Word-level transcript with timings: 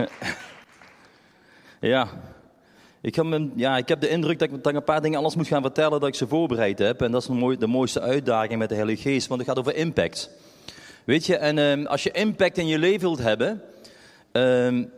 ja. 1.80 2.08
Ik, 3.02 3.14
heb 3.14 3.26
ja, 3.54 3.76
ik 3.76 3.88
heb 3.88 4.00
de 4.00 4.08
indruk 4.08 4.38
dat 4.38 4.52
ik, 4.52 4.64
dat 4.64 4.74
een 4.74 4.84
paar 4.84 5.02
dingen 5.02 5.16
anders 5.16 5.36
moet 5.36 5.46
gaan 5.46 5.62
vertellen 5.62 6.00
dat 6.00 6.08
ik 6.08 6.14
ze 6.14 6.28
voorbereid 6.28 6.78
heb. 6.78 7.02
En 7.02 7.10
dat 7.10 7.20
is 7.20 7.26
de, 7.26 7.34
mooi, 7.34 7.56
de 7.58 7.66
mooiste 7.66 8.00
uitdaging 8.00 8.58
met 8.58 8.68
de 8.68 8.74
Heilige 8.74 9.02
Geest, 9.02 9.26
want 9.26 9.40
het 9.40 9.48
gaat 9.48 9.58
over 9.58 9.74
impact. 9.74 10.30
Weet 11.04 11.26
je, 11.26 11.36
en 11.36 11.58
um, 11.58 11.86
als 11.86 12.02
je 12.02 12.10
impact 12.10 12.58
in 12.58 12.66
je 12.66 12.78
leven 12.78 13.00
wilt 13.00 13.18
hebben, 13.18 13.62
um, 14.32 14.92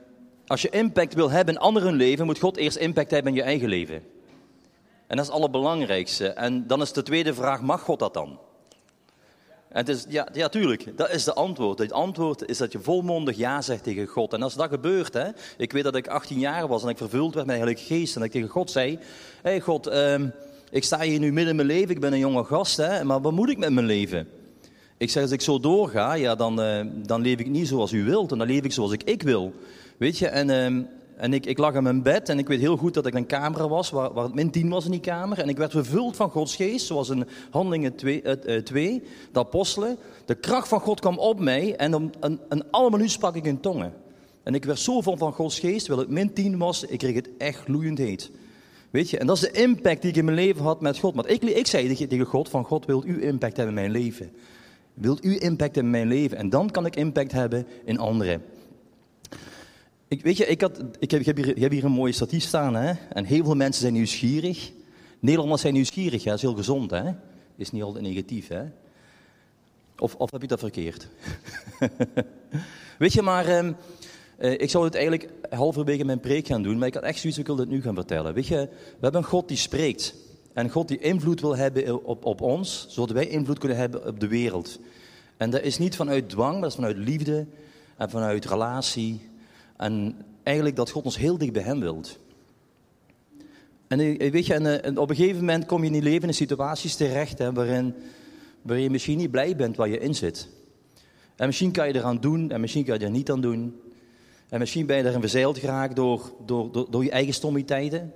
als 0.46 0.62
je 0.62 0.68
impact 0.68 1.14
wil 1.14 1.30
hebben 1.30 1.54
in 1.54 1.60
anderen 1.60 1.94
leven, 1.94 2.26
moet 2.26 2.38
God 2.38 2.56
eerst 2.56 2.76
impact 2.76 3.10
hebben 3.10 3.32
in 3.32 3.38
je 3.38 3.44
eigen 3.44 3.68
leven. 3.68 4.02
En 5.06 5.16
dat 5.16 5.20
is 5.20 5.26
het 5.26 5.36
allerbelangrijkste. 5.36 6.28
En 6.28 6.66
dan 6.66 6.80
is 6.80 6.92
de 6.92 7.02
tweede 7.02 7.34
vraag, 7.34 7.60
mag 7.62 7.80
God 7.80 7.98
dat 7.98 8.14
dan? 8.14 8.38
En 9.72 9.86
is, 9.86 10.04
ja, 10.08 10.28
ja, 10.32 10.48
tuurlijk, 10.48 10.96
dat 10.96 11.10
is 11.10 11.24
de 11.24 11.34
antwoord. 11.34 11.78
Het 11.78 11.92
antwoord 11.92 12.48
is 12.48 12.58
dat 12.58 12.72
je 12.72 12.78
volmondig 12.78 13.36
ja 13.36 13.62
zegt 13.62 13.82
tegen 13.82 14.06
God. 14.06 14.32
En 14.32 14.42
als 14.42 14.54
dat 14.54 14.68
gebeurt, 14.68 15.14
hè, 15.14 15.28
ik 15.56 15.72
weet 15.72 15.84
dat 15.84 15.96
ik 15.96 16.06
18 16.06 16.38
jaar 16.38 16.68
was 16.68 16.82
en 16.82 16.88
ik 16.88 16.96
vervuld 16.96 17.34
werd 17.34 17.46
met 17.46 17.56
de 17.56 17.62
Heilige 17.62 17.94
Geest. 17.94 18.14
En 18.14 18.20
dat 18.20 18.28
ik 18.28 18.34
tegen 18.34 18.48
God 18.48 18.70
zei, 18.70 18.98
hé 19.42 19.60
God, 19.60 19.94
um, 19.94 20.32
ik 20.70 20.84
sta 20.84 21.00
hier 21.00 21.18
nu 21.18 21.32
midden 21.32 21.50
in 21.50 21.56
mijn 21.56 21.78
leven, 21.78 21.90
ik 21.90 22.00
ben 22.00 22.12
een 22.12 22.18
jonge 22.18 22.44
gast, 22.44 22.76
hè, 22.76 23.04
maar 23.04 23.20
wat 23.20 23.32
moet 23.32 23.50
ik 23.50 23.58
met 23.58 23.72
mijn 23.72 23.86
leven? 23.86 24.28
Ik 24.96 25.10
zeg, 25.10 25.22
als 25.22 25.32
ik 25.32 25.40
zo 25.40 25.60
doorga, 25.60 26.14
ja, 26.14 26.34
dan, 26.34 26.60
uh, 26.60 26.80
dan 26.94 27.20
leef 27.20 27.38
ik 27.38 27.48
niet 27.48 27.68
zoals 27.68 27.92
u 27.92 28.04
wilt. 28.04 28.32
En 28.32 28.38
dan 28.38 28.46
leef 28.46 28.64
ik 28.64 28.72
zoals 28.72 28.92
ik 28.92 29.02
ik 29.02 29.22
wil. 29.22 29.52
Weet 29.96 30.18
je, 30.18 30.26
en, 30.26 30.48
uh, 30.48 30.84
en 31.22 31.32
ik, 31.32 31.46
ik 31.46 31.58
lag 31.58 31.74
in 31.74 31.82
mijn 31.82 32.02
bed 32.02 32.28
en 32.28 32.38
ik 32.38 32.48
weet 32.48 32.60
heel 32.60 32.76
goed 32.76 32.94
dat 32.94 33.06
ik 33.06 33.14
een 33.14 33.26
kamer 33.26 33.68
was, 33.68 33.90
waar, 33.90 34.12
waar 34.12 34.24
het 34.24 34.34
min 34.34 34.50
10 34.50 34.68
was 34.68 34.84
in 34.84 34.90
die 34.90 35.00
kamer. 35.00 35.38
En 35.38 35.48
ik 35.48 35.56
werd 35.56 35.70
vervuld 35.70 36.16
van 36.16 36.30
Gods 36.30 36.56
geest, 36.56 36.86
zoals 36.86 37.08
in 37.08 37.26
Handelingen 37.50 37.94
2, 37.94 38.22
uh, 38.46 38.56
2 38.56 39.02
de 39.32 39.38
apostelen. 39.38 39.96
De 40.24 40.34
kracht 40.34 40.68
van 40.68 40.80
God 40.80 41.00
kwam 41.00 41.18
op 41.18 41.40
mij 41.40 41.76
en 41.76 41.94
om 41.94 42.10
een, 42.20 42.40
een 42.48 42.64
alle 42.70 42.90
minuut 42.90 43.10
sprak 43.10 43.34
ik 43.34 43.44
in 43.44 43.60
tongen. 43.60 43.92
En 44.42 44.54
ik 44.54 44.64
werd 44.64 44.78
zo 44.78 45.00
vol 45.00 45.16
van 45.16 45.32
Gods 45.32 45.58
geest, 45.58 45.84
terwijl 45.84 46.06
het 46.06 46.14
min 46.16 46.32
10 46.32 46.58
was, 46.58 46.84
ik 46.84 46.98
kreeg 46.98 47.14
het 47.14 47.28
echt 47.38 47.58
gloeiend 47.58 47.98
heet. 47.98 48.30
Weet 48.90 49.10
je, 49.10 49.18
en 49.18 49.26
dat 49.26 49.36
is 49.36 49.42
de 49.42 49.60
impact 49.60 50.00
die 50.00 50.10
ik 50.10 50.16
in 50.16 50.24
mijn 50.24 50.36
leven 50.36 50.62
had 50.62 50.80
met 50.80 50.98
God. 50.98 51.14
Maar 51.14 51.28
ik, 51.28 51.42
ik 51.42 51.66
zei 51.66 52.06
tegen 52.06 52.26
God 52.26 52.48
van, 52.48 52.64
God, 52.64 52.86
wilt 52.86 53.06
u 53.06 53.22
impact 53.22 53.56
hebben 53.56 53.76
in 53.76 53.80
mijn 53.80 54.02
leven? 54.02 54.30
Wilt 54.94 55.24
u 55.24 55.38
impact 55.38 55.74
hebben 55.74 55.94
in 55.94 56.06
mijn 56.06 56.20
leven? 56.20 56.36
En 56.36 56.50
dan 56.50 56.70
kan 56.70 56.86
ik 56.86 56.96
impact 56.96 57.32
hebben 57.32 57.66
in 57.84 57.98
anderen. 57.98 58.42
Ik, 60.12 60.22
weet 60.22 60.36
je, 60.36 60.46
ik, 60.46 60.60
had, 60.60 60.82
ik, 60.98 61.10
heb, 61.10 61.20
ik, 61.20 61.26
heb 61.26 61.36
hier, 61.36 61.58
heb 61.58 61.70
hier 61.70 61.84
een 61.84 61.92
mooie 61.92 62.12
statief 62.12 62.42
staan. 62.42 62.74
Hè? 62.74 62.92
En 63.12 63.24
heel 63.24 63.44
veel 63.44 63.54
mensen 63.54 63.80
zijn 63.80 63.92
nieuwsgierig. 63.92 64.72
Nederlanders 65.18 65.60
zijn 65.60 65.74
nieuwsgierig, 65.74 66.22
dat 66.22 66.34
is 66.34 66.40
heel 66.40 66.54
gezond. 66.54 66.90
Hè? 66.90 67.10
Is 67.56 67.70
niet 67.70 67.82
altijd 67.82 68.04
negatief. 68.04 68.48
Hè? 68.48 68.62
Of, 69.98 70.14
of 70.14 70.30
heb 70.30 70.42
ik 70.42 70.48
dat 70.48 70.58
verkeerd? 70.58 71.08
weet 72.98 73.12
je, 73.12 73.22
maar 73.22 73.58
um, 73.58 73.76
uh, 74.38 74.50
ik 74.50 74.70
zou 74.70 74.84
het 74.84 74.94
eigenlijk 74.94 75.28
halverwege 75.50 76.04
mijn 76.04 76.20
preek 76.20 76.46
gaan 76.46 76.62
doen. 76.62 76.78
Maar 76.78 76.88
ik 76.88 76.94
had 76.94 77.02
echt 77.02 77.20
zoiets, 77.20 77.38
ik 77.38 77.46
wil 77.46 77.56
dit 77.56 77.68
nu 77.68 77.82
gaan 77.82 77.94
vertellen. 77.94 78.34
Weet 78.34 78.46
je, 78.46 78.68
we 78.70 78.98
hebben 79.00 79.20
een 79.20 79.28
God 79.28 79.48
die 79.48 79.56
spreekt. 79.56 80.14
En 80.52 80.70
God 80.70 80.88
die 80.88 80.98
invloed 80.98 81.40
wil 81.40 81.56
hebben 81.56 82.04
op, 82.04 82.24
op 82.24 82.40
ons, 82.40 82.86
zodat 82.88 83.14
wij 83.14 83.26
invloed 83.26 83.58
kunnen 83.58 83.78
hebben 83.78 84.06
op 84.06 84.20
de 84.20 84.28
wereld. 84.28 84.78
En 85.36 85.50
dat 85.50 85.62
is 85.62 85.78
niet 85.78 85.96
vanuit 85.96 86.28
dwang, 86.28 86.52
maar 86.52 86.60
dat 86.60 86.70
is 86.70 86.76
vanuit 86.76 86.96
liefde 86.96 87.46
en 87.96 88.10
vanuit 88.10 88.44
relatie. 88.44 89.30
En 89.76 90.16
eigenlijk 90.42 90.76
dat 90.76 90.90
God 90.90 91.04
ons 91.04 91.16
heel 91.16 91.38
dicht 91.38 91.52
bij 91.52 91.62
hem 91.62 91.80
wilt. 91.80 92.18
En 93.88 93.98
weet 94.30 94.46
je, 94.46 94.54
en, 94.54 94.98
op 94.98 95.10
een 95.10 95.16
gegeven 95.16 95.38
moment 95.38 95.66
kom 95.66 95.82
je 95.82 95.88
in 95.88 95.94
je 95.94 96.02
leven 96.02 96.28
in 96.28 96.34
situaties 96.34 96.94
terecht 96.94 97.38
hè, 97.38 97.52
waarin, 97.52 97.94
waarin 98.62 98.84
je 98.84 98.90
misschien 98.90 99.18
niet 99.18 99.30
blij 99.30 99.56
bent 99.56 99.76
waar 99.76 99.88
je 99.88 99.98
in 99.98 100.14
zit. 100.14 100.48
En 101.36 101.46
misschien 101.46 101.72
kan 101.72 101.88
je 101.88 101.94
eraan 101.94 102.20
doen 102.20 102.50
en 102.50 102.60
misschien 102.60 102.84
kan 102.84 102.98
je 102.98 103.04
er 103.04 103.10
niet 103.10 103.30
aan 103.30 103.40
doen. 103.40 103.80
En 104.48 104.58
misschien 104.58 104.86
ben 104.86 104.96
je 104.96 105.04
erin 105.04 105.20
verzeild 105.20 105.58
geraakt 105.58 105.96
door, 105.96 106.32
door, 106.46 106.72
door, 106.72 106.86
door 106.90 107.04
je 107.04 107.10
eigen 107.10 107.34
stommiteiten. 107.34 108.12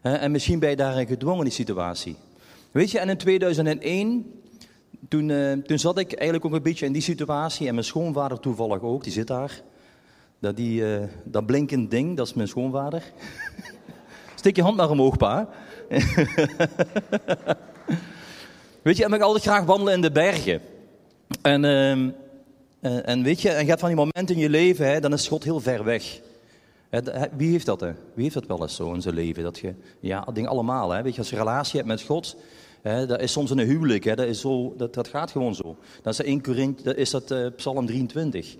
En 0.00 0.30
misschien 0.30 0.58
ben 0.58 0.70
je 0.70 0.76
daarin 0.76 1.06
gedwongen 1.06 1.38
in 1.38 1.44
die 1.44 1.52
situatie. 1.52 2.16
Weet 2.70 2.90
je, 2.90 2.98
en 2.98 3.08
in 3.08 3.16
2001, 3.16 4.32
toen, 5.08 5.28
uh, 5.28 5.52
toen 5.52 5.78
zat 5.78 5.98
ik 5.98 6.12
eigenlijk 6.12 6.44
ook 6.44 6.52
een 6.52 6.62
beetje 6.62 6.86
in 6.86 6.92
die 6.92 7.02
situatie. 7.02 7.66
En 7.66 7.74
mijn 7.74 7.86
schoonvader 7.86 8.40
toevallig 8.40 8.80
ook, 8.80 9.04
die 9.04 9.12
zit 9.12 9.26
daar. 9.26 9.62
Dat, 10.40 10.56
die, 10.56 10.80
uh, 10.80 11.02
dat 11.24 11.46
blinkend 11.46 11.90
ding, 11.90 12.16
dat 12.16 12.26
is 12.26 12.34
mijn 12.34 12.48
schoonvader. 12.48 13.02
Steek 14.34 14.56
je 14.56 14.62
hand 14.62 14.76
naar 14.76 14.90
omhoog, 14.90 15.16
pa. 15.16 15.48
weet 18.82 18.96
je, 18.96 19.04
en 19.04 19.12
ik 19.12 19.20
altijd 19.20 19.44
graag 19.44 19.64
wandelen 19.64 19.94
in 19.94 20.00
de 20.00 20.10
bergen. 20.10 20.60
En, 21.42 21.64
uh, 21.64 23.08
en 23.08 23.22
weet 23.22 23.40
je, 23.40 23.50
en 23.50 23.62
je 23.62 23.68
hebt 23.68 23.80
van 23.80 23.88
die 23.88 23.98
momenten 23.98 24.34
in 24.34 24.40
je 24.40 24.48
leven, 24.48 24.86
hè, 24.86 25.00
dan 25.00 25.12
is 25.12 25.28
God 25.28 25.44
heel 25.44 25.60
ver 25.60 25.84
weg. 25.84 26.20
Wie 27.36 27.50
heeft 27.50 27.66
dat? 27.66 27.80
Hè? 27.80 27.92
Wie 28.14 28.22
heeft 28.22 28.34
dat 28.34 28.46
wel 28.46 28.62
eens 28.62 28.74
zo 28.74 28.92
in 28.92 29.02
zijn 29.02 29.14
leven? 29.14 29.42
Dat 29.42 29.58
je, 29.58 29.74
ja, 30.00 30.20
dat 30.20 30.34
ding 30.34 30.48
allemaal. 30.48 30.90
Hè? 30.90 31.02
Weet 31.02 31.12
je, 31.12 31.18
als 31.18 31.30
je 31.30 31.36
een 31.36 31.42
relatie 31.42 31.76
hebt 31.76 31.88
met 31.88 32.02
God, 32.02 32.36
hè, 32.82 33.06
dat 33.06 33.20
is 33.20 33.32
soms 33.32 33.50
een 33.50 33.58
huwelijk. 33.58 34.04
Hè? 34.04 34.14
Dat, 34.14 34.26
is 34.26 34.40
zo, 34.40 34.74
dat, 34.76 34.94
dat 34.94 35.08
gaat 35.08 35.30
gewoon 35.30 35.54
zo. 35.54 35.76
Dan 36.02 36.12
is 36.12 36.16
dat 36.16 36.26
1 36.26 36.42
Korinthe, 36.42 36.82
dat 36.82 36.96
is 36.96 37.10
dat 37.10 37.30
uh, 37.30 37.46
Psalm 37.56 37.86
23. 37.86 38.56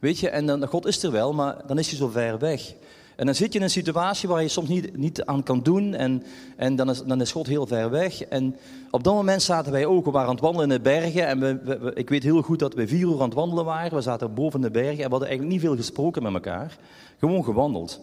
Weet 0.00 0.18
je, 0.18 0.28
en 0.28 0.46
dan, 0.46 0.66
God 0.66 0.86
is 0.86 1.02
er 1.02 1.10
wel, 1.10 1.32
maar 1.32 1.56
dan 1.66 1.78
is 1.78 1.88
hij 1.88 1.98
zo 1.98 2.08
ver 2.08 2.38
weg. 2.38 2.74
En 3.16 3.26
dan 3.26 3.34
zit 3.34 3.52
je 3.52 3.58
in 3.58 3.64
een 3.64 3.70
situatie 3.70 4.28
waar 4.28 4.42
je 4.42 4.48
soms 4.48 4.68
niet, 4.68 4.96
niet 4.96 5.24
aan 5.24 5.42
kan 5.42 5.62
doen. 5.62 5.94
En, 5.94 6.22
en 6.56 6.76
dan, 6.76 6.90
is, 6.90 7.02
dan 7.02 7.20
is 7.20 7.32
God 7.32 7.46
heel 7.46 7.66
ver 7.66 7.90
weg. 7.90 8.22
En 8.24 8.56
op 8.90 9.04
dat 9.04 9.14
moment 9.14 9.42
zaten 9.42 9.72
wij 9.72 9.86
ook. 9.86 10.04
We 10.04 10.10
waren 10.10 10.28
aan 10.28 10.34
het 10.34 10.44
wandelen 10.44 10.70
in 10.70 10.76
de 10.76 10.82
bergen. 10.82 11.26
En 11.26 11.40
we, 11.40 11.90
ik 11.94 12.08
weet 12.08 12.22
heel 12.22 12.42
goed 12.42 12.58
dat 12.58 12.74
we 12.74 12.88
vier 12.88 13.06
uur 13.06 13.20
aan 13.20 13.28
het 13.28 13.34
wandelen 13.34 13.64
waren. 13.64 13.94
We 13.94 14.02
zaten 14.02 14.34
boven 14.34 14.60
de 14.60 14.70
bergen. 14.70 14.98
En 14.98 15.04
we 15.04 15.10
hadden 15.10 15.28
eigenlijk 15.28 15.56
niet 15.56 15.66
veel 15.66 15.76
gesproken 15.76 16.22
met 16.22 16.32
elkaar. 16.32 16.78
Gewoon 17.18 17.44
gewandeld. 17.44 18.00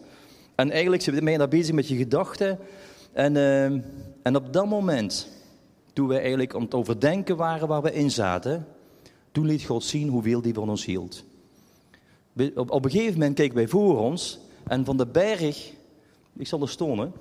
En 0.56 0.72
eigenlijk 0.72 1.24
ben 1.24 1.32
je 1.32 1.38
daar 1.38 1.48
bezig 1.48 1.76
met 1.76 1.88
je 1.88 1.96
gedachten. 1.96 2.60
En, 3.14 3.36
uh, 3.36 3.64
en 4.24 4.36
op 4.36 4.54
dat 4.54 4.66
moment, 4.66 5.28
toen 5.94 6.08
we 6.08 6.18
eigenlijk 6.18 6.56
aan 6.56 6.62
het 6.62 6.74
overdenken 6.74 7.36
waren 7.36 7.68
waar 7.68 7.82
we 7.82 7.94
in 7.94 8.12
zaten. 8.12 8.68
Toen 9.32 9.46
liet 9.46 9.64
God 9.64 9.84
zien 9.84 10.10
hoeveel 10.10 10.42
die 10.42 10.54
van 10.54 10.70
ons 10.70 10.86
hield. 10.86 11.24
Op, 12.56 12.86
een 12.86 12.92
gegeven 12.92 13.14
moment 13.14 13.36
keken 13.36 13.56
wij 13.56 13.68
voor 13.68 14.00
ons. 14.00 14.40
En 14.68 14.86
van 14.86 14.98
de 14.98 15.06
berg, 15.06 15.72
ik 16.34 16.48
zal 16.48 16.62
er 16.62 16.70
stonen. 16.70 17.14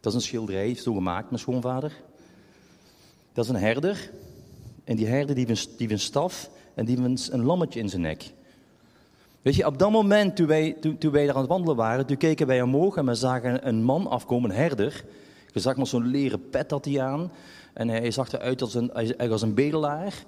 Dat 0.00 0.12
is 0.12 0.14
een 0.14 0.24
schilderij, 0.24 0.74
zo 0.74 0.94
gemaakt, 0.94 1.28
mijn 1.28 1.40
schoonvader. 1.40 1.92
Dat 3.32 3.44
is 3.44 3.50
een 3.50 3.56
herder. 3.56 4.10
En 4.84 4.96
die 4.96 5.06
herder 5.06 5.34
die 5.34 5.46
heeft 5.46 5.80
een, 5.90 5.98
staf 5.98 6.50
en 6.74 6.84
die 6.84 7.00
heeft 7.00 7.32
een 7.32 7.44
lammetje 7.44 7.80
in 7.80 7.88
zijn 7.88 8.02
nek. 8.02 8.32
Weet 9.42 9.54
je, 9.54 9.66
op 9.66 9.78
dat 9.78 9.90
moment, 9.90 10.36
toen 10.36 10.46
wij, 10.46 10.76
toen, 10.80 10.98
toen 10.98 11.12
wij 11.12 11.26
daar 11.26 11.34
aan 11.34 11.40
het 11.40 11.50
wandelen 11.50 11.76
waren, 11.76 12.06
toen 12.06 12.16
keken 12.16 12.46
wij 12.46 12.62
omhoog 12.62 12.96
en 12.96 13.06
we 13.06 13.14
zagen 13.14 13.68
een 13.68 13.82
man 13.82 14.06
afkomen, 14.06 14.50
een 14.50 14.56
herder. 14.56 15.04
Je 15.52 15.60
zag 15.60 15.76
nog 15.76 15.88
zo'n 15.88 16.06
leren 16.06 16.50
pet 16.50 16.70
had 16.70 16.84
hij 16.84 17.00
aan. 17.00 17.32
En 17.72 17.88
hij 17.88 18.10
zag 18.10 18.32
eruit 18.32 18.62
als 18.62 18.74
een, 18.74 18.92
als 19.18 19.42
een 19.42 19.54
bedelaar. 19.54 20.24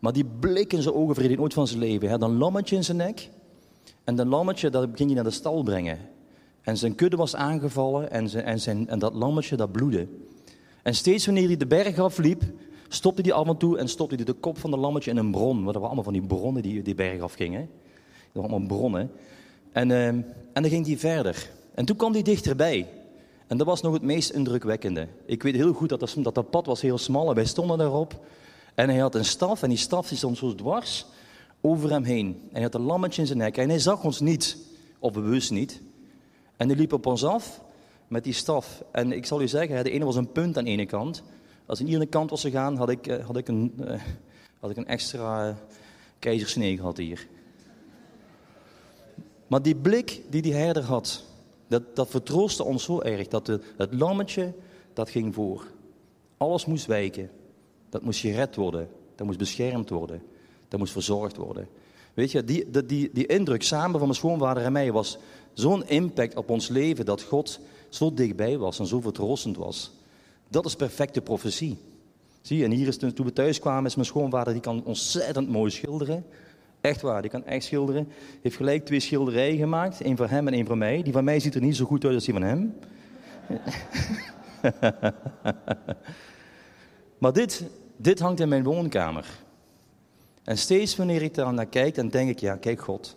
Maar 0.00 0.12
die 0.12 0.24
blik 0.24 0.72
in 0.72 0.82
zijn 0.82 0.94
ogen 0.94 1.14
verreed 1.14 1.38
nooit 1.38 1.54
van 1.54 1.66
zijn 1.66 1.80
leven. 1.80 2.00
Hij 2.00 2.18
had 2.18 2.22
een 2.22 2.36
lammetje 2.36 2.76
in 2.76 2.84
zijn 2.84 2.96
nek. 2.96 3.28
En 4.04 4.14
dat 4.14 4.26
lammetje, 4.26 4.70
dat 4.70 4.88
ging 4.94 5.06
hij 5.06 5.14
naar 5.14 5.30
de 5.30 5.36
stal 5.36 5.62
brengen. 5.62 5.98
En 6.62 6.76
zijn 6.76 6.94
kudde 6.94 7.16
was 7.16 7.36
aangevallen 7.36 8.10
en, 8.10 8.44
en, 8.44 8.60
zijn, 8.60 8.88
en 8.88 8.98
dat 8.98 9.14
lammetje, 9.14 9.56
dat 9.56 9.72
bloedde. 9.72 10.06
En 10.82 10.94
steeds 10.94 11.26
wanneer 11.26 11.46
hij 11.46 11.56
de 11.56 11.66
berg 11.66 11.98
afliep, 11.98 12.42
stopte 12.88 13.22
hij 13.22 13.32
af 13.32 13.48
en 13.48 13.56
toe 13.56 13.78
en 13.78 13.88
stopte 13.88 14.14
hij 14.14 14.24
de 14.24 14.32
kop 14.32 14.58
van 14.58 14.72
het 14.72 14.80
lammetje 14.80 15.10
in 15.10 15.16
een 15.16 15.30
bron. 15.30 15.52
Want 15.52 15.64
dat 15.64 15.74
waren 15.74 15.86
allemaal 15.86 16.04
van 16.04 16.12
die 16.12 16.22
bronnen 16.22 16.62
die 16.62 16.82
die 16.82 16.94
berg 16.94 17.20
afgingen. 17.20 17.60
Dat 17.60 18.42
waren 18.42 18.50
allemaal 18.50 18.68
bronnen. 18.68 19.10
En, 19.72 19.90
uh, 19.90 20.06
en 20.06 20.24
dan 20.52 20.68
ging 20.68 20.86
hij 20.86 20.98
verder. 20.98 21.50
En 21.74 21.84
toen 21.84 21.96
kwam 21.96 22.12
hij 22.12 22.22
dichterbij. 22.22 22.88
En 23.46 23.56
dat 23.56 23.66
was 23.66 23.82
nog 23.82 23.92
het 23.92 24.02
meest 24.02 24.30
indrukwekkende. 24.30 25.08
Ik 25.26 25.42
weet 25.42 25.54
heel 25.54 25.72
goed 25.72 25.88
dat 25.88 26.00
dat, 26.00 26.14
dat, 26.18 26.34
dat 26.34 26.50
pad 26.50 26.66
was 26.66 26.80
heel 26.80 26.98
smal 26.98 27.28
en 27.28 27.34
wij 27.34 27.44
stonden 27.44 27.78
daarop. 27.78 28.20
En 28.74 28.88
hij 28.88 28.98
had 28.98 29.14
een 29.14 29.24
staf 29.24 29.62
en 29.62 29.68
die 29.68 29.78
staf 29.78 30.08
die 30.08 30.18
stond 30.18 30.38
zo 30.38 30.54
dwars 30.54 31.06
over 31.60 31.90
hem 31.90 32.04
heen. 32.04 32.26
En 32.26 32.52
hij 32.52 32.62
had 32.62 32.74
een 32.74 32.80
lammetje 32.80 33.20
in 33.20 33.26
zijn 33.26 33.38
nek 33.38 33.56
en 33.56 33.68
hij 33.68 33.78
zag 33.78 34.04
ons 34.04 34.20
niet, 34.20 34.56
of 34.98 35.12
bewust 35.12 35.50
niet. 35.50 35.80
En 36.56 36.68
hij 36.68 36.76
liep 36.76 36.92
op 36.92 37.06
ons 37.06 37.24
af 37.24 37.60
met 38.08 38.24
die 38.24 38.32
staf. 38.32 38.84
En 38.90 39.12
ik 39.12 39.26
zal 39.26 39.42
u 39.42 39.48
zeggen, 39.48 39.84
de 39.84 39.90
ene 39.90 40.04
was 40.04 40.16
een 40.16 40.32
punt 40.32 40.58
aan 40.58 40.64
de 40.64 40.70
ene 40.70 40.86
kant. 40.86 41.22
Als 41.66 41.80
aan 41.80 41.86
de 41.86 42.06
kant 42.06 42.30
was 42.30 42.40
gegaan, 42.40 42.76
had 42.76 42.90
ik, 42.90 43.06
eh, 43.06 43.26
had 43.26 43.36
ik, 43.36 43.48
een, 43.48 43.74
uh, 43.80 44.00
had 44.60 44.70
ik 44.70 44.76
een 44.76 44.86
extra 44.86 45.48
uh, 45.48 45.54
keizersnee 46.18 46.76
gehad 46.76 46.96
hier. 46.96 47.26
Maar 49.46 49.62
die 49.62 49.74
blik 49.74 50.22
die 50.30 50.42
die 50.42 50.54
herder 50.54 50.82
had, 50.82 51.24
dat, 51.68 51.96
dat 51.96 52.08
vertroostte 52.08 52.64
ons 52.64 52.84
zo 52.84 53.00
erg. 53.00 53.28
Dat 53.28 53.46
het 53.76 53.94
lammetje, 53.94 54.52
dat 54.92 55.10
ging 55.10 55.34
voor. 55.34 55.66
Alles 56.36 56.66
moest 56.66 56.86
wijken. 56.86 57.30
Dat 57.90 58.02
moest 58.02 58.20
gered 58.20 58.56
worden. 58.56 58.88
Dat 59.14 59.26
moest 59.26 59.38
beschermd 59.38 59.90
worden. 59.90 60.22
Dat 60.68 60.78
moest 60.78 60.92
verzorgd 60.92 61.36
worden. 61.36 61.68
Weet 62.14 62.32
je, 62.32 62.44
die, 62.44 62.70
die, 62.70 62.86
die, 62.86 63.10
die 63.12 63.26
indruk 63.26 63.62
samen 63.62 63.90
van 63.90 64.08
mijn 64.08 64.14
schoonvader 64.14 64.62
en 64.62 64.72
mij 64.72 64.92
was 64.92 65.18
zo'n 65.52 65.88
impact 65.88 66.36
op 66.36 66.50
ons 66.50 66.68
leven 66.68 67.04
dat 67.04 67.22
God 67.22 67.60
zo 67.88 68.14
dichtbij 68.14 68.58
was 68.58 68.78
en 68.78 68.86
zo 68.86 69.00
vertroostend 69.00 69.56
was. 69.56 69.92
Dat 70.48 70.64
is 70.64 70.76
perfecte 70.76 71.20
profetie. 71.20 71.78
Zie 72.40 72.58
je, 72.58 72.64
en 72.64 72.70
hier 72.70 72.86
is 72.86 72.96
toen 72.96 73.12
we 73.14 73.32
thuis 73.32 73.58
kwamen, 73.58 73.86
is 73.86 73.94
mijn 73.94 74.06
schoonvader, 74.06 74.52
die 74.52 74.62
kan 74.62 74.84
ontzettend 74.84 75.48
mooi 75.48 75.70
schilderen. 75.70 76.24
Echt 76.80 77.00
waar, 77.00 77.22
die 77.22 77.30
kan 77.30 77.44
echt 77.44 77.64
schilderen. 77.64 78.08
Heeft 78.42 78.56
gelijk 78.56 78.86
twee 78.86 79.00
schilderijen 79.00 79.58
gemaakt. 79.58 80.00
één 80.00 80.16
voor 80.16 80.28
hem 80.28 80.46
en 80.46 80.52
één 80.52 80.66
voor 80.66 80.78
mij. 80.78 81.02
Die 81.02 81.12
van 81.12 81.24
mij 81.24 81.40
ziet 81.40 81.54
er 81.54 81.60
niet 81.60 81.76
zo 81.76 81.84
goed 81.84 82.04
uit 82.04 82.14
als 82.14 82.24
die 82.24 82.34
van 82.34 82.42
hem. 82.42 82.74
maar 87.18 87.32
dit, 87.32 87.64
dit 88.02 88.20
hangt 88.20 88.40
in 88.40 88.48
mijn 88.48 88.64
woonkamer. 88.64 89.26
En 90.44 90.58
steeds 90.58 90.96
wanneer 90.96 91.22
ik 91.22 91.34
daar 91.34 91.52
naar 91.52 91.66
kijk, 91.66 91.94
dan 91.94 92.08
denk 92.08 92.30
ik, 92.30 92.38
ja, 92.38 92.56
kijk 92.56 92.80
God. 92.80 93.16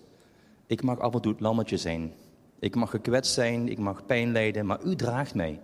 Ik 0.68 0.84
mag 0.84 1.00
af 1.00 1.14
en 1.14 1.22
toe 1.22 1.32
het 1.32 1.42
lammetje 1.42 1.78
zijn. 1.78 2.14
Ik 2.60 2.76
mag 2.76 2.90
gekwetst 2.90 3.34
zijn, 3.34 3.70
ik 3.70 3.78
mag 3.78 4.06
pijn 4.06 4.32
lijden, 4.32 4.66
maar 4.66 4.84
u 4.84 4.96
draagt 4.96 5.36
mij. 5.36 5.60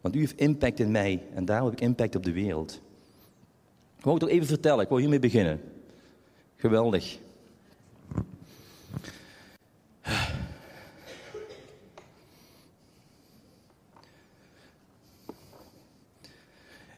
Want 0.00 0.14
u 0.14 0.18
heeft 0.18 0.38
impact 0.38 0.80
in 0.80 0.90
mij 0.90 1.22
en 1.34 1.44
daarom 1.44 1.68
heb 1.68 1.78
ik 1.78 1.84
impact 1.84 2.16
op 2.16 2.24
de 2.24 2.32
wereld. 2.32 2.80
Ik 3.98 4.04
wou 4.04 4.18
het 4.18 4.28
even 4.28 4.46
vertellen, 4.46 4.82
ik 4.82 4.88
wil 4.88 4.98
hiermee 4.98 5.18
beginnen. 5.18 5.60
Geweldig. 6.56 7.18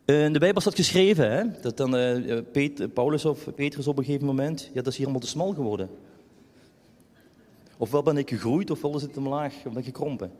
In 0.05 0.33
de 0.33 0.39
Bijbel 0.39 0.61
staat 0.61 0.75
geschreven 0.75 1.31
hè, 1.31 1.43
dat 1.61 1.77
dan 1.77 1.97
uh, 1.97 2.41
Paulus 2.95 3.25
of 3.25 3.55
Petrus 3.55 3.87
op 3.87 3.99
een 3.99 4.05
gegeven 4.05 4.27
moment, 4.27 4.71
ja, 4.73 4.83
dat 4.83 4.87
is 4.87 4.97
hier 4.97 5.05
allemaal 5.05 5.23
te 5.23 5.29
smal 5.29 5.53
geworden. 5.53 5.89
Ofwel 7.79 8.03
ben 8.03 8.17
ik 8.17 8.29
gegroeid, 8.29 8.71
ofwel 8.71 8.97
is 8.97 9.03
het 9.03 9.17
omlaag, 9.17 9.55
of 9.55 9.73
ben 9.73 9.77
ik 9.77 9.85
gekrompen. 9.85 10.33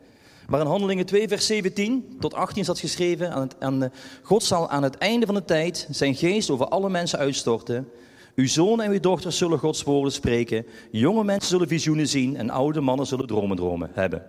Maar 0.47 0.61
in 0.61 0.67
Handelingen 0.67 1.05
2, 1.05 1.27
vers 1.27 1.45
17 1.45 2.17
tot 2.19 2.33
18 2.33 2.63
staat 2.63 2.79
geschreven: 2.79 3.31
aan 3.31 3.41
het, 3.41 3.55
aan, 3.59 3.91
God 4.21 4.43
zal 4.43 4.69
aan 4.69 4.83
het 4.83 4.97
einde 4.97 5.25
van 5.25 5.35
de 5.35 5.45
tijd 5.45 5.87
zijn 5.91 6.15
geest 6.15 6.49
over 6.49 6.67
alle 6.67 6.89
mensen 6.89 7.19
uitstorten. 7.19 7.87
Uw 8.35 8.47
zonen 8.47 8.85
en 8.85 8.91
uw 8.91 8.99
dochters 8.99 9.37
zullen 9.37 9.59
Gods 9.59 9.83
woorden 9.83 10.11
spreken. 10.11 10.65
Jonge 10.91 11.23
mensen 11.23 11.49
zullen 11.49 11.67
visioenen 11.67 12.07
zien 12.07 12.37
en 12.37 12.49
oude 12.49 12.81
mannen 12.81 13.05
zullen 13.05 13.27
dromen 13.27 13.57
dromen 13.57 13.89
hebben. 13.93 14.23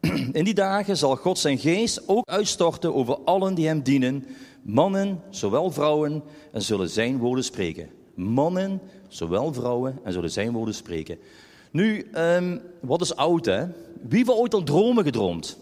In 0.32 0.44
die 0.44 0.54
dagen 0.54 0.96
zal 0.96 1.16
God 1.16 1.38
zijn 1.38 1.58
geest 1.58 2.08
ook 2.08 2.28
uitstorten 2.28 2.94
over 2.94 3.18
allen 3.18 3.54
die 3.54 3.66
hem 3.66 3.82
dienen. 3.82 4.26
Mannen, 4.62 5.20
zowel 5.30 5.70
vrouwen, 5.70 6.22
en 6.52 6.62
zullen 6.62 6.90
zijn 6.90 7.18
woorden 7.18 7.44
spreken. 7.44 7.88
Mannen, 8.14 8.80
zowel 9.08 9.52
vrouwen, 9.52 9.98
en 10.04 10.12
zullen 10.12 10.30
zijn 10.30 10.52
woorden 10.52 10.74
spreken. 10.74 11.18
Nu, 11.70 12.06
um, 12.14 12.60
wat 12.80 13.00
is 13.00 13.16
oud, 13.16 13.44
hè? 13.44 13.66
Wie 14.08 14.18
heeft 14.18 14.30
ooit 14.30 14.54
al 14.54 14.62
dromen 14.62 15.04
gedroomd? 15.04 15.58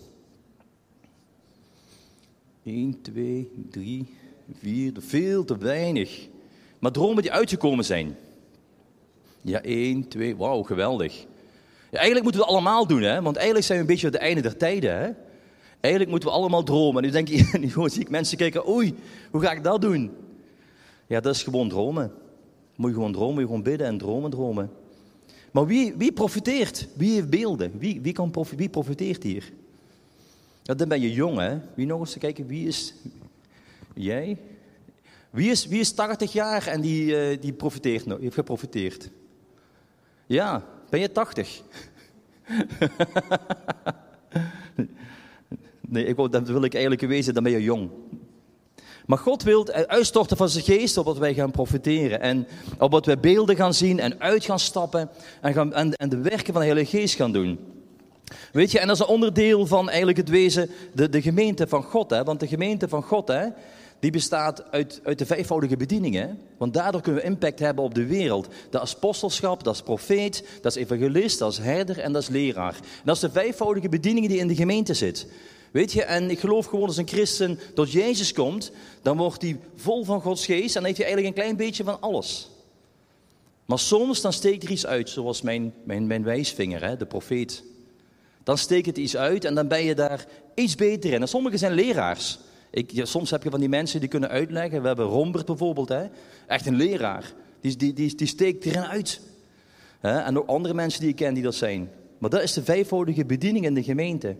1, 2.62 3.00
2, 3.02 3.50
3, 3.70 4.06
4, 4.58 4.92
veel 4.98 5.44
te 5.44 5.58
weinig. 5.58 6.28
Maar 6.78 6.92
dromen 6.92 7.22
die 7.22 7.32
uitgekomen 7.32 7.84
zijn. 7.84 8.16
Ja, 9.40 9.62
1, 9.62 10.08
2, 10.08 10.36
wauw, 10.36 10.62
geweldig. 10.62 11.26
Eigenlijk 11.90 12.22
moeten 12.22 12.40
we 12.40 12.46
het 12.46 12.56
allemaal 12.56 12.86
doen, 12.86 13.02
hè? 13.02 13.22
want 13.22 13.36
eigenlijk 13.36 13.66
zijn 13.66 13.78
we 13.78 13.84
een 13.84 13.90
beetje 13.90 14.06
aan 14.06 14.12
het 14.12 14.22
einde 14.22 14.40
der 14.40 14.56
tijden. 14.56 14.98
Hè? 14.98 15.10
Eigenlijk 15.80 16.10
moeten 16.10 16.28
we 16.28 16.34
allemaal 16.34 16.62
dromen. 16.62 17.02
En 17.02 17.08
nu 17.08 17.14
denk 17.14 17.28
je, 17.28 17.58
nu 17.76 17.88
zie 17.88 18.00
ik 18.00 18.10
mensen 18.10 18.36
kijken, 18.36 18.68
oei, 18.68 18.94
hoe 19.30 19.40
ga 19.40 19.52
ik 19.52 19.64
dat 19.64 19.80
doen? 19.80 20.10
Ja, 21.06 21.20
dat 21.20 21.34
is 21.34 21.42
gewoon 21.42 21.68
dromen. 21.68 22.12
Moet 22.74 22.90
je 22.90 22.96
gewoon 22.96 23.12
dromen, 23.12 23.32
moet 23.32 23.42
je 23.42 23.46
gewoon 23.46 23.62
bidden 23.62 23.86
en 23.86 23.98
dromen, 23.98 24.30
dromen. 24.30 24.70
Maar 25.50 25.66
wie, 25.66 25.94
wie 25.96 26.12
profiteert? 26.12 26.88
Wie 26.94 27.12
heeft 27.12 27.30
beelden? 27.30 27.78
Wie, 27.78 28.00
wie, 28.00 28.12
kan 28.12 28.34
wie 28.56 28.68
profiteert 28.68 29.22
hier? 29.22 29.52
Ja, 30.62 30.74
dan 30.74 30.88
ben 30.88 31.00
je 31.00 31.12
jong, 31.12 31.38
hè? 31.38 31.58
Wie 31.74 31.86
nog 31.86 32.00
eens 32.00 32.12
te 32.12 32.18
kijken, 32.18 32.46
wie 32.46 32.66
is... 32.66 32.94
Jij? 33.94 34.36
Wie 35.30 35.50
is, 35.50 35.66
wie 35.66 35.80
is 35.80 35.92
80 35.92 36.32
jaar 36.32 36.66
en 36.66 36.80
die, 36.80 37.30
uh, 37.32 37.40
die 37.40 37.52
profiteert, 37.52 38.04
heeft 38.20 38.34
geprofiteerd? 38.34 39.10
Ja, 40.26 40.64
ben 40.90 41.00
je 41.00 41.12
80? 41.12 41.62
nee, 45.88 46.04
ik, 46.04 46.16
dat 46.30 46.48
wil 46.48 46.64
ik 46.64 46.72
eigenlijk 46.72 47.02
wezen, 47.02 47.34
dan 47.34 47.42
ben 47.42 47.52
je 47.52 47.62
jong. 47.62 47.90
Maar 49.06 49.18
God 49.18 49.42
wil 49.42 49.68
uitstorten 49.68 50.36
van 50.36 50.48
zijn 50.48 50.64
geest 50.64 50.96
opdat 50.96 51.18
wij 51.18 51.34
gaan 51.34 51.50
profiteren. 51.50 52.20
En 52.20 52.46
opdat 52.78 53.06
wij 53.06 53.18
beelden 53.18 53.56
gaan 53.56 53.74
zien 53.74 54.00
en 54.00 54.20
uit 54.20 54.44
gaan 54.44 54.58
stappen 54.58 55.10
en, 55.40 55.52
gaan, 55.52 55.74
en 55.74 56.08
de 56.08 56.18
werken 56.20 56.52
van 56.52 56.62
de 56.62 56.66
Heilige 56.66 56.98
Geest 56.98 57.14
gaan 57.14 57.32
doen. 57.32 57.58
Weet 58.52 58.72
je, 58.72 58.78
en 58.78 58.86
dat 58.86 58.96
is 58.96 59.02
een 59.02 59.08
onderdeel 59.08 59.66
van 59.66 59.88
eigenlijk 59.88 60.18
het 60.18 60.28
wezen, 60.28 60.70
de, 60.94 61.08
de 61.08 61.22
gemeente 61.22 61.66
van 61.66 61.82
God. 61.82 62.10
Hè? 62.10 62.24
Want 62.24 62.40
de 62.40 62.46
gemeente 62.46 62.88
van 62.88 63.02
God, 63.02 63.28
hè, 63.28 63.46
die 64.00 64.10
bestaat 64.10 64.70
uit, 64.70 65.00
uit 65.04 65.18
de 65.18 65.26
vijfvoudige 65.26 65.76
bedieningen. 65.76 66.38
Want 66.56 66.74
daardoor 66.74 67.00
kunnen 67.00 67.20
we 67.20 67.26
impact 67.26 67.58
hebben 67.58 67.84
op 67.84 67.94
de 67.94 68.06
wereld. 68.06 68.48
Dat 68.70 68.82
is 68.82 68.94
apostelschap, 68.94 69.64
dat 69.64 69.74
is 69.74 69.82
profeet, 69.82 70.44
dat 70.62 70.76
is 70.76 70.82
evangelist, 70.82 71.38
dat 71.38 71.52
is 71.52 71.58
herder 71.58 71.98
en 71.98 72.12
dat 72.12 72.22
is 72.22 72.28
leraar. 72.28 72.74
En 72.74 73.02
dat 73.04 73.14
is 73.14 73.20
de 73.20 73.30
vijfvoudige 73.30 73.88
bedieningen 73.88 74.28
die 74.28 74.38
in 74.38 74.48
de 74.48 74.54
gemeente 74.54 74.94
zit. 74.94 75.26
Weet 75.70 75.92
je, 75.92 76.02
en 76.02 76.30
ik 76.30 76.38
geloof 76.38 76.66
gewoon 76.66 76.86
als 76.86 76.96
een 76.96 77.08
christen 77.08 77.58
tot 77.74 77.92
Jezus 77.92 78.32
komt, 78.32 78.70
dan 79.02 79.16
wordt 79.16 79.42
hij 79.42 79.60
vol 79.76 80.04
van 80.04 80.20
Gods 80.20 80.44
geest 80.44 80.76
en 80.76 80.84
heeft 80.84 80.96
hij 80.96 81.06
eigenlijk 81.06 81.36
een 81.36 81.42
klein 81.42 81.56
beetje 81.56 81.84
van 81.84 82.00
alles. 82.00 82.50
Maar 83.64 83.78
soms 83.78 84.20
dan 84.20 84.32
steekt 84.32 84.64
er 84.64 84.70
iets 84.70 84.86
uit, 84.86 85.10
zoals 85.10 85.42
mijn, 85.42 85.74
mijn, 85.84 86.06
mijn 86.06 86.22
wijsvinger, 86.22 86.84
hè, 86.84 86.96
de 86.96 87.06
profeet. 87.06 87.62
Dan 88.44 88.58
steekt 88.58 88.86
het 88.86 88.98
iets 88.98 89.16
uit 89.16 89.44
en 89.44 89.54
dan 89.54 89.68
ben 89.68 89.84
je 89.84 89.94
daar 89.94 90.26
iets 90.54 90.74
beter 90.74 91.12
in. 91.12 91.20
En 91.20 91.28
sommigen 91.28 91.58
zijn 91.58 91.72
leraars. 91.72 92.38
Ik, 92.70 92.90
ja, 92.90 93.04
soms 93.04 93.30
heb 93.30 93.42
je 93.42 93.50
van 93.50 93.60
die 93.60 93.68
mensen 93.68 94.00
die 94.00 94.08
kunnen 94.08 94.28
uitleggen. 94.28 94.80
We 94.80 94.86
hebben 94.86 95.06
Rombert 95.06 95.46
bijvoorbeeld, 95.46 95.88
hè? 95.88 96.06
echt 96.46 96.66
een 96.66 96.76
leraar. 96.76 97.32
Die, 97.60 97.76
die, 97.76 98.14
die, 98.14 98.26
steekt 98.26 98.64
erin 98.64 98.84
uit. 98.84 99.20
Hè? 100.00 100.18
En 100.18 100.38
ook 100.38 100.46
andere 100.46 100.74
mensen 100.74 101.00
die 101.00 101.08
ik 101.08 101.16
ken 101.16 101.34
die 101.34 101.42
dat 101.42 101.54
zijn. 101.54 101.90
Maar 102.18 102.30
dat 102.30 102.42
is 102.42 102.52
de 102.52 102.62
vijfvoudige 102.62 103.24
bediening 103.24 103.64
in 103.64 103.74
de 103.74 103.82
gemeente. 103.82 104.36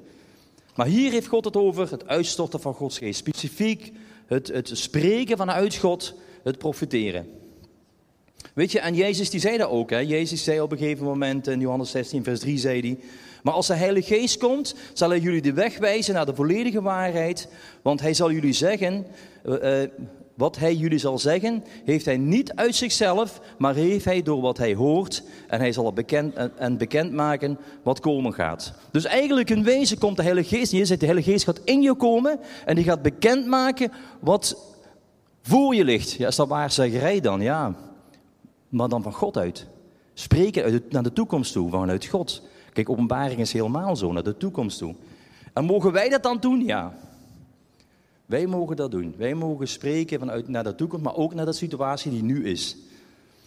Maar 0.74 0.86
hier 0.86 1.10
heeft 1.10 1.26
God 1.26 1.44
het 1.44 1.56
over 1.56 1.90
het 1.90 2.06
uitstorten 2.06 2.60
van 2.60 2.74
Gods 2.74 2.98
geest. 2.98 3.18
Specifiek 3.18 3.92
het, 4.26 4.48
het 4.48 4.70
spreken 4.72 5.36
vanuit 5.36 5.76
God, 5.76 6.14
het 6.42 6.58
profiteren. 6.58 7.26
Weet 8.54 8.72
je, 8.72 8.80
en 8.80 8.94
Jezus 8.94 9.30
die 9.30 9.40
zei 9.40 9.56
dat 9.56 9.70
ook. 9.70 9.90
Hè? 9.90 9.98
Jezus 9.98 10.44
zei 10.44 10.60
op 10.60 10.72
een 10.72 10.78
gegeven 10.78 11.04
moment 11.04 11.46
in 11.46 11.60
Johannes 11.60 11.90
16, 11.90 12.24
vers 12.24 12.40
3, 12.40 12.58
zei 12.58 12.80
hij... 12.80 12.98
Maar 13.42 13.54
als 13.54 13.66
de 13.66 13.74
Heilige 13.74 14.14
Geest 14.14 14.38
komt, 14.38 14.74
zal 14.92 15.08
hij 15.08 15.18
jullie 15.18 15.42
de 15.42 15.52
weg 15.52 15.78
wijzen 15.78 16.14
naar 16.14 16.26
de 16.26 16.34
volledige 16.34 16.82
waarheid. 16.82 17.48
Want 17.82 18.00
hij 18.00 18.14
zal 18.14 18.32
jullie 18.32 18.52
zeggen, 18.52 19.06
uh, 19.46 19.82
wat 20.38 20.58
hij 20.58 20.74
jullie 20.74 20.98
zal 20.98 21.18
zeggen, 21.18 21.64
heeft 21.84 22.04
hij 22.04 22.16
niet 22.16 22.52
uit 22.54 22.74
zichzelf, 22.74 23.40
maar 23.58 23.74
heeft 23.74 24.04
hij 24.04 24.22
door 24.22 24.40
wat 24.40 24.58
hij 24.58 24.74
hoort. 24.74 25.22
En 25.46 25.58
hij 25.58 25.72
zal 25.72 25.86
het 25.86 25.94
bekend, 25.94 26.34
en 26.56 26.76
bekend 26.76 27.12
maken 27.12 27.58
wat 27.82 28.00
komen 28.00 28.32
gaat. 28.32 28.72
Dus 28.90 29.04
eigenlijk 29.04 29.50
in 29.50 29.64
wezen 29.64 29.98
komt 29.98 30.16
de 30.16 30.22
Heilige 30.22 30.56
Geest. 30.56 30.72
Je 30.72 30.84
zegt, 30.84 31.00
de 31.00 31.06
Heilige 31.06 31.30
Geest 31.30 31.44
gaat 31.44 31.60
in 31.64 31.82
je 31.82 31.94
komen 31.94 32.40
en 32.64 32.74
die 32.74 32.84
gaat 32.84 33.02
bekendmaken 33.02 33.92
wat 34.20 34.76
voor 35.42 35.74
je 35.74 35.84
ligt. 35.84 36.12
Ja, 36.12 36.26
is 36.26 36.36
dat 36.36 36.48
waarzeggerij 36.48 37.20
dan? 37.20 37.40
Ja. 37.40 37.74
Maar 38.68 38.88
dan 38.88 39.02
van 39.02 39.12
God 39.12 39.36
uit. 39.36 39.66
Spreken 40.14 40.82
naar 40.88 41.02
de 41.02 41.12
toekomst 41.12 41.52
toe, 41.52 41.70
vanuit 41.70 42.06
God. 42.06 42.42
Kijk, 42.78 42.90
openbaring 42.90 43.40
is 43.40 43.52
helemaal 43.52 43.96
zo, 43.96 44.12
naar 44.12 44.22
de 44.22 44.36
toekomst 44.36 44.78
toe. 44.78 44.94
En 45.52 45.64
mogen 45.64 45.92
wij 45.92 46.08
dat 46.08 46.22
dan 46.22 46.38
doen? 46.40 46.64
Ja. 46.64 46.98
Wij 48.26 48.46
mogen 48.46 48.76
dat 48.76 48.90
doen. 48.90 49.14
Wij 49.16 49.34
mogen 49.34 49.68
spreken 49.68 50.18
vanuit 50.18 50.48
naar 50.48 50.64
de 50.64 50.74
toekomst, 50.74 51.04
maar 51.04 51.16
ook 51.16 51.34
naar 51.34 51.44
de 51.46 51.52
situatie 51.52 52.10
die 52.10 52.22
nu 52.22 52.44
is. 52.44 52.76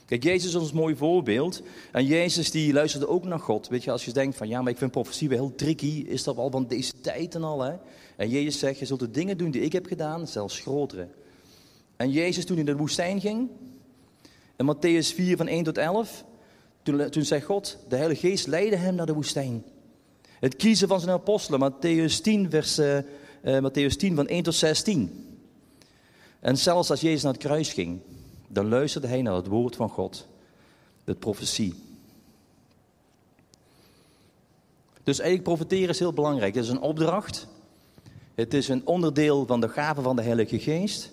Kijk, 0.06 0.24
Jezus 0.24 0.50
is 0.50 0.56
ons 0.56 0.72
mooi 0.72 0.96
voorbeeld. 0.96 1.62
En 1.92 2.06
Jezus 2.06 2.52
die 2.52 2.74
luisterde 2.74 3.08
ook 3.08 3.24
naar 3.24 3.40
God. 3.40 3.68
Weet 3.68 3.84
je, 3.84 3.92
als 3.92 4.06
je 4.06 4.14
denkt 4.14 4.38
van 4.38 4.48
ja, 4.48 4.62
maar 4.62 4.72
ik 4.72 4.78
vind 4.78 4.92
profetie 4.92 5.30
wel 5.30 5.38
heel 5.38 5.56
tricky. 5.56 6.06
Is 6.08 6.24
dat 6.24 6.38
al 6.38 6.52
van 6.52 6.68
deze 6.68 6.94
tijd 7.02 7.36
en 7.36 7.44
al, 7.44 7.62
hè? 7.62 7.74
En 8.16 8.30
Jezus 8.30 8.60
zegt, 8.60 8.80
je 8.80 8.86
zult 8.86 9.00
de 9.00 9.12
dingen 9.12 9.38
doen 9.38 9.52
die 9.52 9.62
ik 9.62 9.72
heb 9.72 9.86
gedaan, 9.86 10.28
zelfs 10.28 10.60
grotere. 10.60 11.08
En 11.96 12.12
Jezus 12.12 12.46
toen 12.46 12.58
in 12.58 12.66
de 12.66 12.78
woestijn 12.78 13.22
ging, 13.22 13.50
in 14.56 14.76
Matthäus 14.76 15.16
4 15.16 15.38
van 15.38 15.48
1 15.48 15.64
tot 15.64 15.78
11, 15.78 16.24
toen, 16.84 17.10
toen 17.10 17.26
zei 17.26 17.42
God, 17.42 17.78
de 17.90 17.96
Heilige 17.96 18.28
Geest 18.28 18.48
leidde 18.48 18.76
hem 18.76 18.96
naar 18.96 19.06
de 19.06 19.14
woestijn. 19.14 19.64
Het 20.40 20.56
kiezen 20.56 20.88
van 20.88 21.00
zijn 21.00 21.12
apostelen, 21.12 21.72
Matthäus 21.72 22.22
10, 22.22 22.50
vers, 22.50 22.80
uh, 22.80 22.98
Matthäus 23.44 23.96
10 23.98 24.16
van 24.16 24.28
1 24.28 24.44
tot 24.44 24.56
16. 24.56 25.26
En 26.40 26.58
zelfs 26.58 26.90
als 26.90 27.02
Jezus 27.02 27.24
naar 27.24 27.34
het 27.34 27.42
kruis 27.42 27.74
ging, 27.74 28.00
dan 28.48 28.68
luisterde 28.68 29.08
hij 29.08 29.22
naar 29.22 29.36
het 29.36 29.48
woord 29.48 29.76
van 29.76 29.90
God, 29.90 30.28
de 31.04 31.16
profetie. 31.16 31.74
Dus 35.04 35.20
eigenlijk 35.20 35.50
profeteren 35.50 35.90
is 35.90 36.00
heel 36.00 36.14
belangrijk. 36.14 36.56
Het 36.56 36.64
is 36.64 36.70
een 36.70 36.82
opdracht. 36.82 37.48
Het 38.36 38.54
is 38.54 38.68
een 38.68 38.86
onderdeel 38.86 39.46
van 39.46 39.62
de 39.62 39.70
gave 39.70 40.02
van 40.02 40.16
de 40.16 40.22
Heilige 40.22 40.60
Geest. 40.60 41.12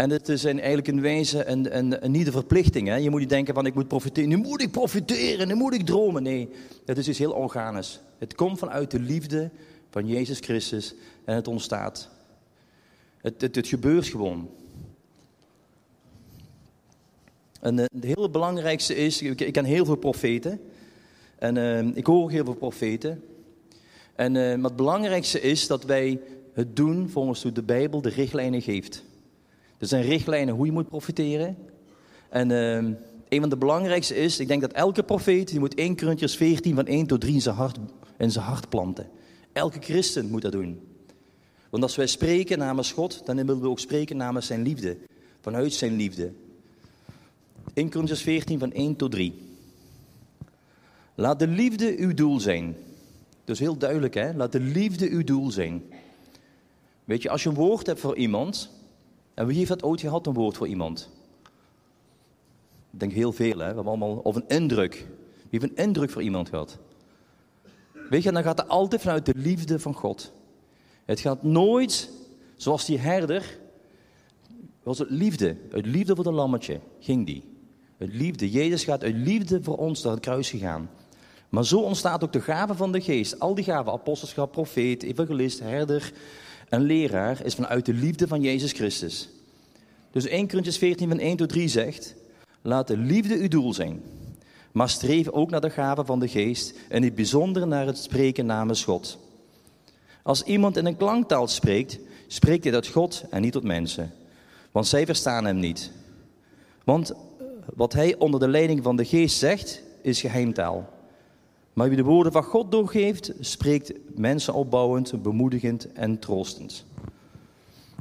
En 0.00 0.10
het 0.10 0.28
is 0.28 0.44
eigenlijk 0.44 0.88
in 0.88 1.00
wezen 1.00 1.50
een, 1.50 1.76
een, 1.76 2.04
een 2.04 2.10
niet 2.10 2.24
de 2.24 2.32
verplichting. 2.32 2.88
Hè? 2.88 2.94
Je 2.94 3.10
moet 3.10 3.20
niet 3.20 3.28
denken 3.28 3.54
van 3.54 3.66
ik 3.66 3.74
moet 3.74 3.88
profiteren, 3.88 4.28
nu 4.28 4.36
moet 4.36 4.62
ik 4.62 4.70
profiteren, 4.70 5.48
nu 5.48 5.54
moet 5.54 5.74
ik 5.74 5.86
dromen. 5.86 6.22
Nee, 6.22 6.48
het 6.84 6.98
is 6.98 7.08
iets 7.08 7.18
heel 7.18 7.32
organisch. 7.32 8.00
Het 8.18 8.34
komt 8.34 8.58
vanuit 8.58 8.90
de 8.90 9.00
liefde 9.00 9.50
van 9.90 10.06
Jezus 10.06 10.38
Christus 10.38 10.94
en 11.24 11.34
het 11.34 11.48
ontstaat. 11.48 12.08
Het, 13.16 13.40
het, 13.40 13.54
het 13.54 13.66
gebeurt 13.66 14.06
gewoon. 14.06 14.50
En 17.60 17.78
uh, 17.78 17.84
het 17.94 18.04
hele 18.04 18.30
belangrijkste 18.30 18.94
is, 18.94 19.22
ik, 19.22 19.52
ken 19.52 19.64
heel 19.64 19.84
veel 19.84 19.96
profeten. 19.96 20.60
En 21.38 21.56
uh, 21.56 21.96
ik 21.96 22.06
hoor 22.06 22.30
heel 22.30 22.44
veel 22.44 22.54
profeten. 22.54 23.22
En 24.14 24.34
uh, 24.34 24.54
maar 24.54 24.70
het 24.70 24.76
belangrijkste 24.76 25.40
is 25.40 25.66
dat 25.66 25.84
wij 25.84 26.20
het 26.52 26.76
doen 26.76 27.08
volgens 27.08 27.42
hoe 27.42 27.52
de 27.52 27.62
Bijbel 27.62 28.02
de 28.02 28.08
richtlijnen 28.08 28.62
geeft. 28.62 29.08
Er 29.80 29.86
zijn 29.86 30.02
richtlijnen 30.02 30.54
hoe 30.54 30.66
je 30.66 30.72
moet 30.72 30.88
profiteren. 30.88 31.56
En 32.28 32.50
ehm, 32.50 32.92
een 33.28 33.40
van 33.40 33.48
de 33.48 33.56
belangrijkste 33.56 34.14
is, 34.14 34.40
ik 34.40 34.48
denk 34.48 34.60
dat 34.60 34.72
elke 34.72 35.02
profeet, 35.02 35.48
die 35.48 35.58
moet 35.58 35.74
1 35.74 35.96
Corinthians 35.96 36.36
14 36.36 36.74
van 36.74 36.86
1 36.86 37.06
tot 37.06 37.20
3 37.20 37.34
in 37.34 37.40
zijn 37.40 37.54
hart, 37.54 37.78
in 38.18 38.30
zijn 38.30 38.44
hart 38.44 38.68
planten. 38.68 39.08
Elke 39.52 39.78
christen 39.80 40.30
moet 40.30 40.42
dat 40.42 40.52
doen. 40.52 40.80
Want 41.70 41.82
als 41.82 41.96
wij 41.96 42.06
spreken 42.06 42.58
namens 42.58 42.92
God, 42.92 43.26
dan 43.26 43.36
willen 43.36 43.60
we 43.60 43.68
ook 43.68 43.78
spreken 43.78 44.16
namens 44.16 44.46
zijn 44.46 44.62
liefde. 44.62 44.96
Vanuit 45.40 45.72
zijn 45.72 45.96
liefde. 45.96 46.32
1 47.74 47.90
Corinthians 47.90 48.22
14 48.22 48.58
van 48.58 48.72
1 48.72 48.96
tot 48.96 49.10
3. 49.10 49.34
Laat 51.14 51.38
de 51.38 51.46
liefde 51.46 51.94
uw 51.98 52.14
doel 52.14 52.40
zijn. 52.40 52.76
Dus 53.44 53.58
heel 53.58 53.76
duidelijk, 53.76 54.14
hè? 54.14 54.34
Laat 54.34 54.52
de 54.52 54.60
liefde 54.60 55.08
uw 55.08 55.24
doel 55.24 55.50
zijn. 55.50 55.82
Weet 57.04 57.22
je, 57.22 57.30
als 57.30 57.42
je 57.42 57.48
een 57.48 57.54
woord 57.54 57.86
hebt 57.86 58.00
voor 58.00 58.16
iemand, 58.16 58.70
en 59.34 59.46
wie 59.46 59.56
heeft 59.56 59.68
dat 59.68 59.82
ooit 59.82 60.00
gehad, 60.00 60.26
een 60.26 60.32
woord 60.32 60.56
voor 60.56 60.68
iemand? 60.68 61.10
Ik 62.90 63.00
denk 63.00 63.12
heel 63.12 63.32
veel, 63.32 63.50
hè? 63.50 63.56
We 63.56 63.64
hebben 63.64 63.86
allemaal, 63.86 64.16
of 64.16 64.36
een 64.36 64.48
indruk. 64.48 65.06
Wie 65.50 65.60
heeft 65.60 65.64
een 65.72 65.84
indruk 65.84 66.10
voor 66.10 66.22
iemand 66.22 66.48
gehad? 66.48 66.78
Weet 68.10 68.22
je, 68.22 68.32
dan 68.32 68.42
gaat 68.42 68.58
het 68.58 68.68
altijd 68.68 69.00
vanuit 69.00 69.26
de 69.26 69.34
liefde 69.36 69.78
van 69.78 69.94
God. 69.94 70.32
Het 71.04 71.20
gaat 71.20 71.42
nooit, 71.42 72.10
zoals 72.56 72.84
die 72.84 72.98
herder, 72.98 73.58
was 74.82 74.98
het 74.98 75.10
liefde. 75.10 75.56
Uit 75.72 75.86
liefde 75.86 76.14
voor 76.14 76.24
de 76.24 76.32
lammetje 76.32 76.80
ging 77.00 77.26
die. 77.26 77.44
Uit 77.98 78.12
liefde. 78.12 78.50
Jezus 78.50 78.84
gaat 78.84 79.02
uit 79.02 79.14
liefde 79.14 79.62
voor 79.62 79.76
ons 79.76 80.02
naar 80.02 80.12
het 80.12 80.22
kruis 80.22 80.50
gegaan. 80.50 80.90
Maar 81.48 81.66
zo 81.66 81.78
ontstaat 81.78 82.24
ook 82.24 82.32
de 82.32 82.40
gave 82.40 82.74
van 82.74 82.92
de 82.92 83.00
geest. 83.00 83.40
Al 83.40 83.54
die 83.54 83.64
gaven, 83.64 83.92
apostelschap, 83.92 84.52
profeet, 84.52 85.02
evangelist, 85.02 85.60
herder 85.60 86.12
en 86.70 86.82
leraar, 86.82 87.44
is 87.44 87.54
vanuit 87.54 87.86
de 87.86 87.94
liefde 87.94 88.28
van 88.28 88.40
Jezus 88.40 88.72
Christus. 88.72 89.28
Dus 90.10 90.26
1 90.26 90.46
Corinthians 90.46 90.78
14 90.78 91.08
van 91.08 91.18
1 91.18 91.36
tot 91.36 91.48
3 91.48 91.68
zegt, 91.68 92.14
laat 92.62 92.86
de 92.86 92.96
liefde 92.96 93.34
uw 93.34 93.48
doel 93.48 93.74
zijn. 93.74 94.02
Maar 94.72 94.88
streef 94.88 95.28
ook 95.28 95.50
naar 95.50 95.60
de 95.60 95.70
gave 95.70 96.04
van 96.04 96.20
de 96.20 96.28
geest 96.28 96.74
en 96.88 97.04
in 97.04 97.14
bijzonder 97.14 97.66
naar 97.66 97.86
het 97.86 97.98
spreken 97.98 98.46
namens 98.46 98.84
God. 98.84 99.18
Als 100.22 100.42
iemand 100.42 100.76
in 100.76 100.86
een 100.86 100.96
klanktaal 100.96 101.48
spreekt, 101.48 101.98
spreekt 102.26 102.64
hij 102.64 102.72
tot 102.72 102.86
God 102.86 103.24
en 103.30 103.42
niet 103.42 103.52
tot 103.52 103.62
mensen. 103.62 104.12
Want 104.70 104.86
zij 104.86 105.06
verstaan 105.06 105.44
hem 105.44 105.58
niet. 105.58 105.90
Want 106.84 107.12
wat 107.74 107.92
hij 107.92 108.16
onder 108.18 108.40
de 108.40 108.48
leiding 108.48 108.82
van 108.82 108.96
de 108.96 109.04
geest 109.04 109.38
zegt, 109.38 109.82
is 110.02 110.20
geheimtaal. 110.20 110.88
Maar 111.80 111.88
wie 111.88 111.98
de 111.98 112.04
woorden 112.04 112.32
van 112.32 112.42
God 112.42 112.70
doorgeeft, 112.70 113.32
spreekt 113.40 113.92
mensen 114.18 114.54
opbouwend, 114.54 115.22
bemoedigend 115.22 115.92
en 115.92 116.18
troostend. 116.18 116.84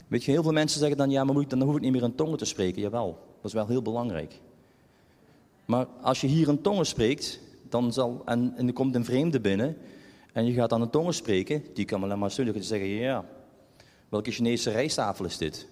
Weet 0.08 0.24
je, 0.24 0.32
heel 0.32 0.44
veel 0.44 0.52
mensen 0.52 0.80
zeggen 0.80 0.98
dan, 0.98 1.10
ja, 1.10 1.24
maar 1.24 1.48
dan 1.48 1.62
hoef 1.62 1.76
ik 1.76 1.82
niet 1.82 1.92
meer 1.92 2.04
in 2.04 2.16
tongen 2.16 2.38
te 2.38 2.46
spreken. 2.46 2.82
Jawel, 2.82 3.08
dat 3.36 3.46
is 3.46 3.54
wel 3.54 3.68
heel 3.68 3.82
belangrijk. 3.82 4.40
Maar 5.66 5.88
als 6.02 6.22
je 6.22 6.28
hier 6.28 6.48
in 6.48 6.62
tongen 6.62 6.86
spreekt, 6.86 7.40
dan 7.70 7.94
zal, 7.94 8.22
en, 8.26 8.68
er 8.68 8.74
komt 8.74 8.96
een 8.96 9.06
vreemde 9.06 9.40
binnen, 9.40 9.78
en 10.34 10.46
je 10.46 10.54
gaat 10.54 10.74
aan 10.74 10.82
een 10.82 10.90
tongen 10.90 11.14
spreken, 11.14 11.64
die 11.74 11.86
kan 11.86 12.04
alleen 12.04 12.20
maar 12.20 12.30
te 12.30 12.54
zeggen, 12.60 12.88
ja, 12.88 13.26
welke 14.10 14.32
Chinese 14.32 14.72
rijsttafel 14.72 15.26
is 15.26 15.38
dit? 15.38 15.68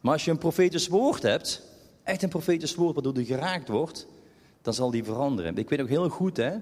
Maar 0.00 0.12
als 0.12 0.24
je 0.24 0.30
een 0.30 0.38
profetisch 0.38 0.88
woord 0.88 1.22
hebt, 1.22 1.62
echt 2.02 2.22
een 2.22 2.28
profetisch 2.28 2.74
woord 2.74 2.94
waardoor 2.94 3.14
die 3.14 3.24
geraakt 3.24 3.68
wordt, 3.68 4.06
dan 4.66 4.74
zal 4.74 4.90
die 4.90 5.04
veranderen. 5.04 5.56
Ik 5.56 5.68
weet 5.68 5.80
ook 5.80 5.88
heel 5.88 6.08
goed 6.08 6.36
hè, 6.36 6.52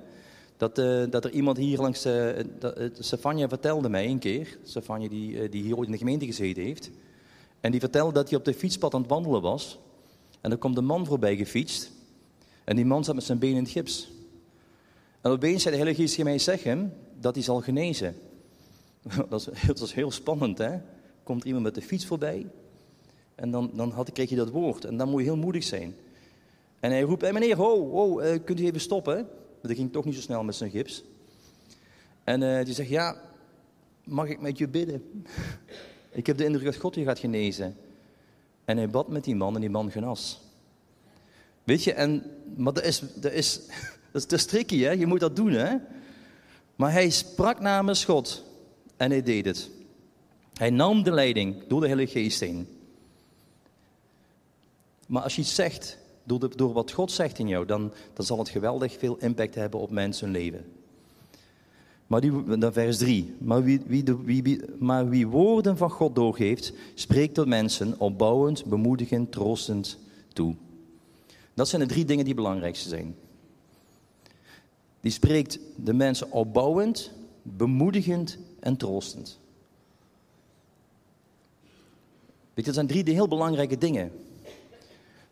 dat, 0.56 0.78
uh, 0.78 1.04
dat 1.10 1.24
er 1.24 1.30
iemand 1.30 1.56
hier 1.56 1.78
langs, 1.78 2.06
uh, 2.06 3.48
vertelde 3.48 3.88
mij 3.88 4.08
een 4.08 4.18
keer, 4.18 4.58
Stefania 4.62 5.08
die, 5.08 5.48
die 5.48 5.62
hier 5.62 5.76
ooit 5.76 5.86
in 5.86 5.92
de 5.92 5.98
gemeente 5.98 6.26
gezeten 6.26 6.62
heeft, 6.62 6.90
en 7.60 7.70
die 7.70 7.80
vertelde 7.80 8.12
dat 8.12 8.28
hij 8.28 8.38
op 8.38 8.44
de 8.44 8.54
fietspad 8.54 8.94
aan 8.94 9.00
het 9.00 9.10
wandelen 9.10 9.42
was, 9.42 9.78
en 10.40 10.50
er 10.50 10.56
komt 10.56 10.76
een 10.76 10.84
man 10.84 11.06
voorbij 11.06 11.36
gefietst, 11.36 11.90
en 12.64 12.76
die 12.76 12.84
man 12.84 13.04
zat 13.04 13.14
met 13.14 13.24
zijn 13.24 13.38
benen 13.38 13.56
in 13.56 13.62
het 13.62 13.72
gips. 13.72 14.10
En 15.20 15.30
opeens 15.30 15.62
zei 15.62 15.74
de 15.74 15.80
Heilige 15.80 16.00
Geest 16.00 16.14
tegen 16.14 16.30
mij 16.30 16.38
zeggen 16.38 16.94
dat 17.20 17.34
hij 17.34 17.44
zal 17.44 17.60
genezen. 17.60 18.16
Dat 19.28 19.50
dat 19.66 19.80
is 19.80 19.92
heel 19.92 20.10
spannend, 20.10 20.58
hè? 20.58 20.78
Komt 21.22 21.44
iemand 21.44 21.64
met 21.64 21.74
de 21.74 21.82
fiets 21.82 22.06
voorbij 22.06 22.46
en 23.34 23.50
dan, 23.50 23.70
dan 23.74 23.90
had, 23.90 24.12
kreeg 24.12 24.28
je 24.30 24.36
dat 24.36 24.50
woord. 24.50 24.84
En 24.84 24.96
dan 24.96 25.08
moet 25.08 25.20
je 25.20 25.26
heel 25.26 25.36
moedig 25.36 25.64
zijn. 25.64 25.94
En 26.84 26.90
hij 26.90 27.00
roept, 27.00 27.22
hey 27.22 27.32
meneer, 27.32 27.56
ho, 27.56 27.90
ho 27.90 28.20
uh, 28.20 28.38
kunt 28.44 28.60
u 28.60 28.64
even 28.64 28.80
stoppen? 28.80 29.14
Want 29.14 29.62
dat 29.62 29.76
ging 29.76 29.92
toch 29.92 30.04
niet 30.04 30.14
zo 30.14 30.20
snel 30.20 30.42
met 30.42 30.54
zijn 30.54 30.70
gips. 30.70 31.04
En 32.24 32.42
uh, 32.42 32.64
die 32.64 32.74
zegt, 32.74 32.88
ja, 32.88 33.20
mag 34.04 34.28
ik 34.28 34.40
met 34.40 34.58
je 34.58 34.68
bidden? 34.68 35.24
ik 36.10 36.26
heb 36.26 36.36
de 36.36 36.44
indruk 36.44 36.64
dat 36.64 36.76
God 36.76 36.94
je 36.94 37.04
gaat 37.04 37.18
genezen. 37.18 37.76
En 38.64 38.76
hij 38.76 38.88
bad 38.88 39.08
met 39.08 39.24
die 39.24 39.36
man 39.36 39.54
en 39.54 39.60
die 39.60 39.70
man 39.70 39.90
genas. 39.90 40.40
Weet 41.62 41.84
je, 41.84 41.92
en, 41.92 42.22
maar 42.56 42.72
dat 42.72 42.84
is, 42.84 43.02
dat 43.14 43.32
is, 43.32 43.60
dat 44.12 44.32
is, 44.32 44.46
tricky, 44.46 44.80
hè? 44.80 44.90
Je 44.90 45.06
moet 45.06 45.20
dat 45.20 45.36
doen, 45.36 45.52
hè? 45.52 45.76
Maar 46.76 46.92
hij 46.92 47.10
sprak 47.10 47.60
namens 47.60 48.04
God 48.04 48.44
en 48.96 49.10
hij 49.10 49.22
deed 49.22 49.44
het. 49.44 49.70
Hij 50.54 50.70
nam 50.70 51.02
de 51.02 51.12
leiding 51.12 51.66
door 51.66 51.80
de 51.80 51.86
Heilige 51.86 52.12
Geest 52.18 52.40
heen. 52.40 52.68
Maar 55.06 55.22
als 55.22 55.34
je 55.34 55.40
iets 55.40 55.54
zegt, 55.54 56.02
door, 56.24 56.56
door 56.56 56.72
wat 56.72 56.92
God 56.92 57.12
zegt 57.12 57.38
in 57.38 57.48
jou, 57.48 57.66
dan, 57.66 57.92
dan 58.12 58.24
zal 58.24 58.38
het 58.38 58.48
geweldig 58.48 58.98
veel 58.98 59.16
impact 59.18 59.54
hebben 59.54 59.80
op 59.80 59.90
mensen 59.90 60.30
leven. 60.30 60.64
Maar 62.06 62.20
die, 62.20 62.32
vers 62.72 62.98
3. 62.98 63.34
Maar 63.38 63.62
wie, 63.62 63.80
wie, 63.86 64.04
wie, 64.24 64.60
maar 64.78 65.08
wie 65.08 65.26
woorden 65.26 65.76
van 65.76 65.90
God 65.90 66.14
doorgeeft, 66.14 66.72
spreekt 66.94 67.34
tot 67.34 67.46
mensen 67.46 67.94
opbouwend, 67.98 68.64
bemoedigend, 68.64 69.32
troostend 69.32 69.98
toe. 70.32 70.54
Dat 71.54 71.68
zijn 71.68 71.82
de 71.82 71.88
drie 71.88 72.04
dingen 72.04 72.24
die 72.24 72.34
belangrijkste 72.34 72.88
zijn. 72.88 73.14
Die 75.00 75.12
spreekt 75.12 75.58
de 75.76 75.92
mensen 75.92 76.32
opbouwend, 76.32 77.12
bemoedigend 77.42 78.38
en 78.60 78.76
troostend. 78.76 79.38
Weet 82.54 82.64
je, 82.64 82.72
dat 82.72 82.74
zijn 82.74 82.86
drie 82.86 83.14
heel 83.14 83.28
belangrijke 83.28 83.78
dingen. 83.78 84.12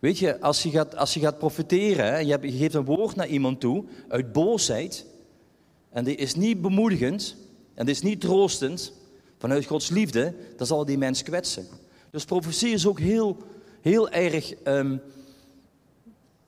Weet 0.02 0.18
je, 0.18 0.40
als 0.40 0.62
je 0.62 0.70
gaat, 0.70 0.96
als 0.96 1.14
je 1.14 1.20
gaat 1.20 1.38
profiteren, 1.38 2.12
en 2.12 2.26
je, 2.26 2.38
je 2.40 2.58
geeft 2.58 2.74
een 2.74 2.84
woord 2.84 3.16
naar 3.16 3.26
iemand 3.26 3.60
toe 3.60 3.84
uit 4.08 4.32
boosheid, 4.32 5.06
en 5.90 6.04
die 6.04 6.16
is 6.16 6.34
niet 6.34 6.60
bemoedigend, 6.60 7.36
en 7.74 7.86
die 7.86 7.94
is 7.94 8.02
niet 8.02 8.20
troostend, 8.20 8.92
vanuit 9.38 9.66
Gods 9.66 9.88
liefde, 9.88 10.34
dan 10.56 10.66
zal 10.66 10.84
die 10.84 10.98
mens 10.98 11.22
kwetsen. 11.22 11.66
Dus 12.10 12.24
profetie 12.24 12.72
is 12.72 12.86
ook 12.86 12.98
heel, 12.98 13.36
heel 13.80 14.10
erg, 14.10 14.54
um, 14.64 15.00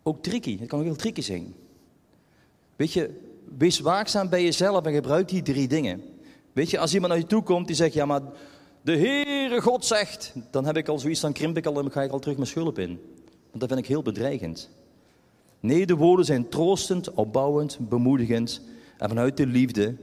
ook 0.02 0.22
tricky. 0.22 0.58
Het 0.58 0.68
kan 0.68 0.78
ook 0.78 0.84
heel 0.84 0.96
tricky 0.96 1.20
zijn. 1.20 1.54
Weet 2.76 2.92
je, 2.92 3.10
wees 3.58 3.80
waakzaam 3.80 4.28
bij 4.28 4.42
jezelf 4.42 4.84
en 4.84 4.92
gebruik 4.92 5.28
die 5.28 5.42
drie 5.42 5.68
dingen. 5.68 6.02
Weet 6.52 6.70
je, 6.70 6.78
als 6.78 6.94
iemand 6.94 7.12
naar 7.12 7.20
je 7.20 7.26
toe 7.26 7.42
komt 7.42 7.66
die 7.66 7.76
zegt, 7.76 7.94
ja 7.94 8.06
maar 8.06 8.22
de 8.82 8.96
Heere 8.96 9.60
God 9.60 9.84
zegt, 9.84 10.32
dan 10.50 10.64
heb 10.64 10.76
ik 10.76 10.88
al 10.88 10.98
zoiets, 10.98 11.20
dan 11.20 11.32
krimp 11.32 11.56
ik 11.56 11.66
al 11.66 11.78
en 11.78 11.92
ga 11.92 12.02
ik 12.02 12.12
al 12.12 12.18
terug 12.18 12.36
mijn 12.36 12.48
schulp 12.48 12.78
in. 12.78 13.00
Want 13.54 13.68
dat 13.68 13.68
vind 13.68 13.84
ik 13.84 13.92
heel 13.92 14.02
bedreigend. 14.02 14.70
Nee, 15.60 15.86
de 15.86 15.96
woorden 15.96 16.24
zijn 16.24 16.48
troostend, 16.48 17.10
opbouwend, 17.10 17.78
bemoedigend 17.80 18.60
en 18.98 19.08
vanuit 19.08 19.36
de 19.36 19.46
liefde. 19.46 19.94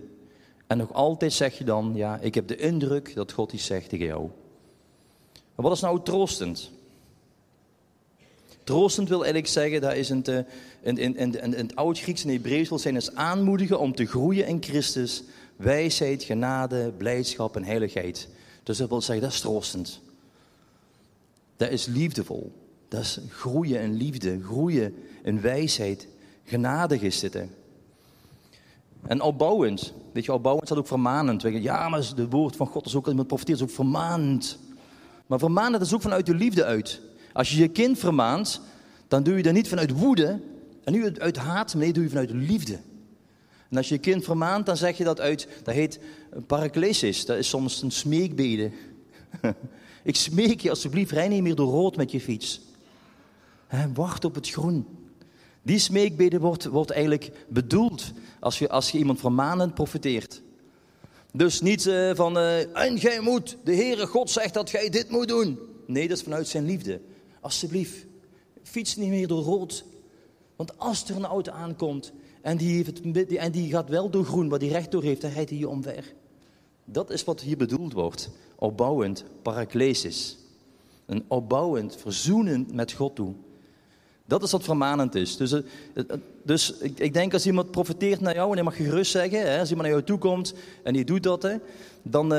En 0.67 0.77
nog 0.77 0.93
altijd 0.93 1.33
zeg 1.33 1.57
je 1.57 1.63
dan, 1.63 1.91
ja, 1.95 2.19
ik 2.19 2.35
heb 2.35 2.47
de 2.47 2.55
indruk 2.55 3.15
dat 3.15 3.31
God 3.31 3.53
iets 3.53 3.65
zegt 3.65 3.89
tegen 3.89 4.05
jou. 4.05 4.29
Maar 5.55 5.65
wat 5.65 5.71
is 5.71 5.81
nou 5.81 6.03
troostend? 6.03 6.71
Troostend 8.63 9.07
wil 9.07 9.23
eigenlijk 9.23 9.53
zeggen, 9.53 9.81
dat 9.81 9.93
is 9.93 10.09
in, 10.09 10.23
in, 10.81 10.97
in, 10.97 11.17
in, 11.17 11.41
in 11.41 11.53
het 11.53 11.75
oud-Grieks 11.75 12.23
en 12.23 12.29
Hebreeuws 12.29 12.69
wil 12.69 12.79
zijn, 12.79 12.95
is 12.95 13.15
aanmoedigen 13.15 13.79
om 13.79 13.95
te 13.95 14.05
groeien 14.05 14.47
in 14.47 14.63
Christus, 14.63 15.23
wijsheid, 15.55 16.23
genade, 16.23 16.91
blijdschap 16.97 17.55
en 17.55 17.63
heiligheid. 17.63 18.27
Dus 18.63 18.77
dat 18.77 18.89
wil 18.89 19.01
zeggen, 19.01 19.23
dat 19.25 19.33
is 19.33 19.41
troostend. 19.41 20.01
Dat 21.57 21.69
is 21.69 21.85
liefdevol. 21.85 22.60
Dat 22.91 23.01
is 23.01 23.19
groeien 23.29 23.81
in 23.81 23.93
liefde, 23.93 24.39
groeien 24.43 24.95
in 25.23 25.41
wijsheid. 25.41 26.07
Genadig 26.43 27.01
is 27.01 27.19
dit. 27.19 27.37
En 29.01 29.21
opbouwend. 29.21 29.93
Weet 30.13 30.25
je, 30.25 30.33
opbouwend 30.33 30.65
staat 30.65 30.77
ook 30.77 30.87
vermanend. 30.87 31.41
Ja, 31.41 31.89
maar 31.89 31.99
het 31.99 32.29
woord 32.29 32.55
van 32.55 32.67
God 32.67 32.85
is 32.85 32.95
ook, 32.95 33.07
iemand 33.07 33.27
profiteert, 33.27 33.57
is 33.57 33.63
ook 33.63 33.69
vermanend. 33.69 34.59
Maar 35.27 35.39
vermanend 35.39 35.83
is 35.83 35.93
ook 35.93 36.01
vanuit 36.01 36.25
de 36.25 36.35
liefde 36.35 36.65
uit. 36.65 37.01
Als 37.33 37.51
je 37.51 37.57
je 37.57 37.67
kind 37.67 37.99
vermaant, 37.99 38.61
dan 39.07 39.23
doe 39.23 39.37
je 39.37 39.43
dat 39.43 39.53
niet 39.53 39.67
vanuit 39.67 39.91
woede 39.91 40.39
en 40.83 40.93
niet 40.93 41.19
uit 41.19 41.37
haat, 41.37 41.73
nee, 41.73 41.93
doe 41.93 42.03
je 42.03 42.09
vanuit 42.09 42.31
liefde. 42.31 42.79
En 43.69 43.77
als 43.77 43.89
je 43.89 43.95
je 43.95 44.01
kind 44.01 44.23
vermaant, 44.23 44.65
dan 44.65 44.77
zeg 44.77 44.97
je 44.97 45.03
dat 45.03 45.19
uit, 45.19 45.47
dat 45.63 45.73
heet 45.73 45.99
paraklesis. 46.47 47.25
Dat 47.25 47.37
is 47.37 47.49
soms 47.49 47.81
een 47.81 47.91
smeekbede. 47.91 48.71
Ik 50.03 50.15
smeek 50.15 50.59
je 50.59 50.69
alsjeblieft, 50.69 51.11
rij 51.11 51.27
niet 51.27 51.41
meer 51.41 51.55
door 51.55 51.71
rood 51.71 51.95
met 51.95 52.11
je 52.11 52.21
fiets. 52.21 52.69
Hè, 53.71 53.93
wacht 53.93 54.25
op 54.25 54.35
het 54.35 54.49
groen. 54.49 54.85
Die 55.61 55.79
smeekbede 55.79 56.39
wordt, 56.39 56.65
wordt 56.65 56.91
eigenlijk 56.91 57.45
bedoeld 57.49 58.11
als 58.39 58.59
je, 58.59 58.69
als 58.69 58.91
je 58.91 58.97
iemand 58.97 59.19
vermanend 59.19 59.73
profiteert. 59.73 60.41
Dus 61.33 61.61
niet 61.61 61.85
uh, 61.85 62.15
van, 62.15 62.37
uh, 62.37 62.77
en 62.77 62.99
gij 62.99 63.19
moet, 63.19 63.57
de 63.63 63.75
Heere 63.75 64.07
God 64.07 64.29
zegt 64.29 64.53
dat 64.53 64.69
gij 64.69 64.89
dit 64.89 65.09
moet 65.09 65.27
doen. 65.27 65.59
Nee, 65.85 66.07
dat 66.07 66.17
is 66.17 66.23
vanuit 66.23 66.47
zijn 66.47 66.65
liefde. 66.65 67.01
Alsjeblieft, 67.41 68.05
fiets 68.63 68.95
niet 68.95 69.09
meer 69.09 69.27
door 69.27 69.43
rood. 69.43 69.85
Want 70.55 70.77
als 70.77 71.09
er 71.09 71.15
een 71.15 71.25
auto 71.25 71.51
aankomt 71.51 72.11
en 72.41 72.57
die, 72.57 73.37
en 73.37 73.51
die 73.51 73.69
gaat 73.69 73.89
wel 73.89 74.09
door 74.09 74.25
groen, 74.25 74.49
waar 74.49 74.59
die 74.59 74.71
recht 74.71 74.91
door 74.91 75.03
heeft, 75.03 75.21
dan 75.21 75.31
rijdt 75.31 75.49
hij 75.49 75.59
je 75.59 75.69
omver. 75.69 76.13
Dat 76.85 77.09
is 77.09 77.23
wat 77.23 77.41
hier 77.41 77.57
bedoeld 77.57 77.93
wordt. 77.93 78.29
Opbouwend, 78.55 79.23
paraklesis. 79.41 80.37
Een 81.05 81.23
opbouwend, 81.27 81.95
verzoenend 81.95 82.73
met 82.73 82.91
God 82.91 83.15
toe. 83.15 83.33
Dat 84.31 84.43
is 84.43 84.51
wat 84.51 84.63
vermanend 84.63 85.15
is. 85.15 85.37
Dus, 85.37 85.51
eh, 85.51 85.61
dus 86.43 86.73
ik, 86.77 86.99
ik, 86.99 87.13
denk 87.13 87.33
als 87.33 87.45
iemand 87.45 87.71
profiteert 87.71 88.19
naar 88.19 88.35
jou, 88.35 88.49
en 88.49 88.55
dan 88.55 88.65
mag 88.65 88.77
je 88.77 88.83
gerust 88.83 89.11
zeggen, 89.11 89.41
hè, 89.41 89.59
als 89.59 89.69
iemand 89.69 89.87
naar 89.87 89.97
jou 89.97 90.03
toe 90.07 90.17
komt 90.17 90.53
en 90.83 90.93
die 90.93 91.05
doet 91.05 91.23
dat, 91.23 91.43
hè, 91.43 91.55
dan, 92.01 92.29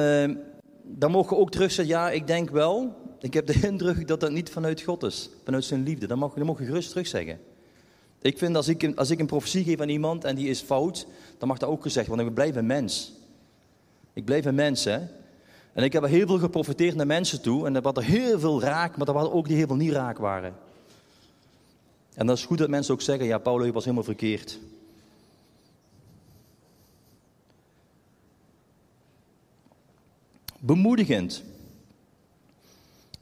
dan 0.82 1.10
mogen 1.10 1.36
we 1.36 1.42
ook 1.42 1.50
terug 1.50 1.72
zeggen, 1.72 1.94
ja, 1.94 2.10
ik 2.10 2.26
denk 2.26 2.50
wel, 2.50 2.94
ik 3.20 3.34
heb 3.34 3.46
de 3.46 3.60
indruk 3.68 4.08
dat 4.08 4.20
dat 4.20 4.30
niet 4.30 4.50
vanuit 4.50 4.80
God 4.80 5.02
is, 5.02 5.30
vanuit 5.44 5.64
zijn 5.64 5.82
liefde. 5.82 6.06
Dan 6.06 6.18
mag 6.18 6.34
je 6.34 6.54
gerust 6.56 6.90
terug 6.90 7.06
zeggen. 7.06 7.38
Ik 8.20 8.38
vind 8.38 8.56
als 8.56 8.68
ik, 8.68 8.92
als 8.96 9.10
ik 9.10 9.20
een 9.20 9.26
profetie 9.26 9.64
geef 9.64 9.80
aan 9.80 9.88
iemand 9.88 10.24
en 10.24 10.34
die 10.34 10.48
is 10.48 10.60
fout, 10.60 11.06
dan 11.38 11.48
mag 11.48 11.58
dat 11.58 11.68
ook 11.68 11.82
gezegd 11.82 12.06
worden, 12.06 12.26
ik 12.26 12.34
blijf 12.34 12.56
een 12.56 12.66
mens. 12.66 13.12
Ik 14.12 14.24
blijf 14.24 14.44
een 14.44 14.54
mens, 14.54 14.84
hè. 14.84 14.98
En 15.72 15.84
ik 15.84 15.92
heb 15.92 16.04
heel 16.04 16.26
veel 16.26 16.38
geprofiteerd 16.38 16.94
naar 16.94 17.06
mensen 17.06 17.42
toe 17.42 17.66
en 17.66 17.76
er 17.76 17.82
was 17.82 17.92
er 17.96 18.02
heel 18.02 18.38
veel 18.38 18.60
raak, 18.60 18.96
maar 18.96 19.06
er 19.06 19.14
waren 19.14 19.32
ook 19.32 19.46
die 19.46 19.56
heel 19.56 19.66
veel 19.66 19.76
niet 19.76 19.92
raak 19.92 20.18
waren. 20.18 20.54
En 22.14 22.26
dat 22.26 22.36
is 22.36 22.44
goed 22.44 22.58
dat 22.58 22.68
mensen 22.68 22.94
ook 22.94 23.00
zeggen, 23.00 23.26
ja, 23.26 23.38
Paulus 23.38 23.70
was 23.70 23.84
helemaal 23.84 24.04
verkeerd. 24.04 24.58
Bemoedigend. 30.58 31.42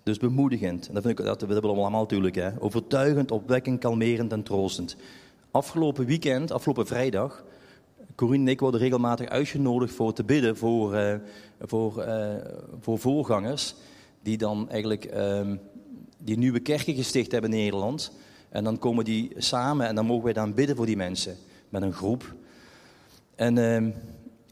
Dus 0.03 0.19
bemoedigend. 0.19 0.89
En 0.89 0.95
dat, 0.95 1.03
vind 1.03 1.19
ik, 1.19 1.25
dat 1.25 1.43
we 1.43 1.61
allemaal 1.61 2.01
natuurlijk. 2.01 2.35
Hè. 2.35 2.51
Overtuigend, 2.59 3.31
opwekkend, 3.31 3.81
kalmerend 3.81 4.33
en 4.33 4.43
troostend. 4.43 4.97
Afgelopen 5.51 6.07
weekend, 6.07 6.51
afgelopen 6.51 6.87
vrijdag, 6.87 7.45
Corine 8.15 8.45
en 8.45 8.51
ik 8.51 8.61
worden 8.61 8.81
regelmatig 8.81 9.29
uitgenodigd 9.29 9.95
voor 9.95 10.13
te 10.13 10.25
bidden 10.25 10.57
voor, 10.57 10.95
uh, 10.95 11.15
voor, 11.61 12.07
uh, 12.07 12.35
voor 12.81 12.99
voorgangers. 12.99 13.75
Die 14.23 14.37
dan 14.37 14.71
eigenlijk 14.71 15.15
uh, 15.15 15.51
die 16.19 16.39
nieuwe 16.39 16.61
kerken 16.61 16.95
gesticht 16.95 17.33
hebben 17.33 17.53
in 17.53 17.59
Nederland. 17.59 18.13
En 18.51 18.65
dan 18.65 18.79
komen 18.79 19.05
die 19.05 19.33
samen 19.37 19.87
en 19.87 19.95
dan 19.95 20.07
mogen 20.07 20.25
wij 20.25 20.33
dan 20.33 20.55
bidden 20.55 20.77
voor 20.77 20.87
die 20.87 20.97
mensen. 20.97 21.37
Met 21.69 21.83
een 21.83 21.93
groep. 21.93 22.35
En 23.35 23.59
ehm, 23.59 23.91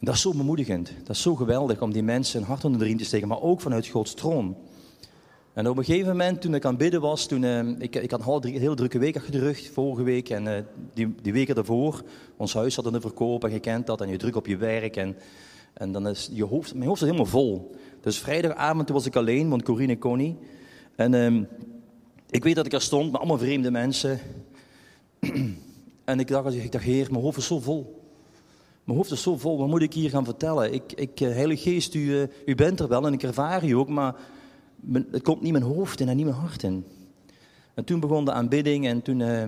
dat 0.01 0.15
is 0.15 0.21
zo 0.21 0.33
bemoedigend. 0.35 0.93
Dat 1.05 1.17
is 1.17 1.23
zo 1.23 1.35
geweldig 1.35 1.81
om 1.81 1.93
die 1.93 2.03
mensen 2.03 2.41
een 2.41 2.47
hart 2.47 2.65
onder 2.65 2.81
de 2.81 2.87
riem 2.87 2.97
te 2.97 3.05
steken. 3.05 3.29
Maar 3.29 3.41
ook 3.41 3.61
vanuit 3.61 3.87
Gods 3.87 4.15
troon. 4.15 4.57
En 5.53 5.69
op 5.69 5.79
een 5.79 5.85
gegeven 5.85 6.09
moment, 6.09 6.41
toen 6.41 6.55
ik 6.55 6.65
aan 6.65 6.71
het 6.71 6.81
bidden 6.81 7.01
was, 7.01 7.27
toen, 7.27 7.43
uh, 7.43 7.69
ik, 7.79 7.95
ik 7.95 8.11
had 8.11 8.45
een 8.45 8.59
hele 8.59 8.75
drukke 8.75 8.99
week 8.99 9.17
achter 9.17 9.33
de 9.33 9.39
rug, 9.39 9.71
vorige 9.73 10.03
week 10.03 10.31
en 10.31 10.45
uh, 10.45 10.53
die, 10.95 11.15
die 11.23 11.33
weken 11.33 11.55
daarvoor. 11.55 12.03
Ons 12.37 12.55
huis 12.55 12.77
had 12.77 12.87
een 12.87 13.01
verkoop 13.01 13.45
en 13.45 13.53
je 13.53 13.61
kent 13.61 13.87
dat 13.87 14.01
en 14.01 14.09
je 14.09 14.17
druk 14.17 14.37
op 14.37 14.47
je 14.47 14.57
werk 14.57 14.97
en, 14.97 15.17
en 15.73 15.93
dan 15.93 16.09
is 16.09 16.31
je 16.33 16.45
hoofd, 16.45 16.75
mijn 16.75 16.89
hoofd 16.89 17.01
is 17.01 17.07
helemaal 17.07 17.31
vol. 17.31 17.75
Dus 18.01 18.19
vrijdagavond 18.19 18.89
was 18.89 19.07
ik 19.07 19.17
alleen, 19.17 19.49
want 19.49 19.63
Corine 19.63 19.99
kon 19.99 20.19
niet. 20.19 20.37
En 20.97 21.49
ik 22.31 22.45
weet 22.45 22.55
dat 22.55 22.67
ik 22.67 22.73
er 22.73 22.81
stond 22.81 23.11
met 23.11 23.21
allemaal 23.21 23.39
vreemde 23.39 23.71
mensen. 23.71 24.21
en 26.05 26.21
ik 26.21 26.29
dacht, 26.29 26.55
ik 26.55 26.73
dacht, 26.73 26.85
heer, 26.85 27.11
mijn 27.11 27.23
hoofd 27.23 27.39
is 27.39 27.47
zo 27.47 27.59
vol. 27.59 27.99
Mijn 28.85 28.99
hoofd 28.99 29.13
is 29.13 29.23
zo 29.23 29.37
vol, 29.37 29.59
wat 29.59 29.69
moet 29.69 29.83
ik 29.83 29.93
hier 29.93 30.11
gaan 30.11 30.25
vertellen? 30.25 30.73
Ik, 30.73 30.93
ik 30.93 31.21
eh, 31.21 31.29
Heilige 31.29 31.71
Geest, 31.71 31.95
u, 31.95 31.99
uh, 31.99 32.23
u 32.47 32.55
bent 32.55 32.81
er 32.81 32.89
wel 32.89 33.07
en 33.07 33.13
ik 33.13 33.23
ervaar 33.23 33.65
u 33.65 33.73
ook, 33.73 33.89
maar 33.89 34.15
het 35.11 35.23
komt 35.23 35.43
niet 35.43 35.53
mijn 35.53 35.65
hoofd 35.65 36.01
in 36.01 36.09
en 36.09 36.17
niet 36.17 36.25
mijn 36.25 36.39
hart 36.39 36.63
in. 36.63 36.85
En 37.75 37.85
toen 37.85 38.01
begon 38.01 38.25
de 38.25 38.33
aanbidding 38.33 38.87
en 38.87 39.03
toen, 39.03 39.21
uh, 39.21 39.43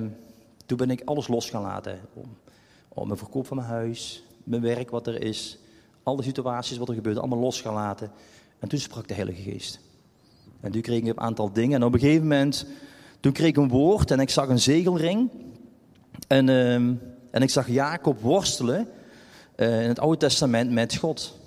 toen 0.67 0.77
ben 0.77 0.91
ik 0.91 1.03
alles 1.05 1.29
los 1.29 1.51
gaan 1.51 1.63
laten. 1.63 2.01
Om, 2.15 2.37
om 2.89 3.07
mijn 3.07 3.19
verkoop 3.19 3.47
van 3.47 3.57
mijn 3.57 3.69
huis, 3.69 4.25
mijn 4.45 4.63
werk 4.63 4.91
wat 4.91 5.07
er 5.07 5.23
is, 5.23 5.59
alle 6.03 6.23
situaties 6.23 6.77
wat 6.77 6.89
er 6.89 6.95
gebeurt, 6.95 7.19
allemaal 7.19 7.39
los 7.39 7.61
gaan 7.61 7.75
laten. 7.75 8.11
En 8.59 8.69
toen 8.69 8.79
sprak 8.79 9.09
de 9.09 9.15
Heilige 9.15 9.43
Geest. 9.43 9.81
En 10.61 10.73
toen 10.73 10.81
kreeg 10.81 10.99
ik 10.99 11.07
een 11.07 11.21
aantal 11.21 11.53
dingen. 11.53 11.81
En 11.81 11.87
op 11.87 11.95
een 11.95 12.01
gegeven 12.01 12.23
moment, 12.23 12.67
toen 13.21 13.33
kreeg 13.33 13.49
ik 13.49 13.57
een 13.57 13.69
woord 13.69 14.11
en 14.11 14.21
ik 14.21 14.31
zag 14.31 14.49
een 14.49 14.61
zegelring. 14.61 15.31
En, 16.29 16.49
uh, 16.49 16.75
en 17.31 17.43
ik 17.43 17.51
zag 17.51 17.69
Jacob 17.69 18.21
worstelen 18.21 18.89
uh, 19.57 19.83
in 19.83 19.89
het 19.89 19.99
Oude 19.99 20.17
Testament 20.17 20.71
met 20.71 20.97
God. 20.97 21.39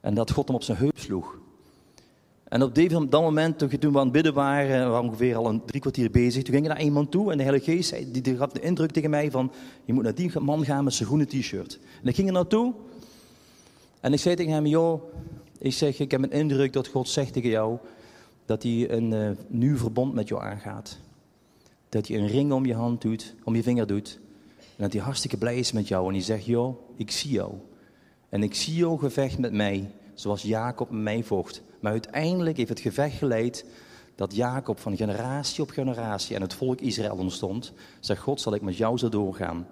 En 0.00 0.14
dat 0.14 0.30
God 0.30 0.46
hem 0.46 0.56
op 0.56 0.62
zijn 0.62 0.78
heup 0.78 0.98
sloeg. 0.98 1.40
En 2.52 2.62
op 2.62 2.74
dat 3.10 3.10
moment, 3.10 3.58
toen 3.58 3.92
we 3.92 3.98
aan 3.98 4.04
het 4.04 4.12
bidden 4.12 4.34
waren, 4.34 4.84
we 4.84 4.90
waren 4.90 5.08
ongeveer 5.08 5.36
al 5.36 5.48
een 5.48 5.64
drie 5.64 5.80
kwartier 5.80 6.10
bezig, 6.10 6.42
toen 6.42 6.54
ging 6.54 6.66
er 6.66 6.74
naar 6.74 6.82
iemand 6.82 7.10
toe 7.10 7.30
en 7.30 7.36
de 7.36 7.42
Heilige 7.42 7.70
Geest 7.70 8.12
die, 8.12 8.22
die 8.22 8.36
gaf 8.36 8.52
de 8.52 8.60
indruk 8.60 8.90
tegen 8.90 9.10
mij 9.10 9.30
van, 9.30 9.52
je 9.84 9.92
moet 9.92 10.02
naar 10.02 10.14
die 10.14 10.40
man 10.40 10.64
gaan 10.64 10.84
met 10.84 10.94
zijn 10.94 11.08
groene 11.08 11.26
t-shirt. 11.26 11.78
En 12.02 12.08
ik 12.08 12.14
ging 12.14 12.26
er 12.26 12.32
naartoe 12.32 12.72
en 14.00 14.12
ik 14.12 14.18
zei 14.18 14.34
tegen 14.34 14.52
hem, 14.52 14.66
joh, 14.66 15.02
ik 15.58 15.72
zeg, 15.72 15.98
ik 15.98 16.10
heb 16.10 16.22
een 16.22 16.30
indruk 16.30 16.72
dat 16.72 16.88
God 16.88 17.08
zegt 17.08 17.32
tegen 17.32 17.50
jou 17.50 17.78
dat 18.46 18.62
hij 18.62 18.90
een 18.90 19.12
uh, 19.12 19.30
nieuw 19.48 19.76
verbond 19.76 20.14
met 20.14 20.28
jou 20.28 20.42
aangaat. 20.42 20.98
Dat 21.88 22.08
hij 22.08 22.18
een 22.18 22.26
ring 22.26 22.52
om 22.52 22.66
je 22.66 22.74
hand 22.74 23.00
doet, 23.00 23.34
om 23.44 23.54
je 23.54 23.62
vinger 23.62 23.86
doet. 23.86 24.20
En 24.58 24.82
dat 24.82 24.92
hij 24.92 25.02
hartstikke 25.02 25.36
blij 25.36 25.58
is 25.58 25.72
met 25.72 25.88
jou 25.88 26.06
en 26.06 26.12
hij 26.12 26.22
zegt, 26.22 26.44
joh, 26.44 26.76
ik 26.96 27.10
zie 27.10 27.30
jou. 27.30 27.52
En 28.28 28.42
ik 28.42 28.54
zie 28.54 28.74
jou 28.74 28.98
gevecht 28.98 29.38
met 29.38 29.52
mij, 29.52 29.90
zoals 30.14 30.42
Jacob 30.42 30.90
met 30.90 31.02
mij 31.02 31.22
vocht. 31.22 31.62
Maar 31.80 31.92
uiteindelijk 31.92 32.56
heeft 32.56 32.68
het 32.68 32.80
gevecht 32.80 33.16
geleid 33.16 33.64
dat 34.14 34.34
Jacob 34.34 34.78
van 34.78 34.96
generatie 34.96 35.62
op 35.62 35.70
generatie 35.70 36.36
en 36.36 36.42
het 36.42 36.54
volk 36.54 36.80
Israël 36.80 37.16
ontstond. 37.16 37.72
Zegt 38.00 38.20
God, 38.20 38.40
zal 38.40 38.54
ik 38.54 38.62
met 38.62 38.76
jou 38.76 38.98
zo 38.98 39.08
doorgaan? 39.08 39.66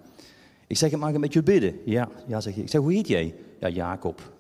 Ik 0.67 0.77
zeg, 0.77 0.97
mag 0.97 1.11
ik 1.11 1.19
met 1.19 1.33
je 1.33 1.43
bidden? 1.43 1.81
Ja, 1.85 2.09
ja 2.27 2.41
zeg 2.41 2.57
ik. 2.57 2.63
Ik 2.63 2.71
zeg, 2.71 2.81
hoe 2.81 2.93
heet 2.93 3.09
jij? 3.09 3.35
Ja, 3.61 3.69
Jacob. 3.69 4.33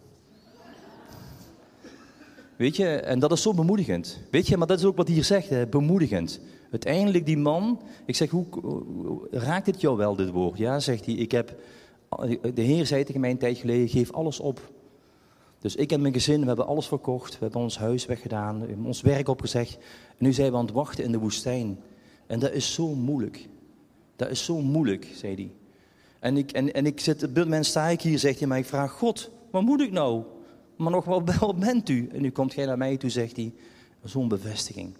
Weet 2.60 2.76
je, 2.76 2.86
en 2.86 3.18
dat 3.18 3.32
is 3.32 3.42
zo 3.42 3.54
bemoedigend. 3.54 4.20
Weet 4.30 4.46
je, 4.46 4.56
maar 4.56 4.66
dat 4.66 4.78
is 4.78 4.84
ook 4.84 4.96
wat 4.96 5.06
hij 5.06 5.14
hier 5.14 5.24
zegt, 5.24 5.48
hè? 5.48 5.66
bemoedigend. 5.66 6.40
Uiteindelijk 6.70 7.26
die 7.26 7.38
man, 7.38 7.80
ik 8.04 8.16
zeg, 8.16 8.30
hoe, 8.30 8.46
raakt 9.30 9.66
het 9.66 9.80
jou 9.80 9.96
wel, 9.96 10.16
dit 10.16 10.30
woord? 10.30 10.58
Ja, 10.58 10.78
zegt 10.78 11.06
hij, 11.06 11.14
ik 11.14 11.32
heb, 11.32 11.54
de 12.54 12.62
Heer 12.62 12.86
zei 12.86 13.04
tegen 13.04 13.20
mij 13.20 13.30
een 13.30 13.38
tijd 13.38 13.58
geleden, 13.58 13.88
geef 13.88 14.12
alles 14.12 14.40
op. 14.40 14.72
Dus 15.58 15.76
ik 15.76 15.92
en 15.92 16.00
mijn 16.00 16.12
gezin, 16.12 16.40
we 16.40 16.46
hebben 16.46 16.66
alles 16.66 16.86
verkocht. 16.86 17.32
We 17.32 17.38
hebben 17.40 17.60
ons 17.60 17.78
huis 17.78 18.06
weggedaan, 18.06 18.60
we 18.60 18.66
hebben 18.66 18.86
ons 18.86 19.00
werk 19.00 19.28
opgezegd. 19.28 19.76
En 20.08 20.24
nu 20.24 20.32
zijn 20.32 20.50
we 20.50 20.56
aan 20.56 20.64
het 20.64 20.74
wachten 20.74 21.04
in 21.04 21.12
de 21.12 21.18
woestijn. 21.18 21.80
En 22.26 22.38
dat 22.38 22.52
is 22.52 22.74
zo 22.74 22.94
moeilijk. 22.94 23.48
Dat 24.16 24.30
is 24.30 24.44
zo 24.44 24.60
moeilijk, 24.60 25.08
zei 25.14 25.34
hij. 25.34 25.52
En 26.18 26.36
ik, 26.36 26.52
en, 26.52 26.72
en 26.72 26.86
ik 26.86 27.00
zit, 27.00 27.22
op 27.22 27.34
dit 27.34 27.44
moment 27.44 27.66
sta 27.66 27.88
ik 27.88 28.00
hier, 28.00 28.18
zegt 28.18 28.38
hij, 28.38 28.48
maar 28.48 28.58
ik 28.58 28.64
vraag 28.64 28.92
God, 28.92 29.30
wat 29.50 29.62
moet 29.62 29.80
ik 29.80 29.92
nou? 29.92 30.24
Maar 30.80 30.92
nog 30.92 31.04
wel, 31.04 31.24
wel 31.40 31.54
bent 31.54 31.88
u? 31.88 32.08
En 32.12 32.22
nu 32.22 32.30
komt 32.30 32.54
gij 32.54 32.66
naar 32.66 32.78
mij 32.78 32.96
toe, 32.96 33.10
zegt 33.10 33.36
hij, 33.36 33.52
zo'n 34.04 34.28
bevestiging. 34.28 34.94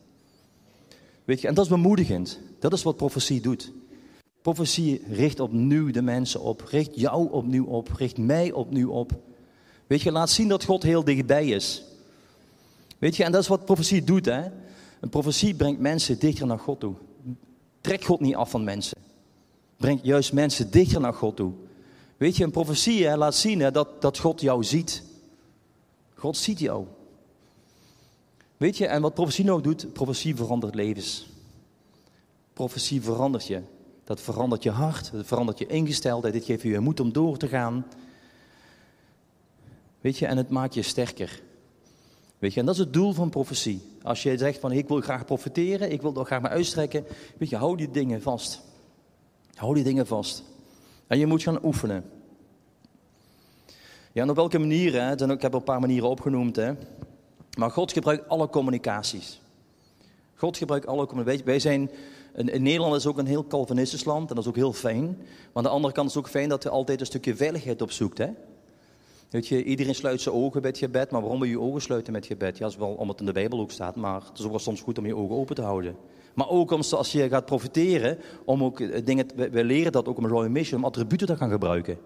Weet 1.25 1.41
je, 1.41 1.49
en 1.49 1.55
dat 1.55 1.65
is 1.65 1.71
bemoedigend. 1.71 2.39
Dat 2.59 2.73
is 2.73 2.83
wat 2.83 2.97
profetie 2.97 3.41
doet. 3.41 3.73
Profetie 4.43 5.03
richt 5.09 5.41
opnieuw 5.41 5.91
de 5.91 6.03
mensen 6.03 6.41
op, 6.41 6.61
richt 6.61 6.91
jou 6.95 7.31
opnieuw 7.31 7.65
op, 7.65 7.93
richt 7.97 8.19
mij 8.19 8.53
opnieuw 8.53 8.91
op. 8.91 9.13
Weet 9.87 10.03
je, 10.03 10.13
laat 10.13 10.31
zien 10.31 10.49
dat 10.49 10.65
God 10.65 10.83
heel 10.83 11.05
dichtbij 11.05 11.49
is. 11.49 11.85
Weet 12.99 13.17
je, 13.17 13.25
en 13.25 13.33
dat 13.33 13.43
is 13.43 13.49
wat 13.49 13.65
profetie 13.65 14.05
doet. 14.05 14.25
Hè? 14.25 14.43
Een 15.01 15.09
profetie 15.09 15.55
brengt 15.55 15.81
mensen 15.81 16.19
dichter 16.19 16.47
naar 16.47 16.59
God 16.59 16.81
toe. 16.81 16.95
Trek 17.81 18.05
God 18.05 18.21
niet 18.21 18.35
af 18.35 18.51
van 18.51 18.65
mensen. 18.65 18.99
Brengt 19.77 20.05
juist 20.05 20.33
mensen 20.33 20.71
dichter 20.71 21.01
naar 21.01 21.15
God 21.15 21.37
toe. 21.37 21.53
Weet 22.17 22.37
je, 22.37 22.45
een 22.45 22.51
profetie 22.51 23.07
hè, 23.07 23.17
laat 23.17 23.35
zien 23.35 23.61
hè, 23.61 23.71
dat, 23.71 24.03
dat 24.03 24.19
God 24.19 24.41
jou 24.41 24.65
ziet. 24.65 25.09
God 26.21 26.37
ziet 26.37 26.59
jou. 26.59 26.87
Weet 28.57 28.77
je, 28.77 28.87
en 28.87 29.03
wat 29.03 29.15
profetie 29.15 29.45
nou 29.45 29.63
doet, 29.63 29.93
profetie 29.93 30.37
verandert 30.37 30.75
levens. 30.75 31.27
Profetie 32.53 33.03
verandert 33.03 33.47
je. 33.47 33.63
Dat 34.05 34.21
verandert 34.21 34.63
je 34.63 34.71
hart, 34.71 35.13
dat 35.13 35.27
verandert 35.27 35.59
je 35.59 35.67
ingesteldheid, 35.67 36.35
dit 36.35 36.45
geeft 36.45 36.63
je 36.63 36.79
moed 36.79 37.01
om 37.01 37.13
door 37.13 37.37
te 37.37 37.49
gaan. 37.49 37.87
Weet 40.01 40.19
je, 40.19 40.27
en 40.27 40.37
het 40.37 40.51
maakt 40.51 40.75
je 40.75 40.83
sterker. 40.83 41.43
Weet 42.39 42.55
je, 42.55 42.61
en 42.61 42.67
dat 42.67 42.75
is 42.75 42.81
het 42.81 42.93
doel 42.93 43.13
van 43.13 43.31
profetie. 43.31 43.81
Als 44.03 44.23
je 44.23 44.39
zegt 44.39 44.59
van 44.59 44.73
ik 44.73 44.89
wil 44.89 45.01
graag 45.01 45.25
profiteren, 45.25 45.93
ik 45.93 46.03
wil 46.03 46.13
toch 46.13 46.27
graag 46.27 46.43
me 46.43 46.49
uitstrekken. 46.49 47.05
Weet 47.39 47.49
je, 47.49 47.57
hou 47.57 47.77
die 47.77 47.91
dingen 47.91 48.23
vast. 48.23 48.61
Hou 49.55 49.75
die 49.75 49.85
dingen 49.85 50.07
vast. 50.07 50.43
En 51.07 51.19
je 51.19 51.27
moet 51.27 51.43
gaan 51.43 51.65
oefenen. 51.65 52.05
Ja, 54.13 54.23
en 54.23 54.31
op 54.31 54.37
welke 54.37 54.59
manier? 54.59 54.93
Hè? 55.03 55.33
Ik 55.33 55.43
heb 55.43 55.55
een 55.55 55.65
paar 55.65 55.81
manieren 55.81 56.09
opgenoemd. 56.09 56.57
Hè? 56.57 56.73
Maar 57.59 57.71
God 57.71 57.93
gebruikt 57.93 58.29
alle 58.29 58.49
communicaties. 58.49 59.41
God 60.35 60.57
gebruikt 60.57 60.87
alle 60.87 61.07
communicaties. 61.07 61.45
Wij 61.45 61.59
zijn 61.59 61.91
in, 62.35 62.63
Nederland 62.63 62.95
is 62.95 63.07
ook 63.07 63.19
een 63.19 63.27
heel 63.27 63.47
Calvinistisch 63.47 64.05
land 64.05 64.29
en 64.29 64.35
dat 64.35 64.45
is 64.45 64.51
ook 64.51 64.57
heel 64.57 64.73
fijn. 64.73 65.05
Maar 65.07 65.49
aan 65.53 65.63
de 65.63 65.69
andere 65.69 65.95
kant 65.95 66.09
is 66.09 66.15
het 66.15 66.25
ook 66.25 66.31
fijn 66.31 66.49
dat 66.49 66.63
je 66.63 66.69
altijd 66.69 67.01
een 67.01 67.07
stukje 67.07 67.37
veiligheid 67.37 67.83
opzoekt. 67.83 68.19
Hè? 68.19 68.29
Weet 69.31 69.47
je, 69.47 69.65
iedereen 69.65 69.95
sluit 69.95 70.21
zijn 70.21 70.35
ogen 70.35 70.61
bij 70.61 70.71
het 70.71 70.79
gebed, 70.79 71.11
maar 71.11 71.21
waarom 71.21 71.39
wil 71.39 71.49
je 71.49 71.55
je 71.55 71.61
ogen 71.61 71.83
sluiten 71.83 72.13
met 72.13 72.27
gebed? 72.27 72.59
Ja, 72.59 72.63
dat 72.63 72.73
is 72.73 72.79
wel 72.79 72.89
omdat 72.89 73.09
het 73.09 73.21
in 73.21 73.27
de 73.27 73.33
Bijbel 73.33 73.61
ook 73.61 73.71
staat, 73.71 73.97
maar 73.97 74.21
het 74.29 74.39
is 74.39 74.45
ook 74.45 74.51
wel 74.51 74.59
soms 74.59 74.81
goed 74.81 74.99
om 74.99 75.07
je 75.07 75.17
ogen 75.17 75.37
open 75.37 75.55
te 75.55 75.63
houden. 75.63 75.97
Maar 76.35 76.49
ook 76.49 76.71
om, 76.71 76.81
als 76.91 77.13
je 77.13 77.29
gaat 77.29 77.45
profiteren, 77.45 78.19
om 78.45 78.65
ook 78.65 78.81
eh, 78.81 79.05
dingen, 79.05 79.27
wij 79.51 79.65
leren 79.65 79.93
dat 79.93 80.09
ook 80.09 80.19
om 80.19 80.27
Royal 80.27 80.51
Mission, 80.51 80.81
om 80.81 80.87
attributen 80.87 81.27
te 81.27 81.37
gaan 81.37 81.51
gebruiken. 81.51 81.99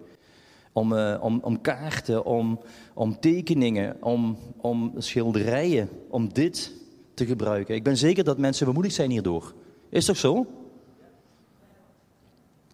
Om, 0.75 0.93
uh, 0.93 1.17
om, 1.21 1.39
om 1.43 1.61
kaarten, 1.61 2.25
om, 2.25 2.59
om 2.93 3.19
tekeningen, 3.19 3.97
om, 4.01 4.37
om 4.57 4.93
schilderijen, 4.97 5.89
om 6.09 6.33
dit 6.33 6.71
te 7.13 7.25
gebruiken. 7.25 7.75
Ik 7.75 7.83
ben 7.83 7.97
zeker 7.97 8.23
dat 8.23 8.37
mensen 8.37 8.65
bemoedigd 8.65 8.95
zijn 8.95 9.11
hierdoor. 9.11 9.53
Is 9.89 10.05
toch 10.05 10.17
zo? 10.17 10.45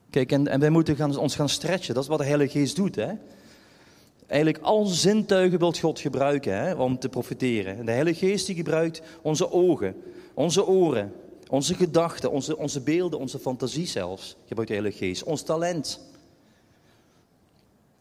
Kijk, 0.09 0.31
en, 0.31 0.47
en 0.47 0.59
wij 0.59 0.69
moeten 0.69 0.95
gaan, 0.95 1.17
ons 1.17 1.35
gaan 1.35 1.49
stretchen. 1.49 1.93
Dat 1.93 2.03
is 2.03 2.09
wat 2.09 2.19
de 2.19 2.25
Heilige 2.25 2.59
Geest 2.59 2.75
doet. 2.75 2.95
Hè? 2.95 3.11
Eigenlijk 4.27 4.63
al 4.63 4.85
zintuigen 4.85 5.59
wilt 5.59 5.77
God 5.77 5.99
gebruiken 5.99 6.57
hè, 6.57 6.73
om 6.73 6.99
te 6.99 7.09
profiteren. 7.09 7.77
En 7.77 7.85
de 7.85 7.91
Heilige 7.91 8.25
Geest 8.25 8.45
die 8.45 8.55
gebruikt 8.55 9.01
onze 9.21 9.51
ogen, 9.51 9.95
onze 10.33 10.67
oren, 10.67 11.13
onze 11.49 11.73
gedachten, 11.73 12.31
onze, 12.31 12.57
onze 12.57 12.81
beelden, 12.81 13.19
onze 13.19 13.39
fantasie 13.39 13.87
zelfs. 13.87 14.35
Gebruikt 14.45 14.71
de 14.71 14.77
Heilige 14.77 15.05
Geest. 15.05 15.23
Ons 15.23 15.41
talent. 15.41 16.10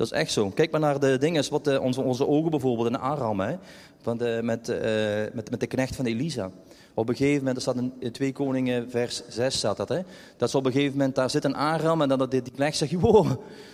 Dat 0.00 0.12
is 0.12 0.18
echt 0.18 0.32
zo. 0.32 0.50
Kijk 0.50 0.70
maar 0.70 0.80
naar 0.80 1.00
de 1.00 1.18
dingen, 1.18 1.50
wat 1.50 1.64
de, 1.64 1.80
onze, 1.80 2.00
onze 2.02 2.26
ogen 2.26 2.50
bijvoorbeeld 2.50 2.88
in 2.88 2.98
Aram, 2.98 3.40
hè, 3.40 3.56
met, 4.42 4.68
uh, 4.68 4.76
met, 5.32 5.50
met 5.50 5.60
de 5.60 5.66
knecht 5.66 5.96
van 5.96 6.04
Elisa. 6.04 6.50
Op 6.94 7.08
een 7.08 7.16
gegeven 7.16 7.38
moment, 7.38 7.56
er 7.56 7.62
staat 7.62 7.76
in 7.98 8.12
2 8.12 8.32
Koningen 8.32 8.90
vers 8.90 9.22
6 9.28 9.56
staat 9.56 9.76
dat, 9.76 9.88
hè, 9.88 10.00
dat 10.36 10.50
ze 10.50 10.56
op 10.56 10.66
een 10.66 10.72
gegeven 10.72 10.96
moment, 10.96 11.14
daar 11.14 11.30
zit 11.30 11.44
een 11.44 11.54
Aram 11.54 12.02
en 12.02 12.08
dan 12.08 12.18
dat 12.18 12.30
die, 12.30 12.42
knecht 12.54 12.76
zegt, 12.76 12.92
wow, 12.92 13.26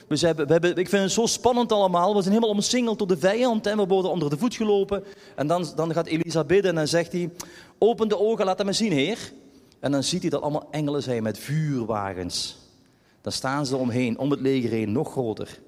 we 0.08 0.18
hebben, 0.18 0.46
we 0.46 0.52
hebben, 0.52 0.76
ik 0.76 0.88
vind 0.88 1.02
het 1.02 1.12
zo 1.12 1.26
spannend 1.26 1.72
allemaal, 1.72 2.14
we 2.14 2.20
zijn 2.20 2.34
helemaal 2.34 2.54
omsingeld 2.54 2.98
door 2.98 3.08
de 3.08 3.18
vijand 3.18 3.66
en 3.66 3.76
we 3.76 3.86
worden 3.86 4.10
onder 4.10 4.30
de 4.30 4.38
voet 4.38 4.54
gelopen. 4.54 5.04
En 5.34 5.46
dan, 5.46 5.66
dan 5.76 5.92
gaat 5.92 6.06
Elisa 6.06 6.44
bidden 6.44 6.70
en 6.70 6.76
dan 6.76 6.88
zegt 6.88 7.12
hij, 7.12 7.30
open 7.78 8.08
de 8.08 8.18
ogen, 8.18 8.44
laat 8.44 8.58
hem 8.58 8.72
zien, 8.72 8.92
heer. 8.92 9.32
En 9.80 9.92
dan 9.92 10.02
ziet 10.02 10.20
hij 10.20 10.30
dat 10.30 10.42
allemaal 10.42 10.68
engelen 10.70 11.02
zijn 11.02 11.22
met 11.22 11.38
vuurwagens. 11.38 12.58
Dan 13.20 13.32
staan 13.32 13.66
ze 13.66 13.76
omheen, 13.76 14.18
om 14.18 14.30
het 14.30 14.40
leger 14.40 14.70
heen, 14.70 14.92
nog 14.92 15.10
groter. 15.10 15.58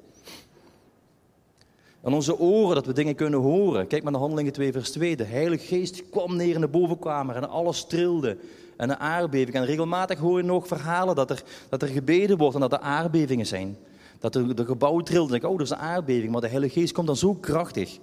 En 2.08 2.14
onze 2.14 2.38
oren, 2.38 2.74
dat 2.74 2.86
we 2.86 2.92
dingen 2.92 3.14
kunnen 3.14 3.40
horen. 3.40 3.86
Kijk 3.86 4.02
maar 4.02 4.12
naar 4.12 4.20
Handelingen 4.20 4.52
2, 4.52 4.72
vers 4.72 4.90
2. 4.90 5.16
De 5.16 5.24
Heilige 5.24 5.66
Geest 5.66 6.08
kwam 6.10 6.36
neer 6.36 6.54
in 6.54 6.60
de 6.60 6.68
bovenkamer 6.68 7.36
en 7.36 7.48
alles 7.48 7.84
trilde. 7.84 8.36
En 8.76 8.90
een 8.90 8.96
aardbeving. 8.96 9.56
En 9.56 9.64
regelmatig 9.64 10.18
hoor 10.18 10.38
je 10.38 10.44
nog 10.44 10.66
verhalen 10.66 11.14
dat 11.14 11.30
er, 11.30 11.42
dat 11.68 11.82
er 11.82 11.88
gebeden 11.88 12.36
wordt 12.36 12.54
en 12.54 12.60
dat 12.60 12.72
er 12.72 12.78
aardbevingen 12.78 13.46
zijn. 13.46 13.76
Dat 14.18 14.32
de, 14.32 14.64
gebouw 14.64 15.00
trilt. 15.00 15.30
En 15.30 15.36
ik, 15.36 15.44
oh, 15.44 15.50
dat 15.50 15.60
is 15.60 15.70
een 15.70 15.76
aardbeving. 15.76 16.32
Maar 16.32 16.40
de 16.40 16.48
Heilige 16.48 16.80
Geest 16.80 16.92
komt 16.92 17.06
dan 17.06 17.16
zo 17.16 17.34
krachtig. 17.34 17.98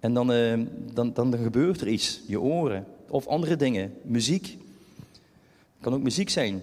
En 0.00 0.14
dan, 0.14 0.32
uh, 0.32 0.60
dan, 0.92 1.12
dan, 1.12 1.36
gebeurt 1.42 1.80
er 1.80 1.88
iets. 1.88 2.20
Je 2.26 2.40
oren. 2.40 2.86
Of 3.08 3.26
andere 3.26 3.56
dingen. 3.56 3.94
Muziek. 4.02 4.58
kan 5.80 5.94
ook 5.94 6.02
muziek 6.02 6.30
zijn. 6.30 6.62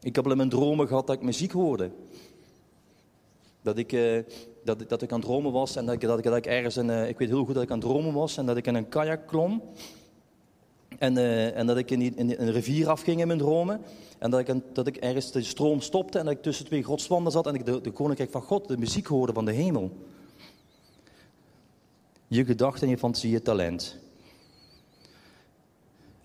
Ik 0.00 0.14
heb 0.14 0.24
al 0.24 0.30
in 0.30 0.36
mijn 0.36 0.48
dromen 0.48 0.86
gehad 0.88 1.06
dat 1.06 1.16
ik 1.16 1.22
muziek 1.22 1.52
hoorde. 1.52 1.90
Dat 3.62 3.78
ik, 3.78 3.92
uh, 3.92 4.18
dat, 4.76 4.88
dat 4.88 5.02
ik 5.02 5.12
aan 5.12 5.18
het 5.18 5.28
dromen 5.28 5.52
was 5.52 5.76
en 5.76 5.86
dat 5.86 5.94
ik, 5.94 6.00
dat 6.00 6.36
ik, 6.36 6.46
ergens, 6.46 6.76
een, 6.76 6.88
uh, 6.88 7.08
ik 7.08 7.18
weet 7.18 7.28
heel 7.28 7.44
goed 7.44 7.54
dat 7.54 7.62
ik 7.62 7.70
aan 7.70 7.78
het 7.78 7.86
dromen 7.86 8.12
was 8.12 8.36
en 8.36 8.46
dat 8.46 8.56
ik 8.56 8.66
in 8.66 8.74
een 8.74 8.88
kajak 8.88 9.26
klom. 9.26 9.62
En, 10.98 11.16
uh, 11.16 11.56
en 11.56 11.66
dat 11.66 11.76
ik 11.76 11.90
in, 11.90 11.98
die, 11.98 12.12
in, 12.14 12.34
een 12.38 12.52
rivier 12.52 12.88
afging 12.88 13.20
in 13.20 13.26
mijn 13.26 13.38
dromen. 13.38 13.80
En 14.18 14.30
dat 14.30 14.40
ik, 14.40 14.54
dat 14.72 14.86
ik 14.86 14.96
ergens 14.96 15.32
de 15.32 15.42
stroom 15.42 15.80
stopte 15.80 16.18
en 16.18 16.24
dat 16.24 16.34
ik 16.34 16.42
tussen 16.42 16.64
twee 16.64 16.82
godswanden 16.82 17.32
zat 17.32 17.46
en 17.46 17.54
ik 17.54 17.66
de, 17.66 17.80
de 17.80 17.90
koninkrijk 17.90 18.30
van 18.30 18.42
God, 18.42 18.68
de 18.68 18.78
muziek 18.78 19.06
hoorde 19.06 19.32
van 19.32 19.44
de 19.44 19.52
hemel. 19.52 19.90
Je 22.26 22.44
gedachten 22.44 22.82
en 22.82 22.88
je 22.88 22.98
fantasie, 22.98 23.30
je 23.30 23.42
talent. 23.42 23.96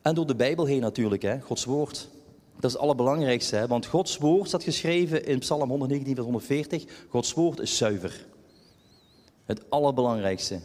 En 0.01 0.15
door 0.15 0.27
de 0.27 0.36
Bijbel 0.36 0.65
heen 0.65 0.82
natuurlijk, 0.82 1.21
hè, 1.21 1.41
Gods 1.41 1.65
woord. 1.65 2.10
Dat 2.56 2.63
is 2.63 2.71
het 2.71 2.82
allerbelangrijkste, 2.82 3.56
hè? 3.56 3.67
want 3.67 3.86
Gods 3.86 4.17
woord 4.17 4.47
staat 4.47 4.63
geschreven 4.63 5.25
in 5.25 5.39
Psalm 5.39 5.69
119, 5.69 6.13
vers 6.13 6.25
140. 6.25 6.84
Gods 7.10 7.34
woord 7.34 7.60
is 7.60 7.77
zuiver. 7.77 8.25
Het 9.45 9.69
allerbelangrijkste. 9.69 10.60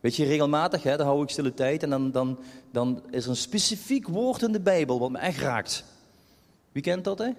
Weet 0.00 0.16
je, 0.16 0.24
regelmatig, 0.24 0.82
hè, 0.82 0.96
dan 0.96 1.06
hou 1.06 1.22
ik 1.22 1.30
stille 1.30 1.54
tijd 1.54 1.82
en 1.82 1.90
dan, 1.90 2.10
dan, 2.10 2.38
dan 2.70 3.02
is 3.10 3.24
er 3.24 3.30
een 3.30 3.36
specifiek 3.36 4.08
woord 4.08 4.42
in 4.42 4.52
de 4.52 4.60
Bijbel 4.60 4.98
wat 4.98 5.10
me 5.10 5.18
echt 5.18 5.38
raakt. 5.38 5.84
Wie 6.72 6.82
kent 6.82 7.04
dat, 7.04 7.18
hè? 7.18 7.30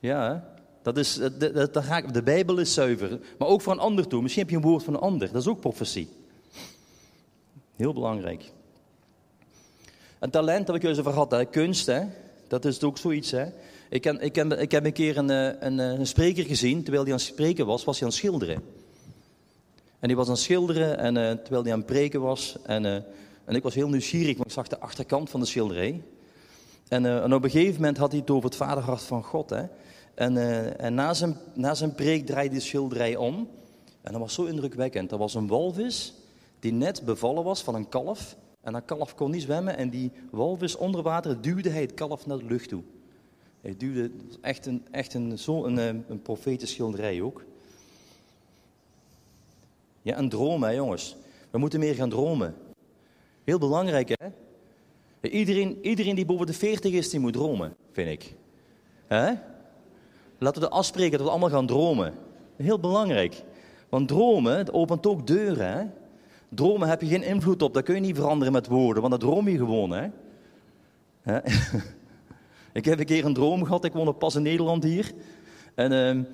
Ja? 0.00 0.48
Dat 0.82 0.96
is, 0.96 1.14
de, 1.14 1.36
de, 1.36 1.52
de, 1.52 2.04
de 2.12 2.22
Bijbel 2.22 2.58
is 2.58 2.74
zuiver, 2.74 3.20
maar 3.38 3.48
ook 3.48 3.60
voor 3.60 3.72
een 3.72 3.78
ander 3.78 4.06
toe. 4.06 4.22
Misschien 4.22 4.42
heb 4.42 4.50
je 4.52 4.56
een 4.56 4.70
woord 4.70 4.82
van 4.82 4.94
een 4.94 5.00
ander, 5.00 5.32
dat 5.32 5.42
is 5.42 5.48
ook 5.48 5.60
profetie. 5.60 6.08
Heel 7.76 7.92
belangrijk. 7.92 8.52
Een 10.18 10.30
talent 10.30 10.66
heb 10.66 10.76
ik 10.76 10.82
juist 10.82 11.00
over 11.00 11.12
gehad, 11.12 11.30
hè? 11.30 11.44
kunst, 11.44 11.86
hè? 11.86 12.02
Dat 12.48 12.64
is 12.64 12.82
ook 12.82 12.98
zoiets, 12.98 13.30
hè. 13.30 13.44
Ik, 13.88 14.06
ik, 14.06 14.36
ik 14.36 14.70
heb 14.70 14.84
een 14.84 14.92
keer 14.92 15.16
een, 15.16 15.30
eh, 15.30 15.48
eh, 15.48 15.98
een, 15.98 16.06
spreker 16.06 16.44
gezien, 16.44 16.82
terwijl 16.82 17.02
hij 17.02 17.12
aan 17.12 17.18
het 17.18 17.28
spreken 17.28 17.66
was, 17.66 17.84
was 17.84 17.98
hij 17.98 18.08
aan 18.08 18.12
het 18.12 18.18
schilderen. 18.18 18.62
En 20.02 20.08
hij 20.08 20.16
was 20.16 20.26
aan 20.26 20.32
het 20.32 20.42
schilderen, 20.42 20.98
en, 20.98 21.16
uh, 21.16 21.30
terwijl 21.30 21.62
hij 21.62 21.72
aan 21.72 21.78
het 21.78 21.86
preken 21.86 22.20
was. 22.20 22.56
En, 22.62 22.84
uh, 22.84 22.94
en 23.44 23.54
ik 23.54 23.62
was 23.62 23.74
heel 23.74 23.88
nieuwsgierig, 23.88 24.36
want 24.36 24.48
ik 24.48 24.54
zag 24.54 24.68
de 24.68 24.78
achterkant 24.78 25.30
van 25.30 25.40
de 25.40 25.46
schilderij. 25.46 26.02
En, 26.88 27.04
uh, 27.04 27.22
en 27.22 27.34
op 27.34 27.44
een 27.44 27.50
gegeven 27.50 27.74
moment 27.74 27.96
had 27.96 28.10
hij 28.10 28.20
het 28.20 28.30
over 28.30 28.44
het 28.44 28.56
vaderhart 28.56 29.02
van 29.02 29.22
God. 29.22 29.50
Hè. 29.50 29.62
En, 30.14 30.36
en 30.78 30.94
na, 30.94 31.14
zijn, 31.14 31.36
na 31.54 31.74
zijn 31.74 31.94
preek 31.94 32.26
draaide 32.26 32.54
de 32.54 32.60
schilderij 32.60 33.16
om. 33.16 33.48
En 34.00 34.12
dat 34.12 34.20
was 34.20 34.34
zo 34.34 34.44
indrukwekkend. 34.44 35.10
Dat 35.10 35.18
was 35.18 35.34
een 35.34 35.46
walvis 35.46 36.14
die 36.58 36.72
net 36.72 37.02
bevallen 37.04 37.44
was 37.44 37.62
van 37.62 37.74
een 37.74 37.88
kalf. 37.88 38.36
En 38.60 38.72
dat 38.72 38.84
kalf 38.84 39.14
kon 39.14 39.30
niet 39.30 39.42
zwemmen 39.42 39.76
en 39.76 39.90
die 39.90 40.12
walvis 40.30 40.76
onder 40.76 41.02
water 41.02 41.40
duwde 41.40 41.70
hij 41.70 41.80
het 41.80 41.94
kalf 41.94 42.26
naar 42.26 42.38
de 42.38 42.44
lucht 42.44 42.68
toe. 42.68 42.82
Hij 43.60 43.74
duwde, 43.76 44.10
echt 44.40 44.66
een, 44.66 44.86
echt 44.90 45.14
een, 45.14 45.38
zo 45.38 45.64
een, 45.64 45.78
eh, 45.78 45.86
een 45.86 46.22
profetische 46.22 46.74
schilderij 46.74 47.22
ook. 47.22 47.44
Ja, 50.02 50.18
een 50.18 50.28
droom 50.28 50.62
hè 50.62 50.70
jongens. 50.70 51.16
We 51.50 51.58
moeten 51.58 51.80
meer 51.80 51.94
gaan 51.94 52.10
dromen. 52.10 52.54
Heel 53.44 53.58
belangrijk 53.58 54.08
hè. 54.08 54.28
Iedereen, 55.30 55.78
iedereen 55.82 56.14
die 56.14 56.24
boven 56.24 56.46
de 56.46 56.52
40 56.52 56.92
is, 56.92 57.10
die 57.10 57.20
moet 57.20 57.32
dromen, 57.32 57.76
vind 57.92 58.08
ik. 58.08 58.34
Hè? 59.06 59.32
Laten 60.38 60.62
we 60.62 60.68
afspreken 60.68 61.18
dat 61.18 61.26
we 61.26 61.30
allemaal 61.30 61.50
gaan 61.50 61.66
dromen. 61.66 62.14
Heel 62.56 62.78
belangrijk. 62.78 63.42
Want 63.88 64.08
dromen 64.08 64.72
opent 64.72 65.06
ook 65.06 65.26
deuren. 65.26 65.72
Hè? 65.72 65.84
Dromen 66.48 66.88
heb 66.88 67.00
je 67.00 67.06
geen 67.06 67.22
invloed 67.22 67.62
op, 67.62 67.74
dat 67.74 67.82
kun 67.82 67.94
je 67.94 68.00
niet 68.00 68.16
veranderen 68.16 68.52
met 68.52 68.66
woorden, 68.66 69.02
want 69.02 69.12
dat 69.12 69.20
droom 69.20 69.48
je 69.48 69.56
gewoon. 69.56 69.90
Hè? 69.90 70.08
ik 72.72 72.84
heb 72.84 72.98
een 72.98 73.04
keer 73.04 73.24
een 73.24 73.34
droom 73.34 73.64
gehad, 73.64 73.84
ik 73.84 73.92
woon 73.92 74.18
pas 74.18 74.34
in 74.34 74.42
Nederland 74.42 74.84
hier. 74.84 75.12
En 75.74 75.92
uh, 75.92 76.24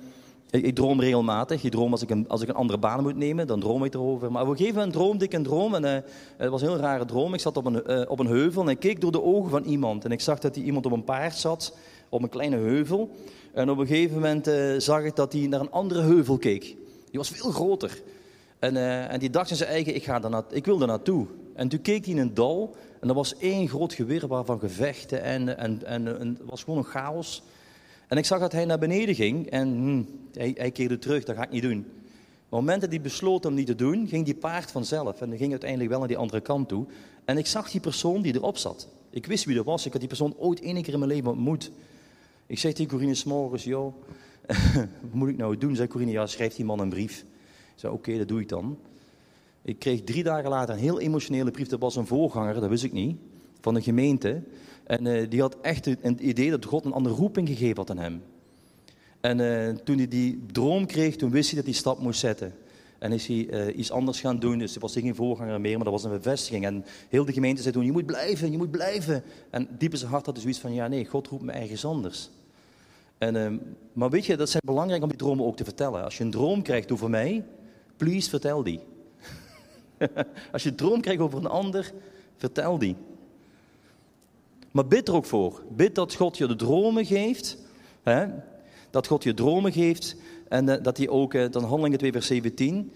ik, 0.49 0.75
droom 0.75 0.99
regelmatig. 0.99 1.63
Ik 1.63 1.71
droom 1.71 1.91
als 1.91 2.01
ik, 2.01 2.09
een, 2.09 2.27
als 2.27 2.41
ik 2.41 2.47
een 2.47 2.55
andere 2.55 2.79
baan 2.79 3.01
moet 3.01 3.15
nemen, 3.15 3.47
dan 3.47 3.59
droom 3.59 3.83
ik 3.83 3.93
erover. 3.93 4.31
Maar 4.31 4.41
op 4.41 4.49
een 4.49 4.57
gegeven 4.57 4.75
moment 4.77 4.93
droomde 4.93 5.25
ik 5.25 5.33
een 5.33 5.43
droom 5.43 5.75
en 5.75 5.83
uh, 5.83 5.91
het 6.37 6.49
was 6.49 6.61
een 6.61 6.67
heel 6.67 6.77
rare 6.77 7.05
droom. 7.05 7.33
Ik 7.33 7.39
zat 7.39 7.57
op 7.57 7.65
een, 7.65 7.83
uh, 7.87 8.01
op 8.07 8.19
een 8.19 8.27
heuvel 8.27 8.61
en 8.61 8.67
ik 8.67 8.79
keek 8.79 9.01
door 9.01 9.11
de 9.11 9.23
ogen 9.23 9.49
van 9.49 9.63
iemand. 9.63 10.05
En 10.05 10.11
ik 10.11 10.21
zag 10.21 10.39
dat 10.39 10.53
die 10.53 10.63
iemand 10.63 10.85
op 10.85 10.91
een 10.91 11.03
paard 11.03 11.35
zat, 11.35 11.77
op 12.09 12.23
een 12.23 12.29
kleine 12.29 12.57
heuvel. 12.57 13.09
En 13.53 13.69
op 13.69 13.77
een 13.77 13.87
gegeven 13.87 14.15
moment 14.15 14.47
uh, 14.47 14.79
zag 14.79 15.03
ik 15.03 15.15
dat 15.15 15.33
hij 15.33 15.47
naar 15.47 15.59
een 15.59 15.71
andere 15.71 16.01
heuvel 16.01 16.37
keek. 16.37 16.63
Die 17.09 17.19
was 17.19 17.29
veel 17.29 17.51
groter. 17.51 18.01
En, 18.59 18.75
en 19.09 19.19
die 19.19 19.29
dacht 19.29 19.49
in 19.49 19.55
zijn 19.55 19.69
eigen, 19.69 19.95
ik, 19.95 20.03
ga 20.03 20.19
daar 20.19 20.43
ik 20.49 20.65
wil 20.65 20.77
daar 20.77 20.87
naartoe. 20.87 21.25
En 21.53 21.67
toen 21.67 21.81
keek 21.81 22.05
hij 22.05 22.13
in 22.13 22.19
een 22.19 22.33
dal 22.33 22.75
en 22.99 23.09
er 23.09 23.15
was 23.15 23.37
één 23.37 23.67
groot 23.67 23.93
gewirwar 23.93 24.45
van 24.45 24.59
gevechten 24.59 25.21
en, 25.23 25.57
en, 25.57 25.85
en, 25.85 26.05
het 26.05 26.37
was 26.45 26.63
gewoon 26.63 26.79
een 26.79 26.85
chaos. 26.85 27.43
En 28.09 28.17
ik 28.17 28.25
zag 28.25 28.39
dat 28.39 28.51
hij 28.51 28.65
naar 28.65 28.79
beneden 28.79 29.15
ging 29.15 29.49
en 29.49 29.73
hm, 29.73 30.03
hij, 30.39 30.51
hij 30.57 30.71
keerde 30.71 30.97
terug, 30.97 31.23
dat 31.23 31.35
ga 31.35 31.43
ik 31.43 31.51
niet 31.51 31.61
doen. 31.61 31.77
Op 31.77 32.55
het 32.55 32.59
moment 32.59 32.81
dat 32.81 32.89
hij 32.89 33.01
besloot 33.01 33.45
om 33.45 33.53
niet 33.53 33.65
te 33.65 33.75
doen, 33.75 34.07
ging 34.07 34.25
die 34.25 34.35
paard 34.35 34.71
vanzelf. 34.71 35.21
En 35.21 35.29
dan 35.29 35.37
ging 35.37 35.51
uiteindelijk 35.51 35.89
wel 35.89 35.99
naar 35.99 36.07
die 36.07 36.17
andere 36.17 36.41
kant 36.41 36.67
toe. 36.67 36.85
En 37.25 37.37
ik 37.37 37.47
zag 37.47 37.71
die 37.71 37.81
persoon 37.81 38.21
die 38.21 38.35
erop 38.35 38.57
zat. 38.57 38.87
Ik 39.09 39.25
wist 39.25 39.45
wie 39.45 39.55
dat 39.55 39.65
was. 39.65 39.85
Ik 39.85 39.91
had 39.91 39.99
die 39.99 40.09
persoon 40.09 40.35
ooit 40.37 40.61
één 40.61 40.81
keer 40.81 40.93
in 40.93 40.99
mijn 40.99 41.11
leven 41.11 41.31
ontmoet. 41.31 41.71
Ik 42.47 42.59
zeg 42.59 42.73
tegen 42.73 42.91
Corine 42.91 43.13
s'morgens, 43.13 43.63
joh, 43.63 43.93
wat 45.01 45.13
moet 45.13 45.29
ik 45.29 45.37
nou 45.37 45.57
doen? 45.57 45.75
Zei 45.75 45.87
Corine, 45.87 46.11
ja, 46.11 46.27
schrijft 46.27 46.55
die 46.55 46.65
man 46.65 46.79
een 46.79 46.89
brief 46.89 47.25
zei, 47.79 47.93
oké, 47.93 48.17
dat 48.17 48.27
doe 48.27 48.41
ik 48.41 48.49
dan. 48.49 48.77
Ik 49.61 49.79
kreeg 49.79 50.03
drie 50.03 50.23
dagen 50.23 50.49
later 50.49 50.73
een 50.73 50.81
heel 50.81 50.99
emotionele 50.99 51.51
brief. 51.51 51.67
Dat 51.67 51.79
was 51.79 51.95
een 51.95 52.07
voorganger, 52.07 52.53
dat 52.53 52.69
wist 52.69 52.83
ik 52.83 52.91
niet, 52.91 53.17
van 53.61 53.73
de 53.73 53.81
gemeente. 53.81 54.41
En 54.83 55.05
uh, 55.05 55.29
die 55.29 55.41
had 55.41 55.57
echt 55.61 55.85
het 55.85 56.19
idee 56.19 56.49
dat 56.49 56.65
God 56.65 56.85
een 56.85 56.93
andere 56.93 57.15
roeping 57.15 57.47
gegeven 57.47 57.77
had 57.77 57.89
aan 57.89 57.97
hem. 57.97 58.21
En 59.19 59.39
uh, 59.39 59.69
toen 59.83 59.97
hij 59.97 60.07
die 60.07 60.45
droom 60.51 60.85
kreeg, 60.85 61.15
toen 61.15 61.31
wist 61.31 61.47
hij 61.47 61.55
dat 61.55 61.65
hij 61.65 61.75
stap 61.75 61.99
moest 61.99 62.19
zetten. 62.19 62.53
En 62.99 63.11
is 63.11 63.27
hij 63.27 63.47
uh, 63.49 63.77
iets 63.77 63.91
anders 63.91 64.19
gaan 64.19 64.39
doen. 64.39 64.57
Dus 64.57 64.75
er 64.75 64.81
was 64.81 64.93
geen 64.93 65.15
voorganger 65.15 65.61
meer, 65.61 65.75
maar 65.75 65.83
dat 65.83 65.93
was 65.93 66.03
een 66.03 66.11
bevestiging. 66.11 66.65
En 66.65 66.85
heel 67.09 67.25
de 67.25 67.33
gemeente 67.33 67.61
zei 67.61 67.73
toen, 67.73 67.85
je 67.85 67.91
moet 67.91 68.05
blijven, 68.05 68.51
je 68.51 68.57
moet 68.57 68.71
blijven. 68.71 69.23
En 69.49 69.67
diep 69.77 69.91
in 69.91 69.97
zijn 69.97 70.11
hart 70.11 70.25
had 70.25 70.33
hij 70.33 70.43
zoiets 70.43 70.61
van, 70.61 70.73
ja 70.73 70.87
nee, 70.87 71.05
God 71.05 71.27
roept 71.27 71.43
me 71.43 71.51
ergens 71.51 71.85
anders. 71.85 72.29
En, 73.17 73.35
uh, 73.35 73.59
maar 73.93 74.09
weet 74.09 74.25
je, 74.25 74.37
dat 74.37 74.47
is 74.47 74.55
belangrijk 74.65 75.03
om 75.03 75.09
die 75.09 75.17
dromen 75.17 75.45
ook 75.45 75.55
te 75.55 75.63
vertellen. 75.63 76.03
Als 76.03 76.17
je 76.17 76.23
een 76.23 76.31
droom 76.31 76.61
krijgt 76.61 76.91
over 76.91 77.09
mij, 77.09 77.43
please 77.97 78.29
vertel 78.29 78.63
die. 78.63 78.79
Als 80.51 80.63
je 80.63 80.69
een 80.69 80.75
droom 80.75 81.01
krijgt 81.01 81.21
over 81.21 81.39
een 81.39 81.47
ander, 81.47 81.91
vertel 82.37 82.77
die. 82.77 82.95
Maar 84.79 84.87
bid 84.87 85.07
er 85.07 85.13
ook 85.13 85.25
voor. 85.25 85.63
Bid 85.69 85.95
dat 85.95 86.15
God 86.15 86.37
je 86.37 86.47
de 86.47 86.55
dromen 86.55 87.05
geeft. 87.05 87.57
Hè? 88.03 88.25
Dat 88.89 89.07
God 89.07 89.23
je 89.23 89.33
dromen 89.33 89.71
geeft. 89.71 90.15
En 90.47 90.67
uh, 90.67 90.75
dat 90.81 90.95
die 90.95 91.09
ook, 91.09 91.33
uh, 91.33 91.51
dan 91.51 91.63
handelingen 91.63 91.97
2 91.97 92.11
vers 92.11 92.27
17. 92.27 92.91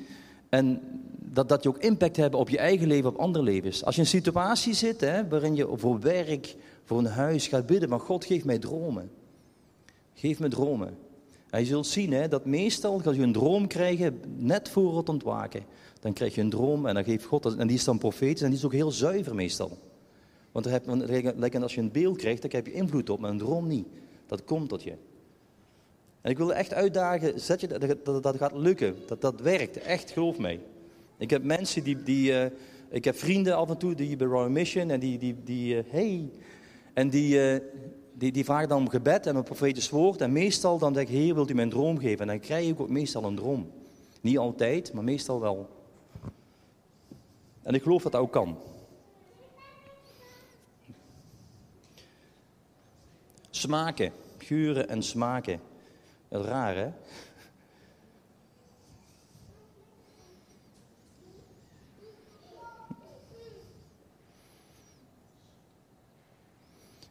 En 0.50 0.82
dat, 1.20 1.50
dat 1.50 1.64
je 1.64 1.70
ook 1.70 1.78
impact 1.78 2.16
hebben 2.18 2.40
op 2.40 2.50
je 2.50 2.58
eigen 2.58 2.88
leven, 2.88 3.10
op 3.10 3.18
andere 3.18 3.44
levens. 3.44 3.86
Als 3.86 3.96
je 3.96 4.02
in 4.02 4.08
een 4.08 4.14
situatie 4.14 4.74
zit 4.74 5.02
hè, 5.02 5.28
waarin 5.28 5.56
je 5.56 5.68
voor 5.76 6.00
werk, 6.00 6.56
voor 6.84 6.98
een 6.98 7.06
huis 7.06 7.48
gaat 7.48 7.66
bidden. 7.66 7.90
Maar 7.90 8.00
God 8.00 8.26
geeft 8.26 8.46
mij 8.46 8.60
dromen. 8.60 9.12
Geef 10.14 10.40
me 10.40 10.48
dromen. 10.48 10.98
En 11.50 11.60
je 11.60 11.66
zult 11.66 11.88
zien 11.88 12.14
hè, 12.14 12.28
dat 12.28 12.46
meestal 12.46 13.02
als 13.06 13.16
je 13.16 13.22
een 13.22 13.32
droom 13.32 13.68
krijgt, 13.68 14.12
net 14.38 14.70
voor 14.70 14.98
het 14.98 15.10
ontwaken. 15.10 15.64
Dan 16.00 16.14
krijg 16.14 16.36
je 16.36 16.42
een 16.42 16.50
droom 16.50 16.86
en 16.86 16.94
dan 16.94 17.04
geeft 17.04 17.26
God, 17.26 17.56
en 17.56 17.68
die 17.68 17.78
is 17.78 17.84
dan 17.84 17.98
profetisch 17.98 18.42
en 18.42 18.50
die 18.50 18.58
is 18.58 18.66
ook 18.66 18.74
heel 18.74 18.92
zuiver 18.92 19.36
meestal. 19.36 19.78
Want, 20.54 21.62
als 21.62 21.76
je 21.76 21.82
een 21.82 21.92
beeld 21.92 22.18
krijgt, 22.18 22.42
dan 22.42 22.52
heb 22.52 22.66
je 22.66 22.74
invloed 22.74 23.10
op, 23.10 23.20
maar 23.20 23.30
een 23.30 23.38
droom 23.38 23.68
niet. 23.68 23.88
Dat 24.28 24.44
komt 24.44 24.70
tot 24.70 24.84
je. 24.84 24.94
En 26.22 26.32
ik 26.32 26.38
wil 26.38 26.54
echt 26.54 26.74
uitdagen, 26.74 27.40
zet 27.40 27.62
je, 27.62 27.68
dat, 27.68 28.06
dat, 28.06 28.24
dat 28.24 28.38
gaat 28.38 28.54
lukken. 28.56 28.96
Dat 29.08 29.22
dat 29.22 29.42
werkt, 29.42 29.78
echt, 29.78 30.12
geloof 30.12 30.38
mij. 30.38 30.60
Ik 31.18 31.30
heb 31.30 31.44
mensen 31.44 31.84
die, 31.84 32.04
die 32.04 32.32
uh, 32.32 32.46
ik 32.90 33.04
heb 33.04 33.18
vrienden 33.18 33.56
af 33.56 33.70
en 33.70 33.78
toe 33.78 33.96
die 33.96 34.16
bij 34.16 34.28
Royal 34.28 34.50
Mission 34.50 34.90
en 34.90 35.00
die, 35.00 35.18
die, 35.18 35.36
die 35.44 35.76
uh, 35.76 35.82
hey, 35.88 36.30
en 36.94 37.10
die, 37.10 37.54
uh, 37.54 37.60
die, 38.14 38.32
die 38.32 38.44
vragen 38.44 38.70
dan 38.70 38.78
om 38.78 38.90
gebed 38.90 39.28
en 39.28 39.36
een 39.36 39.44
profetisch 39.44 39.90
woord. 39.90 40.22
En 40.22 40.32
meestal 40.32 40.78
dan 40.78 40.94
zeg 40.94 41.04
ik, 41.04 41.10
heer, 41.10 41.34
wilt 41.34 41.50
u 41.50 41.54
mij 41.54 41.64
een 41.64 41.70
droom 41.70 41.98
geven? 41.98 42.20
En 42.20 42.28
dan 42.28 42.40
krijg 42.40 42.68
ik 42.68 42.80
ook 42.80 42.90
meestal 42.90 43.24
een 43.24 43.36
droom. 43.36 43.72
Niet 44.22 44.38
altijd, 44.38 44.94
maar 44.94 45.04
meestal 45.04 45.40
wel. 45.40 45.70
En 47.62 47.74
ik 47.74 47.84
geloof 47.84 48.04
dat 48.04 48.12
dat 48.12 48.22
ook 48.22 48.32
kan. 48.32 48.58
Smaken, 53.64 54.12
geuren 54.38 54.90
en 54.90 55.04
smaken. 55.04 55.60
Raar, 56.30 56.76
hè? 56.76 56.88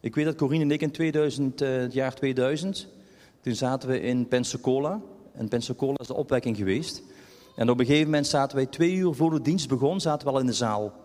Ik 0.00 0.14
weet 0.14 0.24
dat 0.24 0.34
Corine 0.36 0.64
en 0.64 0.70
ik 0.70 0.80
in 0.80 0.90
2000, 0.90 1.62
uh, 1.62 1.76
het 1.76 1.92
jaar 1.92 2.14
2000, 2.14 2.88
toen 3.40 3.54
zaten 3.54 3.88
we 3.88 4.00
in 4.00 4.28
Pensacola. 4.28 5.00
En 5.34 5.48
Pensacola 5.48 5.96
is 5.98 6.06
de 6.06 6.14
opwekking 6.14 6.56
geweest. 6.56 7.02
En 7.56 7.70
op 7.70 7.78
een 7.78 7.86
gegeven 7.86 8.06
moment 8.06 8.26
zaten 8.26 8.56
wij 8.56 8.66
twee 8.66 8.94
uur 8.94 9.14
voor 9.14 9.30
de 9.30 9.42
dienst 9.42 9.68
begon, 9.68 10.00
zaten 10.00 10.26
we 10.26 10.32
al 10.32 10.40
in 10.40 10.46
de 10.46 10.52
zaal. 10.52 11.01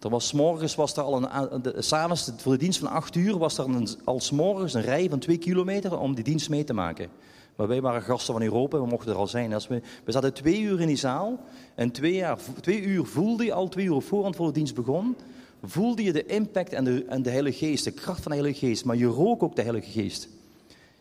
Er 0.00 0.10
was, 0.10 0.32
morgens 0.32 0.74
was 0.74 0.96
er 0.96 1.02
al 1.02 1.22
een, 1.22 1.74
s'avonds 1.82 2.30
voor 2.36 2.52
de 2.52 2.58
dienst 2.58 2.78
van 2.78 2.88
acht 2.88 3.14
uur 3.14 3.38
was 3.38 3.58
er 3.58 3.66
al 4.04 4.20
morgens 4.32 4.74
een 4.74 4.82
rij 4.82 5.08
van 5.08 5.18
twee 5.18 5.38
kilometer 5.38 5.98
om 5.98 6.14
die 6.14 6.24
dienst 6.24 6.50
mee 6.50 6.64
te 6.64 6.72
maken. 6.72 7.08
Maar 7.56 7.68
wij 7.68 7.80
waren 7.80 8.02
gasten 8.02 8.34
van 8.34 8.42
Europa, 8.42 8.80
we 8.80 8.86
mochten 8.86 9.12
er 9.12 9.18
al 9.18 9.26
zijn. 9.26 9.54
Als 9.54 9.68
we, 9.68 9.82
we 10.04 10.12
zaten 10.12 10.34
twee 10.34 10.60
uur 10.60 10.80
in 10.80 10.86
die 10.86 10.96
zaal 10.96 11.40
en 11.74 11.90
twee, 11.90 12.14
jaar, 12.14 12.38
twee 12.60 12.82
uur 12.82 13.04
voelde 13.04 13.44
je 13.44 13.52
al, 13.52 13.68
twee 13.68 13.84
uur 13.84 14.02
voorhand 14.02 14.36
voor 14.36 14.46
de 14.46 14.52
dienst 14.52 14.74
begon, 14.74 15.16
voelde 15.62 16.02
je 16.02 16.12
de 16.12 16.26
impact 16.26 16.72
en 16.72 16.84
de, 16.84 17.04
en 17.04 17.22
de 17.22 17.30
Heilige 17.30 17.66
Geest, 17.66 17.84
de 17.84 17.90
kracht 17.90 18.22
van 18.22 18.32
de 18.32 18.38
Heilige 18.38 18.66
Geest. 18.66 18.84
Maar 18.84 18.96
je 18.96 19.06
rook 19.06 19.42
ook 19.42 19.56
de 19.56 19.62
Heilige 19.62 19.90
Geest. 19.90 20.28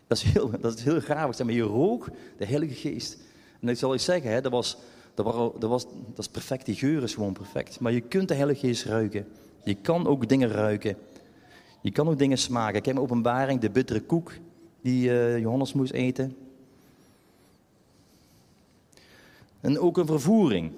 Dat 0.07 0.17
is 0.17 0.23
heel, 0.23 0.51
dat 0.61 0.77
is 0.77 0.83
heel 0.83 0.99
graag, 0.99 1.43
maar 1.43 1.53
je 1.53 1.61
rook 1.61 2.09
de 2.37 2.45
Heilige 2.45 2.73
Geest. 2.73 3.17
En 3.61 3.69
ik 3.69 3.77
zal 3.77 3.93
je 3.93 3.99
zeggen, 3.99 4.31
hè, 4.31 4.41
dat, 4.41 4.51
was, 4.51 4.77
dat, 5.25 5.69
was, 5.69 5.85
dat 5.85 6.17
is 6.17 6.27
perfect, 6.27 6.65
die 6.65 6.75
geur 6.75 7.03
is 7.03 7.13
gewoon 7.13 7.33
perfect. 7.33 7.79
Maar 7.79 7.91
je 7.91 8.01
kunt 8.01 8.27
de 8.27 8.33
Heilige 8.33 8.67
Geest 8.67 8.85
ruiken. 8.85 9.27
Je 9.63 9.75
kan 9.75 10.07
ook 10.07 10.27
dingen 10.27 10.49
ruiken. 10.49 10.97
Je 11.81 11.91
kan 11.91 12.07
ook 12.07 12.17
dingen 12.17 12.37
smaken. 12.37 12.75
Ik 12.75 12.85
heb 12.85 12.95
een 12.95 13.01
openbaring, 13.01 13.59
de 13.59 13.69
bittere 13.69 14.01
koek 14.01 14.33
die 14.81 15.09
uh, 15.09 15.39
Johannes 15.39 15.73
moest 15.73 15.91
eten. 15.91 16.35
En 19.61 19.79
ook 19.79 19.97
een 19.97 20.05
vervoering. 20.05 20.71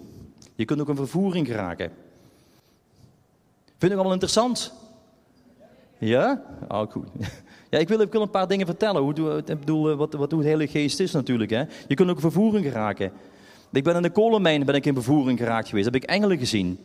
Je 0.56 0.66
kunt 0.66 0.82
ook 0.82 0.88
een 0.88 0.96
vervoering 0.96 1.48
geraken. 1.48 1.92
Vind 3.78 3.92
ik 3.92 3.98
allemaal 3.98 4.14
interessant? 4.14 4.74
Ja? 5.98 6.44
Oh, 6.68 6.92
goed. 6.92 7.08
Ja, 7.70 7.78
ik 7.78 7.88
wil, 7.88 8.00
ik 8.00 8.12
wil 8.12 8.22
een 8.22 8.30
paar 8.30 8.48
dingen 8.48 8.66
vertellen. 8.66 9.02
Hoe, 9.02 9.38
ik 9.38 9.60
bedoel, 9.60 9.90
eh, 9.90 9.98
wat, 9.98 10.14
wat 10.14 10.32
het 10.32 10.44
hele 10.44 10.68
geest 10.68 11.00
is 11.00 11.12
natuurlijk. 11.12 11.50
Hè. 11.50 11.64
Je 11.88 11.96
kunt 11.96 12.10
ook 12.10 12.20
vervoering 12.20 12.66
geraken. 12.66 13.12
Ik 13.72 13.84
ben 13.84 13.96
in 13.96 14.02
de 14.02 14.10
kolenmijn 14.10 14.66
ben 14.66 14.76
ik 14.76 14.86
in 14.86 14.94
vervoering 14.94 15.40
geraakt 15.40 15.70
geweest. 15.70 15.86
Heb 15.86 15.96
ik 15.96 16.04
engelen 16.04 16.38
gezien. 16.38 16.80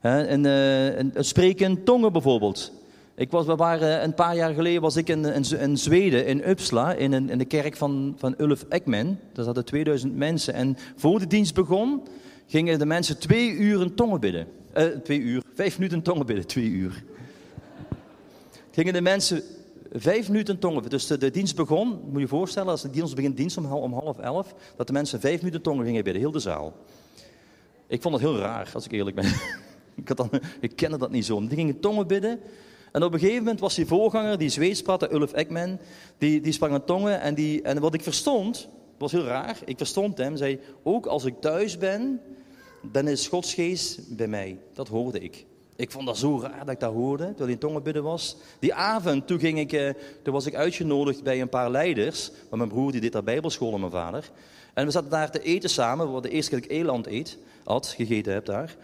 En, 0.00 0.44
uh, 0.44 0.98
en, 0.98 1.12
spreken 1.16 1.70
in 1.70 1.84
tongen 1.84 2.12
bijvoorbeeld. 2.12 2.72
Ik 3.14 3.30
was, 3.30 3.46
we 3.46 3.56
waren, 3.56 4.04
een 4.04 4.14
paar 4.14 4.36
jaar 4.36 4.54
geleden 4.54 4.82
was 4.82 4.96
ik 4.96 5.08
in, 5.08 5.24
in, 5.60 5.76
Zweden, 5.76 6.26
in 6.26 6.48
Uppsala, 6.48 6.92
in, 6.92 7.30
in, 7.30 7.38
de 7.38 7.44
kerk 7.44 7.76
van, 7.76 8.14
van 8.18 8.34
Ulf 8.38 8.64
Ekman. 8.68 9.18
Daar 9.32 9.44
zaten 9.44 9.64
2000 9.64 10.16
mensen. 10.16 10.54
En 10.54 10.76
voor 10.96 11.18
de 11.18 11.26
dienst 11.26 11.54
begon, 11.54 12.02
gingen 12.46 12.78
de 12.78 12.86
mensen 12.86 13.18
twee 13.18 13.50
uur 13.50 13.94
tongen 13.94 14.20
bidden. 14.20 14.46
Uh, 14.76 14.84
twee 14.84 15.20
uur, 15.20 15.42
vijf 15.54 15.78
minuten 15.78 16.02
tongen 16.02 16.26
bidden, 16.26 16.46
twee 16.46 16.68
uur. 16.68 17.02
Gingen 18.70 18.92
de 18.92 19.00
mensen 19.00 19.42
vijf 19.92 20.28
minuten 20.28 20.58
tongen. 20.58 20.90
Dus 20.90 21.06
de, 21.06 21.30
dienst 21.30 21.56
begon, 21.56 22.00
moet 22.10 22.20
je 22.20 22.28
voorstellen, 22.28 22.70
als 22.70 22.82
de 22.82 22.90
dienst 22.90 23.14
begint 23.14 23.36
dienst 23.36 23.56
om, 23.56 23.92
half 23.92 24.18
elf, 24.18 24.54
dat 24.76 24.86
de 24.86 24.92
mensen 24.92 25.20
vijf 25.20 25.38
minuten 25.38 25.62
tongen 25.62 25.84
gingen 25.84 26.04
bidden, 26.04 26.22
heel 26.22 26.30
de 26.30 26.38
zaal. 26.38 26.72
Ik 27.86 28.02
vond 28.02 28.14
het 28.14 28.22
heel 28.22 28.38
raar, 28.38 28.70
als 28.74 28.84
ik 28.84 28.92
eerlijk 28.92 29.16
ben. 29.16 29.24
ik, 30.02 30.08
had 30.08 30.16
dan, 30.16 30.30
ik 30.60 30.76
kende 30.76 30.98
dat 30.98 31.10
niet 31.10 31.24
zo. 31.24 31.40
Die 31.40 31.56
gingen 31.56 31.80
tongen 31.80 32.06
bidden. 32.06 32.40
En 32.92 33.02
op 33.02 33.12
een 33.12 33.18
gegeven 33.18 33.42
moment 33.42 33.60
was 33.60 33.74
die 33.74 33.86
voorganger, 33.86 34.38
die 34.38 34.48
Zweeds 34.48 34.82
praatte, 34.82 35.12
Ulf 35.12 35.32
Ekman, 35.32 35.78
die, 36.18 36.40
die 36.40 36.52
sprak 36.52 36.70
een 36.70 36.84
tongen. 36.84 37.20
En, 37.20 37.34
die, 37.34 37.62
en 37.62 37.80
wat 37.80 37.94
ik 37.94 38.02
verstond, 38.02 38.68
was 38.98 39.12
heel 39.12 39.24
raar. 39.24 39.58
Ik 39.64 39.76
verstond 39.76 40.18
hem, 40.18 40.36
zei, 40.36 40.60
ook 40.82 41.06
als 41.06 41.24
ik 41.24 41.40
thuis 41.40 41.78
ben, 41.78 42.20
dan 42.82 43.08
is 43.08 43.28
Gods 43.28 43.54
geest 43.54 44.16
bij 44.16 44.28
mij. 44.28 44.58
Dat 44.72 44.88
hoorde 44.88 45.18
ik. 45.18 45.46
Ik 45.78 45.90
vond 45.90 46.06
dat 46.06 46.18
zo 46.18 46.40
raar 46.40 46.58
dat 46.58 46.74
ik 46.74 46.80
dat 46.80 46.92
hoorde, 46.92 47.24
terwijl 47.24 47.44
hij 47.44 47.52
in 47.52 47.58
tongen 47.58 47.82
bidden 47.82 48.02
was. 48.02 48.36
Die 48.58 48.74
avond, 48.74 49.26
toen, 49.26 49.38
ging 49.38 49.58
ik, 49.58 49.72
eh, 49.72 49.90
toen 50.22 50.32
was 50.32 50.46
ik 50.46 50.54
uitgenodigd 50.54 51.22
bij 51.22 51.40
een 51.40 51.48
paar 51.48 51.70
leiders. 51.70 52.30
Want 52.30 52.56
mijn 52.56 52.68
broer 52.68 52.92
die 52.92 53.00
deed 53.00 53.12
daar 53.12 53.22
bijbelschool 53.22 53.72
en 53.72 53.80
mijn 53.80 53.92
vader. 53.92 54.30
En 54.74 54.84
we 54.84 54.90
zaten 54.90 55.10
daar 55.10 55.30
te 55.30 55.42
eten 55.42 55.70
samen, 55.70 56.12
wat 56.12 56.22
de 56.22 56.28
eerste 56.28 56.50
keer 56.50 56.60
dat 56.60 56.70
ik 56.70 56.76
eland 56.76 57.06
eet, 57.06 57.38
had, 57.64 57.86
gegeten 57.86 58.32
heb 58.32 58.44
daar. 58.44 58.76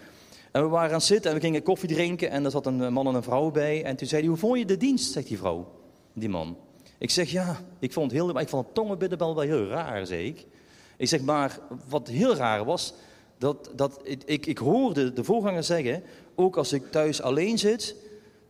En 0.51 0.63
we 0.63 0.69
waren 0.69 0.89
aan 0.89 0.95
het 0.95 1.05
zitten 1.05 1.31
en 1.31 1.37
we 1.37 1.43
gingen 1.43 1.63
koffie 1.63 1.89
drinken 1.89 2.31
en 2.31 2.45
er 2.45 2.51
zat 2.51 2.67
een 2.67 2.93
man 2.93 3.07
en 3.07 3.15
een 3.15 3.23
vrouw 3.23 3.51
bij. 3.51 3.85
En 3.85 3.97
toen 3.97 4.09
zei 4.09 4.21
hij, 4.21 4.31
hoe 4.31 4.39
vond 4.39 4.59
je 4.59 4.65
de 4.65 4.77
dienst, 4.77 5.13
zegt 5.13 5.29
die 5.29 5.39
vrouw, 5.39 5.73
die 6.13 6.29
man. 6.29 6.57
Ik 6.99 7.11
zeg, 7.11 7.31
ja, 7.31 7.61
ik 7.79 7.93
vond 7.93 8.11
het 8.11 8.21
heel, 8.21 8.41
ik 8.41 8.49
vond 8.49 8.75
tongenbidden 8.75 9.19
wel 9.19 9.41
heel 9.41 9.67
raar, 9.67 10.07
zei 10.07 10.27
ik. 10.27 10.47
Ik 10.97 11.09
zeg, 11.09 11.21
maar 11.21 11.59
wat 11.89 12.09
heel 12.09 12.35
raar 12.35 12.65
was, 12.65 12.95
dat, 13.45 13.71
dat 13.77 14.01
ik, 14.03 14.47
ik 14.47 14.59
hoorde 14.59 15.13
de 15.13 15.25
voorganger 15.25 15.65
zeggen, 15.65 16.03
ook 16.35 16.57
als 16.57 16.73
ik 16.73 16.91
thuis 16.91 17.23
alleen 17.23 17.59
zit, 17.59 17.97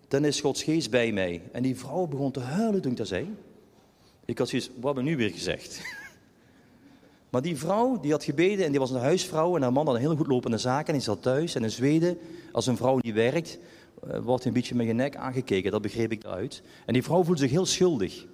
dan 0.09 0.24
is 0.24 0.40
Gods 0.40 0.62
geest 0.62 0.90
bij 0.90 1.12
mij. 1.12 1.42
En 1.52 1.62
die 1.62 1.76
vrouw 1.76 2.07
begon 2.07 2.30
te 2.30 2.40
huilen 2.40 2.80
toen 2.80 2.90
ik 2.90 2.96
dat 2.96 3.07
zei. 3.07 3.35
Ik 4.24 4.38
had 4.38 4.48
zoiets, 4.48 4.70
wat 4.74 4.85
hebben 4.85 5.04
we 5.04 5.11
nu 5.11 5.16
weer 5.16 5.30
gezegd? 5.30 5.80
Maar 7.30 7.42
die 7.42 7.57
vrouw, 7.57 8.00
die 8.00 8.11
had 8.11 8.24
gebeden 8.24 8.64
en 8.64 8.70
die 8.70 8.80
was 8.80 8.90
een 8.90 9.00
huisvrouw 9.00 9.57
en 9.57 9.62
haar 9.62 9.72
man 9.72 9.87
had 9.87 9.94
een 9.94 10.00
heel 10.00 10.16
goed 10.16 10.26
lopende 10.26 10.59
zaak 10.59 10.87
en 10.87 10.92
die 10.92 11.02
zat 11.02 11.22
thuis. 11.22 11.54
En 11.54 11.62
in 11.62 11.70
Zweden, 11.70 12.18
als 12.52 12.66
een 12.66 12.76
vrouw 12.76 12.98
niet 13.00 13.14
werkt, 13.14 13.59
eh, 14.09 14.18
wordt 14.18 14.44
een 14.44 14.52
beetje 14.52 14.74
met 14.74 14.87
je 14.87 14.92
nek 14.92 15.16
aangekeken. 15.16 15.70
Dat 15.70 15.83
begreep 15.83 16.12
ik 16.12 16.24
eruit. 16.24 16.62
En 16.87 16.92
die 16.92 17.02
vrouw 17.02 17.24
voelde 17.24 17.40
zich 17.40 17.50
heel 17.50 17.66
schuldig. 17.66 18.26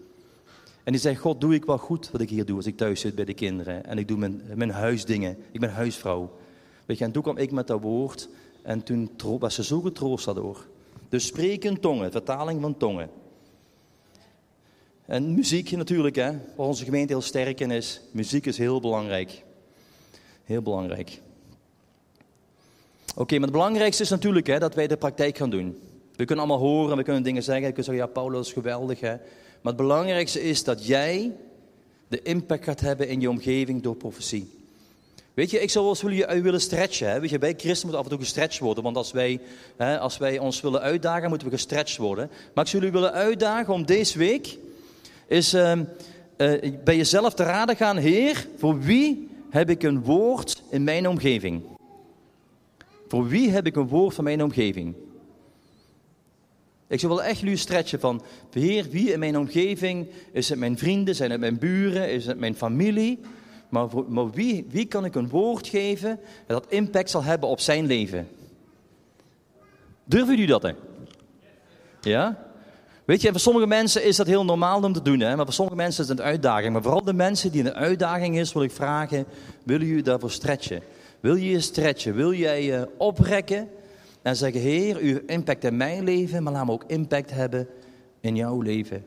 En 0.84 0.92
die 0.92 1.00
zei, 1.00 1.16
God, 1.16 1.40
doe 1.40 1.54
ik 1.54 1.64
wel 1.64 1.78
goed 1.78 2.10
wat 2.10 2.20
ik 2.20 2.28
hier 2.28 2.44
doe 2.44 2.56
als 2.56 2.66
ik 2.66 2.76
thuis 2.76 3.00
zit 3.00 3.14
bij 3.14 3.24
de 3.24 3.34
kinderen. 3.34 3.84
En 3.84 3.98
ik 3.98 4.08
doe 4.08 4.18
mijn, 4.18 4.42
mijn 4.54 4.70
huisdingen. 4.70 5.36
Ik 5.52 5.60
ben 5.60 5.72
huisvrouw. 5.72 6.30
Weet 6.90 6.98
je, 6.98 7.04
en 7.04 7.12
toen 7.12 7.22
kwam 7.22 7.36
ik 7.36 7.50
met 7.50 7.66
dat 7.66 7.80
woord. 7.80 8.28
En 8.62 8.82
toen 8.82 9.10
was 9.38 9.54
ze 9.54 9.64
zo 9.64 9.80
getroost 9.80 10.24
daardoor. 10.24 10.66
Dus 11.08 11.26
spreken 11.26 11.80
tongen, 11.80 12.10
vertaling 12.10 12.60
van 12.60 12.76
tongen. 12.76 13.10
En 15.06 15.34
muziek 15.34 15.70
natuurlijk, 15.70 16.16
hè, 16.16 16.30
waar 16.56 16.66
onze 16.66 16.84
gemeente 16.84 17.12
heel 17.12 17.22
sterk 17.22 17.60
in 17.60 17.70
is. 17.70 18.00
Muziek 18.10 18.46
is 18.46 18.58
heel 18.58 18.80
belangrijk. 18.80 19.44
Heel 20.44 20.62
belangrijk. 20.62 21.20
Oké, 23.14 23.34
maar 23.34 23.42
het 23.42 23.52
belangrijkste 23.52 24.02
is 24.02 24.10
natuurlijk 24.10 24.46
hè, 24.46 24.58
dat 24.58 24.74
wij 24.74 24.86
de 24.86 24.96
praktijk 24.96 25.36
gaan 25.36 25.50
doen. 25.50 25.78
We 26.16 26.24
kunnen 26.24 26.44
allemaal 26.44 26.68
horen, 26.68 26.96
we 26.96 27.02
kunnen 27.02 27.22
dingen 27.22 27.42
zeggen. 27.42 27.66
Je 27.66 27.72
kunt 27.72 27.86
zeggen, 27.86 28.04
ja, 28.04 28.10
Paulus 28.12 28.46
is 28.46 28.52
geweldig. 28.52 29.00
Hè. 29.00 29.16
Maar 29.60 29.72
het 29.72 29.76
belangrijkste 29.76 30.42
is 30.42 30.64
dat 30.64 30.86
jij 30.86 31.32
de 32.08 32.22
impact 32.22 32.64
gaat 32.64 32.80
hebben 32.80 33.08
in 33.08 33.20
je 33.20 33.30
omgeving 33.30 33.82
door 33.82 33.96
profetie. 33.96 34.59
Weet 35.34 35.50
je, 35.50 35.60
ik 35.60 35.70
zou 35.70 35.84
wel 35.84 35.94
eens 35.94 36.02
willen, 36.02 36.42
willen 36.42 36.60
stretchen. 36.60 37.10
Hè? 37.10 37.20
Weet 37.20 37.30
je, 37.30 37.38
bij 37.38 37.54
christen 37.56 37.86
moeten 37.88 37.98
af 37.98 38.04
en 38.04 38.10
toe 38.10 38.24
gestretched 38.24 38.60
worden. 38.60 38.84
Want 38.84 38.96
als 38.96 39.12
wij, 39.12 39.40
hè, 39.76 39.98
als 39.98 40.18
wij 40.18 40.38
ons 40.38 40.60
willen 40.60 40.80
uitdagen, 40.80 41.28
moeten 41.28 41.48
we 41.48 41.54
gestretched 41.54 41.96
worden. 41.96 42.30
Maar 42.54 42.64
ik 42.64 42.70
zou 42.70 42.82
jullie 42.82 43.00
willen 43.00 43.12
uitdagen 43.12 43.74
om 43.74 43.86
deze 43.86 44.18
week 44.18 44.58
is 45.26 45.54
uh, 45.54 45.72
uh, 45.72 46.72
bij 46.84 46.96
jezelf 46.96 47.34
te 47.34 47.42
raden 47.42 47.76
gaan. 47.76 47.96
Heer, 47.96 48.46
voor 48.56 48.80
wie 48.80 49.28
heb 49.50 49.70
ik 49.70 49.82
een 49.82 50.02
woord 50.02 50.62
in 50.70 50.84
mijn 50.84 51.08
omgeving? 51.08 51.62
Voor 53.08 53.28
wie 53.28 53.50
heb 53.50 53.66
ik 53.66 53.76
een 53.76 53.88
woord 53.88 54.14
van 54.14 54.24
mijn 54.24 54.42
omgeving? 54.42 54.94
Ik 56.88 57.00
zou 57.00 57.12
wel 57.12 57.22
echt 57.22 57.40
jullie 57.40 57.56
stretchen 57.56 58.00
van, 58.00 58.22
Heer, 58.52 58.86
wie 58.90 59.12
in 59.12 59.18
mijn 59.18 59.38
omgeving, 59.38 60.06
is 60.32 60.48
het 60.48 60.58
mijn 60.58 60.78
vrienden, 60.78 61.14
zijn 61.14 61.30
het 61.30 61.40
mijn 61.40 61.58
buren, 61.58 62.10
is 62.10 62.26
het 62.26 62.38
mijn 62.38 62.54
familie? 62.54 63.20
Maar, 63.70 63.88
maar 64.08 64.30
wie, 64.30 64.66
wie 64.68 64.86
kan 64.86 65.04
ik 65.04 65.14
een 65.14 65.28
woord 65.28 65.66
geven 65.66 66.20
dat 66.46 66.66
impact 66.68 67.10
zal 67.10 67.22
hebben 67.22 67.48
op 67.48 67.60
zijn 67.60 67.86
leven? 67.86 68.28
Durven 70.04 70.30
jullie 70.30 70.46
dat? 70.46 70.62
Hè? 70.62 70.72
Ja? 72.00 72.48
Weet 73.04 73.22
je, 73.22 73.30
voor 73.30 73.40
sommige 73.40 73.66
mensen 73.66 74.04
is 74.04 74.16
dat 74.16 74.26
heel 74.26 74.44
normaal 74.44 74.82
om 74.82 74.92
te 74.92 75.02
doen, 75.02 75.20
hè? 75.20 75.36
maar 75.36 75.44
voor 75.44 75.54
sommige 75.54 75.76
mensen 75.76 76.02
is 76.02 76.08
het 76.08 76.18
een 76.18 76.24
uitdaging. 76.24 76.72
Maar 76.72 76.82
vooral 76.82 77.04
de 77.04 77.12
mensen 77.12 77.52
die 77.52 77.64
een 77.64 77.74
uitdaging 77.74 78.38
is, 78.38 78.52
wil 78.52 78.62
ik 78.62 78.70
vragen, 78.70 79.24
willen 79.64 79.86
jullie 79.86 80.02
daarvoor 80.02 80.30
stretchen? 80.30 80.82
Wil 81.20 81.34
je 81.34 81.50
je 81.50 81.60
stretchen? 81.60 82.14
Wil 82.14 82.32
jij 82.32 82.64
je 82.64 82.88
oprekken 82.96 83.68
en 84.22 84.36
zeggen, 84.36 84.60
Heer, 84.60 84.96
uw 84.96 85.20
impact 85.26 85.64
in 85.64 85.76
mijn 85.76 86.04
leven, 86.04 86.42
maar 86.42 86.52
laat 86.52 86.66
me 86.66 86.72
ook 86.72 86.84
impact 86.86 87.30
hebben 87.30 87.68
in 88.20 88.36
jouw 88.36 88.60
leven. 88.60 89.04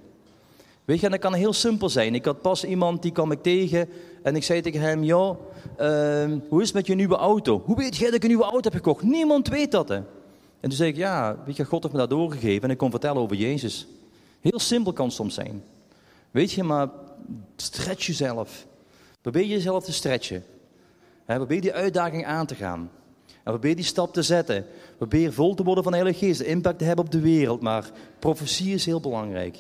Weet 0.86 1.00
je, 1.00 1.06
en 1.06 1.12
dat 1.12 1.22
kan 1.22 1.34
heel 1.34 1.54
simpel 1.54 1.90
zijn. 1.90 2.16
Ik 2.16 2.26
had 2.26 2.42
pas 2.42 2.64
iemand, 2.64 3.02
die 3.02 3.12
kwam 3.12 3.32
ik 3.32 3.44
tegen 3.44 3.90
en 4.24 4.36
ik 4.36 4.44
zei 4.44 4.62
tegen 4.62 4.82
hem, 4.82 5.04
joh, 5.04 5.40
uh, 5.80 6.38
hoe 6.50 6.62
is 6.62 6.68
het 6.68 6.74
met 6.74 6.88
je 6.88 6.96
nieuwe 6.96 7.16
auto? 7.16 7.62
Hoe 7.66 7.76
weet 7.76 7.96
jij 7.96 8.06
dat 8.06 8.16
ik 8.16 8.22
een 8.22 8.28
nieuwe 8.28 8.44
auto 8.44 8.62
heb 8.62 8.74
gekocht? 8.74 9.04
Niemand 9.04 9.48
weet 9.48 9.72
dat, 9.72 9.90
hè. 9.90 9.96
En 9.96 10.70
toen 10.70 10.72
zei 10.72 10.90
ik, 10.90 10.96
ja, 10.96 11.38
weet 11.46 11.56
je, 11.56 11.66
God 11.66 11.82
heeft 11.84 11.94
me 11.94 12.00
dat 12.00 12.10
doorgegeven 12.10 12.64
en 12.64 12.70
ik 12.70 12.78
kon 12.78 12.90
vertellen 12.90 13.22
over 13.22 13.36
Jezus. 13.36 13.88
Heel 14.42 14.60
simpel 14.60 14.94
kan 14.94 15.06
het 15.06 15.16
soms 15.16 15.34
zijn. 15.34 15.64
Weet 16.32 16.52
je, 16.52 16.64
maar 16.64 16.90
stretch 17.56 18.06
jezelf. 18.06 18.66
Probeer 19.22 19.46
jezelf 19.46 19.84
te 19.84 19.94
stretchen. 19.94 20.44
probeer 21.26 21.62
die 21.62 21.74
uitdaging 21.74 22.26
aan 22.26 22.46
te 22.46 22.56
gaan. 22.56 22.90
En 23.28 23.52
probeer 23.52 23.76
die 23.76 23.86
stap 23.86 24.14
te 24.14 24.22
zetten. 24.22 24.66
Probeer 24.98 25.34
vol 25.34 25.56
te 25.56 25.64
worden 25.64 25.84
van 25.84 25.92
de 25.92 25.98
Heilige 25.98 26.26
Geest, 26.26 26.42
impact 26.42 26.80
te 26.80 26.86
hebben 26.86 27.06
op 27.06 27.12
de 27.12 27.20
wereld. 27.20 27.62
Maar 27.62 27.92
profetie 28.20 28.74
is 28.74 28.86
heel 28.86 29.00
belangrijk. 29.00 29.58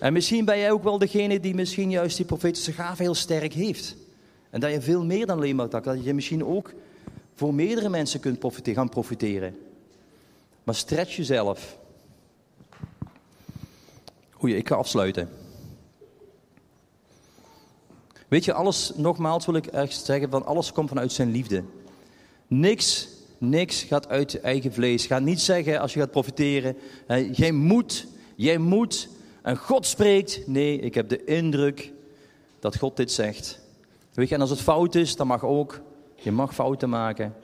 En 0.00 0.12
misschien 0.12 0.44
ben 0.44 0.58
jij 0.58 0.70
ook 0.70 0.82
wel 0.82 0.98
degene 0.98 1.40
die 1.40 1.54
misschien 1.54 1.90
juist 1.90 2.16
die 2.16 2.26
profetische 2.26 2.72
gave 2.72 3.02
heel 3.02 3.14
sterk 3.14 3.52
heeft. 3.52 3.96
En 4.50 4.60
dat 4.60 4.70
je 4.70 4.80
veel 4.80 5.04
meer 5.04 5.26
dan 5.26 5.36
alleen 5.36 5.56
maar 5.56 5.68
dat, 5.68 5.84
dat 5.84 6.04
je 6.04 6.14
misschien 6.14 6.44
ook 6.44 6.72
voor 7.34 7.54
meerdere 7.54 7.88
mensen 7.88 8.20
kunt 8.20 8.38
profiteren, 8.38 8.78
gaan 8.78 8.88
profiteren. 8.88 9.56
Maar 10.64 10.74
stretch 10.74 11.16
jezelf. 11.16 11.78
Goeie, 14.30 14.56
ik 14.56 14.68
ga 14.68 14.74
afsluiten. 14.74 15.28
Weet 18.28 18.44
je, 18.44 18.52
alles, 18.52 18.92
nogmaals 18.96 19.46
wil 19.46 19.54
ik 19.54 19.66
echt 19.66 20.04
zeggen, 20.04 20.30
van 20.30 20.46
alles 20.46 20.72
komt 20.72 20.88
vanuit 20.88 21.12
zijn 21.12 21.30
liefde. 21.30 21.64
Niks, 22.46 23.08
niks 23.38 23.82
gaat 23.82 24.08
uit 24.08 24.32
je 24.32 24.40
eigen 24.40 24.72
vlees. 24.72 25.06
Ga 25.06 25.18
niet 25.18 25.40
zeggen 25.40 25.80
als 25.80 25.92
je 25.92 26.00
gaat 26.00 26.10
profiteren, 26.10 26.76
jij 27.32 27.52
moet, 27.52 28.06
jij 28.36 28.58
moet, 28.58 29.08
en 29.48 29.56
God 29.56 29.86
spreekt. 29.86 30.46
Nee, 30.46 30.78
ik 30.78 30.94
heb 30.94 31.08
de 31.08 31.24
indruk 31.24 31.92
dat 32.60 32.76
God 32.76 32.96
dit 32.96 33.12
zegt. 33.12 33.60
Weet 34.14 34.28
je, 34.28 34.34
en 34.34 34.40
als 34.40 34.50
het 34.50 34.60
fout 34.60 34.94
is, 34.94 35.16
dan 35.16 35.26
mag 35.26 35.44
ook. 35.44 35.80
Je 36.14 36.32
mag 36.32 36.54
fouten 36.54 36.88
maken. 36.88 37.34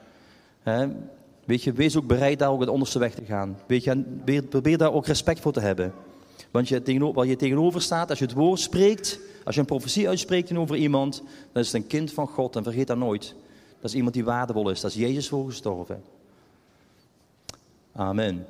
Weet 1.45 1.63
je, 1.63 1.71
wees 1.71 1.97
ook 1.97 2.07
bereid 2.07 2.39
daar 2.39 2.49
ook 2.49 2.59
het 2.59 2.69
onderste 2.69 2.99
weg 2.99 3.13
te 3.13 3.25
gaan. 3.25 3.59
Weet 3.67 3.83
je, 3.83 4.43
probeer 4.49 4.77
daar 4.77 4.93
ook 4.93 5.05
respect 5.05 5.39
voor 5.39 5.51
te 5.51 5.59
hebben. 5.59 5.93
Want 6.51 6.67
je 6.67 6.81
tegenover, 6.81 7.15
waar 7.15 7.25
je 7.25 7.35
tegenover 7.35 7.81
staat, 7.81 8.09
als 8.09 8.19
je 8.19 8.25
het 8.25 8.33
woord 8.33 8.59
spreekt, 8.59 9.19
als 9.43 9.55
je 9.55 9.61
een 9.61 9.67
profetie 9.67 10.07
uitspreekt 10.07 10.57
over 10.57 10.75
iemand, 10.75 11.23
dan 11.51 11.61
is 11.61 11.71
het 11.71 11.81
een 11.81 11.87
kind 11.87 12.13
van 12.13 12.27
God 12.27 12.55
en 12.55 12.63
vergeet 12.63 12.87
dat 12.87 12.97
nooit. 12.97 13.35
Dat 13.79 13.89
is 13.89 13.95
iemand 13.95 14.13
die 14.13 14.23
waardevol 14.23 14.69
is. 14.69 14.81
Dat 14.81 14.91
is 14.91 14.97
Jezus 14.97 15.27
voor 15.27 15.45
gestorven. 15.45 16.03
Amen. 17.91 18.45